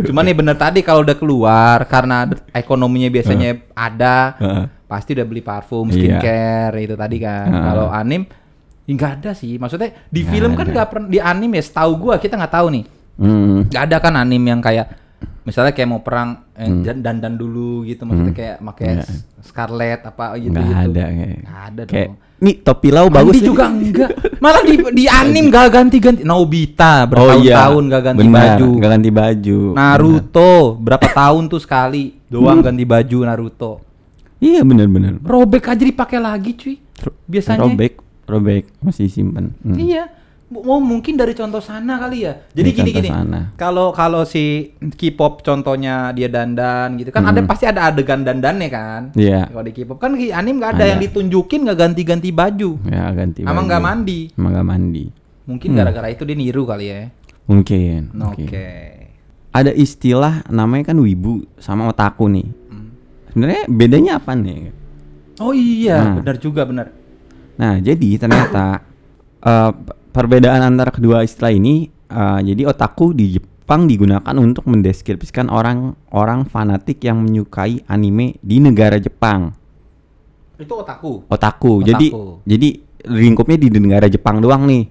cuman 0.02 0.22
nih 0.22 0.34
bener 0.34 0.56
tadi 0.56 0.80
kalau 0.80 1.00
udah 1.00 1.14
keluar 1.14 1.78
karena 1.84 2.24
ekonominya 2.50 3.06
biasanya 3.08 3.48
ada 3.70 4.34
Heeh. 4.36 4.64
pasti 4.84 5.10
udah 5.12 5.22
beli 5.24 5.40
parfum 5.40 5.86
skincare 5.86 6.74
itu 6.80 6.94
tadi 6.94 7.16
kan 7.16 7.46
Heeh. 7.46 7.62
kalau 7.64 7.86
anim 7.88 8.22
ya 8.82 8.92
nggak 8.92 9.12
ada 9.16 9.30
sih 9.32 9.54
maksudnya 9.54 9.94
di 10.04 10.20
Nggak 10.20 10.32
film 10.32 10.52
kan 10.52 10.66
ada. 10.66 10.72
nggak 10.74 10.88
pernah 10.88 11.06
di 11.06 11.18
anim 11.20 11.50
ya 11.52 11.62
setahu 11.62 11.92
gua 11.96 12.18
kita 12.18 12.34
nggak 12.34 12.50
tahu 12.52 12.68
nih 12.70 12.84
Hmm. 13.14 13.68
nggak 13.68 13.82
ada 13.84 13.96
kan 14.00 14.14
anim 14.16 14.40
yang 14.40 14.58
kayak 14.58 14.86
misalnya 15.40 15.70
kayak 15.70 15.88
mau 15.88 16.00
perang 16.00 16.52
eh, 16.52 16.64
Hmm. 16.64 16.82
dan 16.82 16.96
dandan 17.00 17.34
dulu 17.34 17.82
gitu 17.82 18.02
maksudnya 18.02 18.32
kayak 18.32 18.56
pakai 18.62 18.86
Iya. 18.90 19.02
s- 19.02 19.24
scarlet 19.42 20.00
apa 20.02 20.24
gitu 20.36 20.52
Nggak 20.52 20.64
gitu 20.64 20.76
ada 20.86 21.04
kayak. 21.06 21.38
Nggak 21.40 21.60
ada 21.64 21.82
Kayak 21.84 22.08
dong 22.08 22.16
nih 22.40 22.56
topi 22.58 22.88
lau 22.88 23.04
Mandi 23.04 23.16
bagus 23.18 23.34
nih. 23.34 23.44
juga 23.44 23.64
enggak 23.68 24.10
malah 24.38 24.62
di 24.62 24.74
di 24.90 25.04
anim 25.06 25.44
gak 25.46 25.66
ganti-ganti 25.70 26.22
Nobita 26.22 27.04
Oh 27.04 27.36
iya. 27.36 27.52
bertahun-tahun 27.60 27.82
gak 27.86 28.02
ganti 28.02 28.20
Benar, 28.22 28.32
baju 28.32 28.68
nggak 28.74 28.90
ganti 28.90 29.10
baju. 29.10 29.60
Naruto 29.74 30.52
berapa 30.74 31.06
tahun 31.10 31.42
tuh 31.46 31.60
sekali 31.60 32.04
doang 32.26 32.60
ganti 32.60 32.84
baju 32.84 33.18
Naruto 33.22 33.72
Iya 34.38 34.60
benar-benar. 34.62 35.20
robek 35.20 35.64
aja 35.66 35.82
dipakai 35.82 36.16
lagi 36.16 36.50
cuy 36.54 36.76
biasanya 37.26 37.60
robek, 37.62 37.92
robek 38.24 38.64
masih 38.78 39.06
simpen. 39.06 39.52
Hmm. 39.58 39.76
Iya. 39.76 40.08
Mau 40.50 40.82
mungkin 40.82 41.14
dari 41.14 41.30
contoh 41.30 41.62
sana 41.62 41.94
kali 42.02 42.26
ya. 42.26 42.34
Jadi 42.50 42.74
Dari 42.74 42.78
gini 42.82 42.90
gini. 42.90 43.08
Kalau 43.54 43.94
kalau 43.94 44.26
si 44.26 44.74
K-pop 44.82 45.46
contohnya 45.46 46.10
dia 46.10 46.26
dandan 46.26 46.98
gitu 46.98 47.14
kan 47.14 47.22
ada 47.22 47.38
pasti 47.46 47.70
ada 47.70 47.86
adegan 47.86 48.26
dandannya 48.26 48.66
kan. 48.66 49.02
Hmm. 49.14 49.20
Iya. 49.22 49.46
Kalau 49.46 49.62
di 49.62 49.70
K-pop 49.70 50.02
kan 50.02 50.18
di 50.18 50.34
anim 50.34 50.58
nggak 50.58 50.74
ada, 50.74 50.82
Ada. 50.82 50.90
yang 50.90 51.00
ditunjukin 51.00 51.70
nggak 51.70 51.78
ganti-ganti 51.78 52.34
baju. 52.34 52.82
Ya 52.82 53.06
ganti. 53.14 53.46
Emang 53.46 53.70
nggak 53.70 53.78
mandi. 53.78 54.20
Emang 54.34 54.50
nggak 54.50 54.66
mandi. 54.66 55.04
Mungkin 55.46 55.68
Hmm. 55.70 55.78
gara-gara 55.78 56.08
itu 56.10 56.22
dia 56.26 56.34
niru 56.34 56.66
kali 56.66 56.86
ya. 56.88 57.00
Mungkin. 57.46 58.00
Oke. 58.10 58.42
mungkin. 58.42 58.94
Ada 59.50 59.70
istilah 59.70 60.46
namanya 60.46 60.90
kan 60.90 60.98
wibu 60.98 61.46
sama 61.58 61.86
otaku 61.86 62.26
nih. 62.26 62.46
Hmm. 62.66 62.90
Sebenarnya 63.30 63.62
bedanya 63.70 64.12
apa 64.18 64.34
nih? 64.34 64.74
Oh 65.38 65.54
iya, 65.54 65.98
Nah. 66.02 66.14
benar 66.18 66.36
juga 66.36 66.66
benar. 66.66 66.90
Nah, 67.54 67.78
jadi 67.78 68.18
ternyata 68.18 68.82
eh, 69.40 69.72
perbedaan 70.10 70.62
antara 70.62 70.90
kedua 70.92 71.22
istilah 71.22 71.54
ini, 71.54 71.88
eh, 71.90 72.40
jadi 72.44 72.68
otaku 72.70 73.14
di 73.14 73.38
Jepang 73.38 73.86
digunakan 73.86 74.34
untuk 74.36 74.66
mendeskripsikan 74.66 75.46
orang-orang 75.46 76.46
fanatik 76.50 77.02
yang 77.06 77.22
menyukai 77.22 77.86
anime 77.86 78.36
di 78.42 78.58
negara 78.58 78.98
Jepang. 78.98 79.54
Itu 80.58 80.74
otaku. 80.82 81.24
Otaku. 81.30 81.86
Jadi, 81.86 82.12
Otaku. 82.12 82.44
jadi 82.44 82.68
lingkupnya 83.08 83.56
di 83.56 83.68
negara 83.78 84.06
Jepang 84.10 84.42
doang 84.42 84.68
nih. 84.68 84.84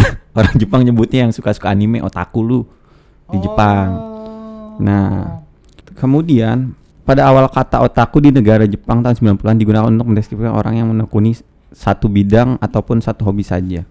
orang 0.38 0.54
Jepang 0.56 0.82
nyebutnya 0.82 1.28
yang 1.28 1.32
suka-suka 1.36 1.68
anime 1.70 2.00
otaku 2.00 2.40
lu 2.42 2.60
di 3.30 3.38
Jepang. 3.38 3.88
Oh. 3.92 4.10
Nah, 4.82 5.42
Kemudian 6.02 6.74
pada 7.06 7.28
awal 7.28 7.46
kata 7.46 7.78
otaku 7.84 8.22
di 8.24 8.30
negara 8.34 8.64
Jepang 8.64 9.06
tahun 9.06 9.38
90-an 9.38 9.56
digunakan 9.58 9.86
untuk 9.86 10.06
mendeskripsikan 10.10 10.54
orang 10.54 10.80
yang 10.80 10.88
menekuni 10.88 11.36
satu 11.72 12.06
bidang 12.06 12.56
ataupun 12.58 13.00
satu 13.00 13.24
hobi 13.26 13.42
saja. 13.42 13.84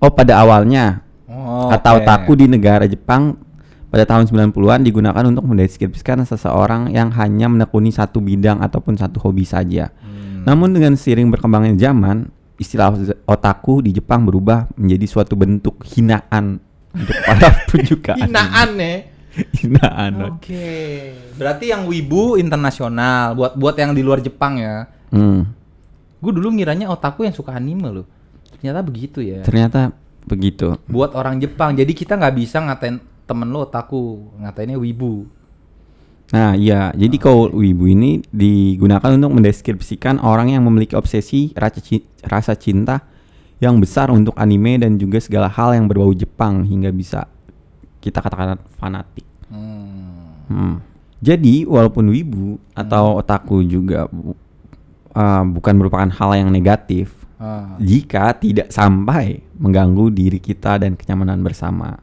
Oh, 0.00 0.10
pada 0.10 0.40
awalnya 0.40 1.04
Oh, 1.30 1.70
kata 1.70 1.94
oke. 1.94 1.98
otaku 2.02 2.32
di 2.34 2.50
negara 2.50 2.90
Jepang 2.90 3.38
pada 3.86 4.02
tahun 4.02 4.26
90-an 4.26 4.82
digunakan 4.82 5.22
untuk 5.22 5.46
mendeskripsikan 5.46 6.26
seseorang 6.26 6.90
yang 6.90 7.14
hanya 7.14 7.46
menekuni 7.46 7.94
satu 7.94 8.18
bidang 8.18 8.58
ataupun 8.58 8.98
satu 8.98 9.22
hobi 9.22 9.46
saja. 9.46 9.94
Hmm. 10.02 10.42
Namun 10.42 10.74
dengan 10.74 10.98
seiring 10.98 11.30
berkembangnya 11.30 11.78
zaman, 11.78 12.26
istilah 12.58 12.90
otaku 13.30 13.78
di 13.78 13.94
Jepang 13.94 14.26
berubah 14.26 14.66
menjadi 14.74 15.06
suatu 15.06 15.38
bentuk 15.38 15.78
hinaan 15.86 16.58
untuk 16.90 17.14
para 17.22 17.50
penyuka. 17.70 18.18
Hinaan 18.18 18.68
nih. 18.74 18.98
Hinaan. 19.62 20.12
Oke. 20.34 20.66
Berarti 21.38 21.70
yang 21.70 21.86
wibu 21.86 22.34
internasional 22.42 23.38
buat 23.38 23.54
buat 23.54 23.78
yang 23.78 23.94
di 23.94 24.02
luar 24.02 24.18
Jepang 24.18 24.58
ya. 24.58 24.90
Hmm. 25.14 25.46
Gue 26.20 26.32
dulu 26.36 26.52
ngiranya 26.52 26.92
otaku 26.92 27.24
yang 27.24 27.34
suka 27.34 27.56
anime 27.56 27.88
loh. 27.88 28.06
Ternyata 28.60 28.80
begitu 28.84 29.18
ya. 29.24 29.40
Ternyata 29.40 29.96
begitu. 30.28 30.76
buat 30.86 31.16
orang 31.16 31.40
Jepang. 31.40 31.72
Jadi 31.72 31.96
kita 31.96 32.20
nggak 32.20 32.34
bisa 32.36 32.60
ngatain 32.60 33.00
temen 33.24 33.48
lo 33.48 33.64
otaku, 33.64 34.36
ngatainnya 34.36 34.76
wibu. 34.76 35.24
Nah, 36.30 36.54
iya. 36.54 36.94
Jadi 36.94 37.16
kalau 37.18 37.50
wibu 37.50 37.90
ini 37.90 38.22
digunakan 38.30 39.10
untuk 39.16 39.34
mendeskripsikan 39.34 40.22
orang 40.22 40.54
yang 40.54 40.62
memiliki 40.62 40.94
obsesi 40.94 41.50
rasa, 41.58 41.80
ci- 41.82 42.06
rasa 42.22 42.54
cinta 42.54 43.02
yang 43.58 43.80
besar 43.82 44.12
untuk 44.12 44.36
anime 44.38 44.78
dan 44.78 44.96
juga 44.96 45.18
segala 45.18 45.50
hal 45.50 45.74
yang 45.74 45.90
berbau 45.90 46.14
Jepang 46.14 46.62
hingga 46.68 46.94
bisa 46.94 47.26
kita 48.00 48.22
katakan 48.22 48.60
fanatik. 48.78 49.26
Hmm. 49.50 50.46
Hmm. 50.48 50.76
Jadi 51.20 51.68
walaupun 51.68 52.08
wibu 52.08 52.56
atau 52.72 53.20
otaku 53.20 53.60
juga 53.60 54.08
uh, 55.14 55.42
bukan 55.46 55.74
merupakan 55.78 56.08
hal 56.08 56.30
yang 56.36 56.50
negatif 56.50 57.20
Ah. 57.40 57.72
jika 57.80 58.36
tidak 58.36 58.68
sampai 58.68 59.40
mengganggu 59.56 60.12
diri 60.12 60.36
kita 60.36 60.76
dan 60.76 60.92
kenyamanan 60.92 61.40
bersama. 61.40 61.96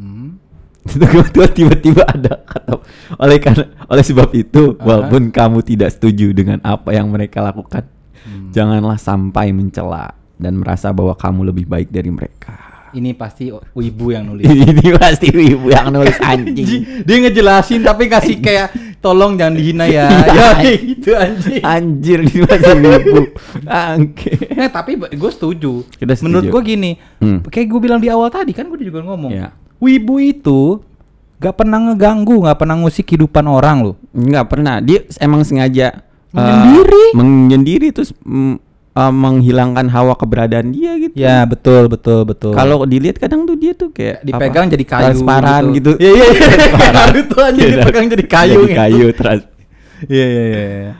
Hmm. 0.00 0.40
Tiba-tiba 1.52 2.08
ada 2.08 2.40
kata 2.48 2.80
oleh 3.20 3.36
karena 3.36 3.68
oleh 3.84 4.00
sebab 4.00 4.32
itu 4.32 4.80
walaupun 4.80 5.28
kamu 5.28 5.60
tidak 5.60 5.92
setuju 5.92 6.32
dengan 6.32 6.64
apa 6.64 6.96
yang 6.96 7.12
mereka 7.12 7.44
lakukan 7.44 7.84
janganlah 8.56 8.96
sampai 8.96 9.52
mencela 9.52 10.16
dan 10.40 10.56
merasa 10.56 10.88
bahwa 10.88 11.12
kamu 11.12 11.52
lebih 11.52 11.68
baik 11.68 11.92
dari 11.92 12.08
mereka 12.08 12.56
Ini 12.90 13.10
pasti 13.12 13.48
wibu 13.50 14.06
yang 14.08 14.24
nulis. 14.26 14.44
ini 14.72 14.88
pasti 14.94 15.28
ibu 15.28 15.68
yang 15.68 15.88
nulis 15.88 16.16
anjing 16.24 17.04
Dia 17.04 17.16
ngejelasin 17.20 17.80
tapi 17.80 18.06
kasih 18.06 18.38
kayak 18.38 18.72
tolong 18.98 19.34
jangan 19.34 19.54
dihina 19.54 19.84
ya. 19.84 20.08
ya 20.38 20.48
kayak 20.56 20.78
gitu 20.82 21.10
anjing. 21.12 21.62
anjir 21.62 22.18
ini 22.20 22.40
pasti 22.42 22.70
ibu 22.74 23.18
angke 23.64 24.32
Eh 24.48 24.68
tapi 24.68 24.90
gue 24.96 25.30
setuju. 25.30 25.84
Kita 25.90 26.12
setuju. 26.12 26.24
Menurut 26.24 26.44
gue 26.48 26.62
gini, 26.66 26.90
Hmm. 27.18 27.42
kayak 27.42 27.66
gue 27.66 27.80
bilang 27.80 27.98
di 27.98 28.06
awal 28.06 28.28
tadi 28.28 28.50
kan 28.50 28.66
gue 28.66 28.78
juga 28.78 29.02
ngomong. 29.02 29.30
Iya. 29.30 29.50
Wibu 29.78 30.18
itu 30.18 30.82
gak 31.36 31.54
pernah 31.54 31.78
ngeganggu, 31.78 32.42
gak 32.42 32.58
pernah 32.58 32.74
ngusik 32.76 33.06
kehidupan 33.06 33.46
orang 33.46 33.82
loh. 33.82 33.96
nggak 34.10 34.46
pernah 34.46 34.82
dia 34.82 35.06
emang 35.18 35.42
sengaja 35.42 36.02
uh, 36.30 36.34
Menyendiri. 36.34 37.04
menyendiri 37.14 37.88
terus 37.90 38.10
mm, 38.18 38.58
uh, 38.98 39.12
menghilangkan 39.14 39.86
hawa 39.86 40.12
keberadaan 40.12 40.68
dia 40.68 40.98
gitu 40.98 41.14
Ya 41.14 41.46
betul 41.46 41.86
betul 41.86 42.26
betul. 42.26 42.52
Kalau 42.52 42.82
dilihat 42.82 43.16
kadang 43.16 43.46
tuh 43.46 43.54
dia 43.54 43.72
tuh 43.72 43.88
kayak 43.88 44.20
dipegang 44.20 44.66
apa, 44.66 44.74
jadi 44.74 44.84
kayu 44.84 45.04
transparan 45.06 45.62
gitu. 45.72 45.90
Iya 45.96 46.10
iya 46.10 46.26
iya. 46.26 46.42
Transparan. 46.50 46.92
Naruto 46.98 47.36
aja 47.38 47.54
Iya, 47.56 47.68
dipegang 47.72 48.06
jadi 48.08 48.24
kayu. 48.26 48.50
Jadi 48.52 48.66
gitu. 48.66 48.76
kayu 48.76 49.06
trans. 49.14 49.42
Iya 50.04 50.26
iya 50.26 50.44
iya. 50.50 50.92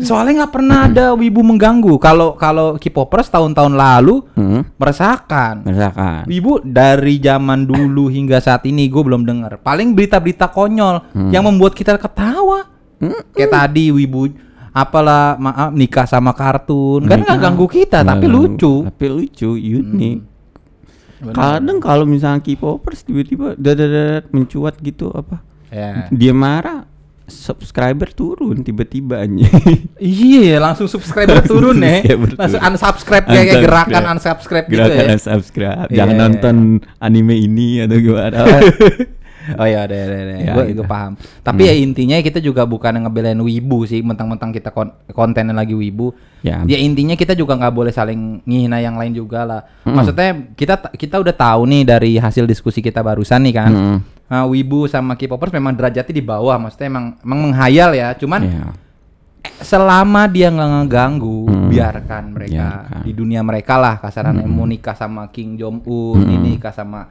Soalnya 0.00 0.42
nggak 0.42 0.52
pernah 0.52 0.88
ada 0.88 1.04
wibu 1.12 1.40
mengganggu. 1.40 1.96
Kalau 1.98 2.32
kalau 2.34 2.76
K-popers 2.76 3.28
tahun-tahun 3.28 3.72
lalu 3.72 4.24
Hmm, 4.32 4.64
meresahkan. 4.74 5.60
misalkan. 5.62 6.24
Wibu 6.24 6.60
dari 6.60 7.16
zaman 7.18 7.64
dulu 7.64 8.08
hingga 8.16 8.40
saat 8.40 8.64
ini 8.64 8.88
gue 8.88 9.00
belum 9.00 9.22
dengar. 9.22 9.60
Paling 9.60 9.92
berita-berita 9.92 10.48
konyol 10.48 11.28
yang 11.28 11.44
membuat 11.44 11.72
kita 11.72 11.96
ketawa. 11.96 12.72
Kayak 13.30 13.52
tadi 13.52 13.92
wibu 13.92 14.32
apalah 14.74 15.38
maaf 15.38 15.70
nikah 15.70 16.04
sama 16.04 16.34
kartun. 16.34 17.06
Kan 17.06 17.22
nggak 17.22 17.38
ganggu 17.38 17.64
kita 17.64 18.02
Nggak 18.02 18.10
tapi 18.10 18.26
ganggu. 18.26 18.38
lucu. 18.50 18.74
Tapi 18.84 19.06
lucu, 19.06 19.50
unik. 19.54 20.18
Benar. 21.22 21.32
Kadang 21.32 21.78
kalau 21.78 22.04
misalnya 22.04 22.42
K-popers 22.42 23.00
tiba-tiba 23.00 23.54
dadat 23.54 24.28
mencuat 24.28 24.76
gitu 24.76 25.08
apa? 25.08 25.40
Ya. 25.70 26.10
Dia 26.10 26.30
marah, 26.30 26.84
subscriber 27.24 28.12
turun 28.12 28.60
tiba-tiba 28.60 29.22
aja. 29.22 29.48
Iya, 29.96 30.60
langsung 30.60 30.84
subscriber 30.84 31.40
turun 31.40 31.80
ya. 31.80 32.04
Subscriber 32.04 32.28
Langsung 32.36 32.60
turun. 32.60 32.72
unsubscribe 32.74 33.24
kayak 33.24 33.44
kayak 33.46 33.62
gerakan 33.64 34.02
unsubscribe 34.12 34.66
gitu 34.66 34.76
Gerakan 34.76 35.00
ya. 35.00 35.14
unsubscribe. 35.16 35.86
Iya. 35.88 35.96
Jangan 35.96 36.16
nonton 36.18 36.56
anime 36.98 37.34
ini 37.38 37.80
atau 37.80 37.96
gimana. 37.96 38.38
Oh 39.56 39.66
ya, 39.68 39.84
ada 39.84 39.92
ada 39.92 40.16
ada. 40.16 40.34
Ya, 40.40 40.52
Gue 40.52 40.72
gitu. 40.72 40.82
paham. 40.84 41.20
Tapi 41.40 41.68
ya 41.68 41.74
intinya 41.76 42.16
kita 42.18 42.40
juga 42.40 42.64
bukan 42.64 42.96
ngebelain 42.96 43.36
wibu 43.36 43.84
sih, 43.84 44.00
mentang-mentang 44.00 44.50
kita 44.50 44.72
kon 44.72 44.88
kontennya 45.12 45.52
lagi 45.52 45.76
wibu. 45.76 46.16
Ya. 46.40 46.64
Ya 46.64 46.76
intinya 46.76 47.12
kita 47.12 47.32
juga 47.32 47.52
nggak 47.54 47.72
boleh 47.72 47.92
saling 47.92 48.40
ngihina 48.42 48.80
yang 48.80 48.96
lain 48.96 49.12
juga 49.12 49.44
lah. 49.44 49.60
Maksudnya 49.82 50.54
kita 50.56 50.92
kita 50.92 51.20
udah 51.20 51.32
tahu 51.32 51.68
nih 51.68 51.82
dari 51.84 52.12
hasil 52.16 52.44
diskusi 52.44 52.80
kita 52.80 53.00
barusan 53.00 53.44
nih 53.44 53.54
kan. 53.54 53.72
Mm. 53.72 53.98
Nah, 54.24 54.48
wibu 54.48 54.88
sama 54.88 55.12
K-popers 55.14 55.52
memang 55.52 55.76
derajatnya 55.76 56.10
di 56.10 56.24
bawah, 56.24 56.56
maksudnya 56.56 56.88
emang 56.88 57.06
emang 57.20 57.40
menghayal 57.44 57.92
ya. 57.92 58.16
Cuman 58.16 58.40
Ya. 58.40 58.66
selama 59.60 60.24
dia 60.26 60.48
nggak 60.48 60.70
ngeganggu, 60.80 61.44
Hmm. 61.44 61.68
biarkan 61.68 62.24
mereka 62.32 62.88
Biarkan. 62.88 63.02
di 63.04 63.12
dunia 63.12 63.40
mereka 63.44 63.76
lah 63.76 64.00
kasarannya 64.00 64.48
mau 64.48 64.64
nikah 64.64 64.96
sama 64.96 65.28
King 65.28 65.60
Jong 65.60 65.84
Un, 65.84 66.24
ini 66.24 66.56
nikah 66.56 66.72
sama 66.72 67.04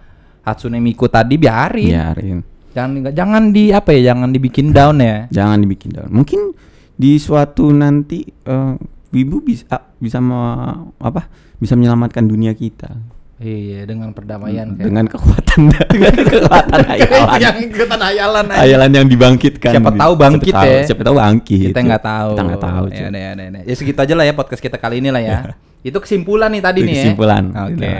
Hatsune 0.44 0.78
Miku 0.78 1.08
tadi 1.08 1.36
biarin. 1.36 1.89
Biarin. 1.89 2.38
Jangan 2.74 3.10
jangan 3.10 3.44
di 3.50 3.70
apa 3.70 3.91
ya, 3.91 4.12
jangan 4.12 4.30
dibikin 4.30 4.70
down 4.70 4.98
ya. 4.98 5.26
jangan 5.30 5.58
dibikin 5.58 5.94
down. 5.94 6.10
Mungkin 6.10 6.52
di 6.94 7.18
suatu 7.18 7.70
nanti 7.70 8.22
eh, 8.26 8.74
Wibu 9.10 9.39
bisa 9.39 9.70
bisa 9.96 10.18
me- 10.18 10.89
apa? 10.98 11.30
Bisa 11.56 11.74
menyelamatkan 11.74 12.26
dunia 12.26 12.52
kita 12.52 12.89
Iya, 13.38 13.84
dengan 13.84 14.10
perdamaian 14.10 14.72
kayak. 14.72 14.88
dengan 14.88 15.06
kekuatan 15.06 15.60
dengan 15.94 16.16
kekuatan 16.16 16.80
hayalan. 16.91 17.38
yang 17.38 17.58
ikutan 17.60 18.00
hayalan 18.00 18.46
aja. 18.48 18.60
Hayalan 18.64 18.91
yang 18.94 19.06
dibangkitkan. 19.06 19.72
Siapa 19.74 19.91
tahu 19.91 20.14
bangkit 20.16 20.50
siapa 20.50 20.64
tahu, 20.64 20.72
ya. 20.72 20.82
Siapa 20.88 21.02
tahu 21.04 21.16
bangkit. 21.18 21.68
Kita 21.70 21.82
nggak 21.84 22.04
tahu. 22.04 22.30
Kita 22.32 22.44
nggak 22.44 22.62
tahu. 22.62 22.84
Ya, 22.88 22.96
ya, 22.96 23.06
udah, 23.06 23.22
udah. 23.36 23.62
ya 23.68 23.74
segitu 23.76 24.00
aja 24.00 24.14
lah 24.16 24.26
ya 24.26 24.34
podcast 24.34 24.62
kita 24.64 24.78
kali 24.80 24.96
ini 24.98 25.10
lah 25.12 25.22
ya. 25.22 25.38
Itu 25.88 26.00
kesimpulan 26.00 26.50
nih 26.50 26.64
tadi 26.64 26.80
Itu 26.80 26.88
nih 26.88 26.94
ya. 26.94 27.02
kesimpulan. 27.04 27.44
Oke. 27.52 27.74
Udah. 27.76 27.98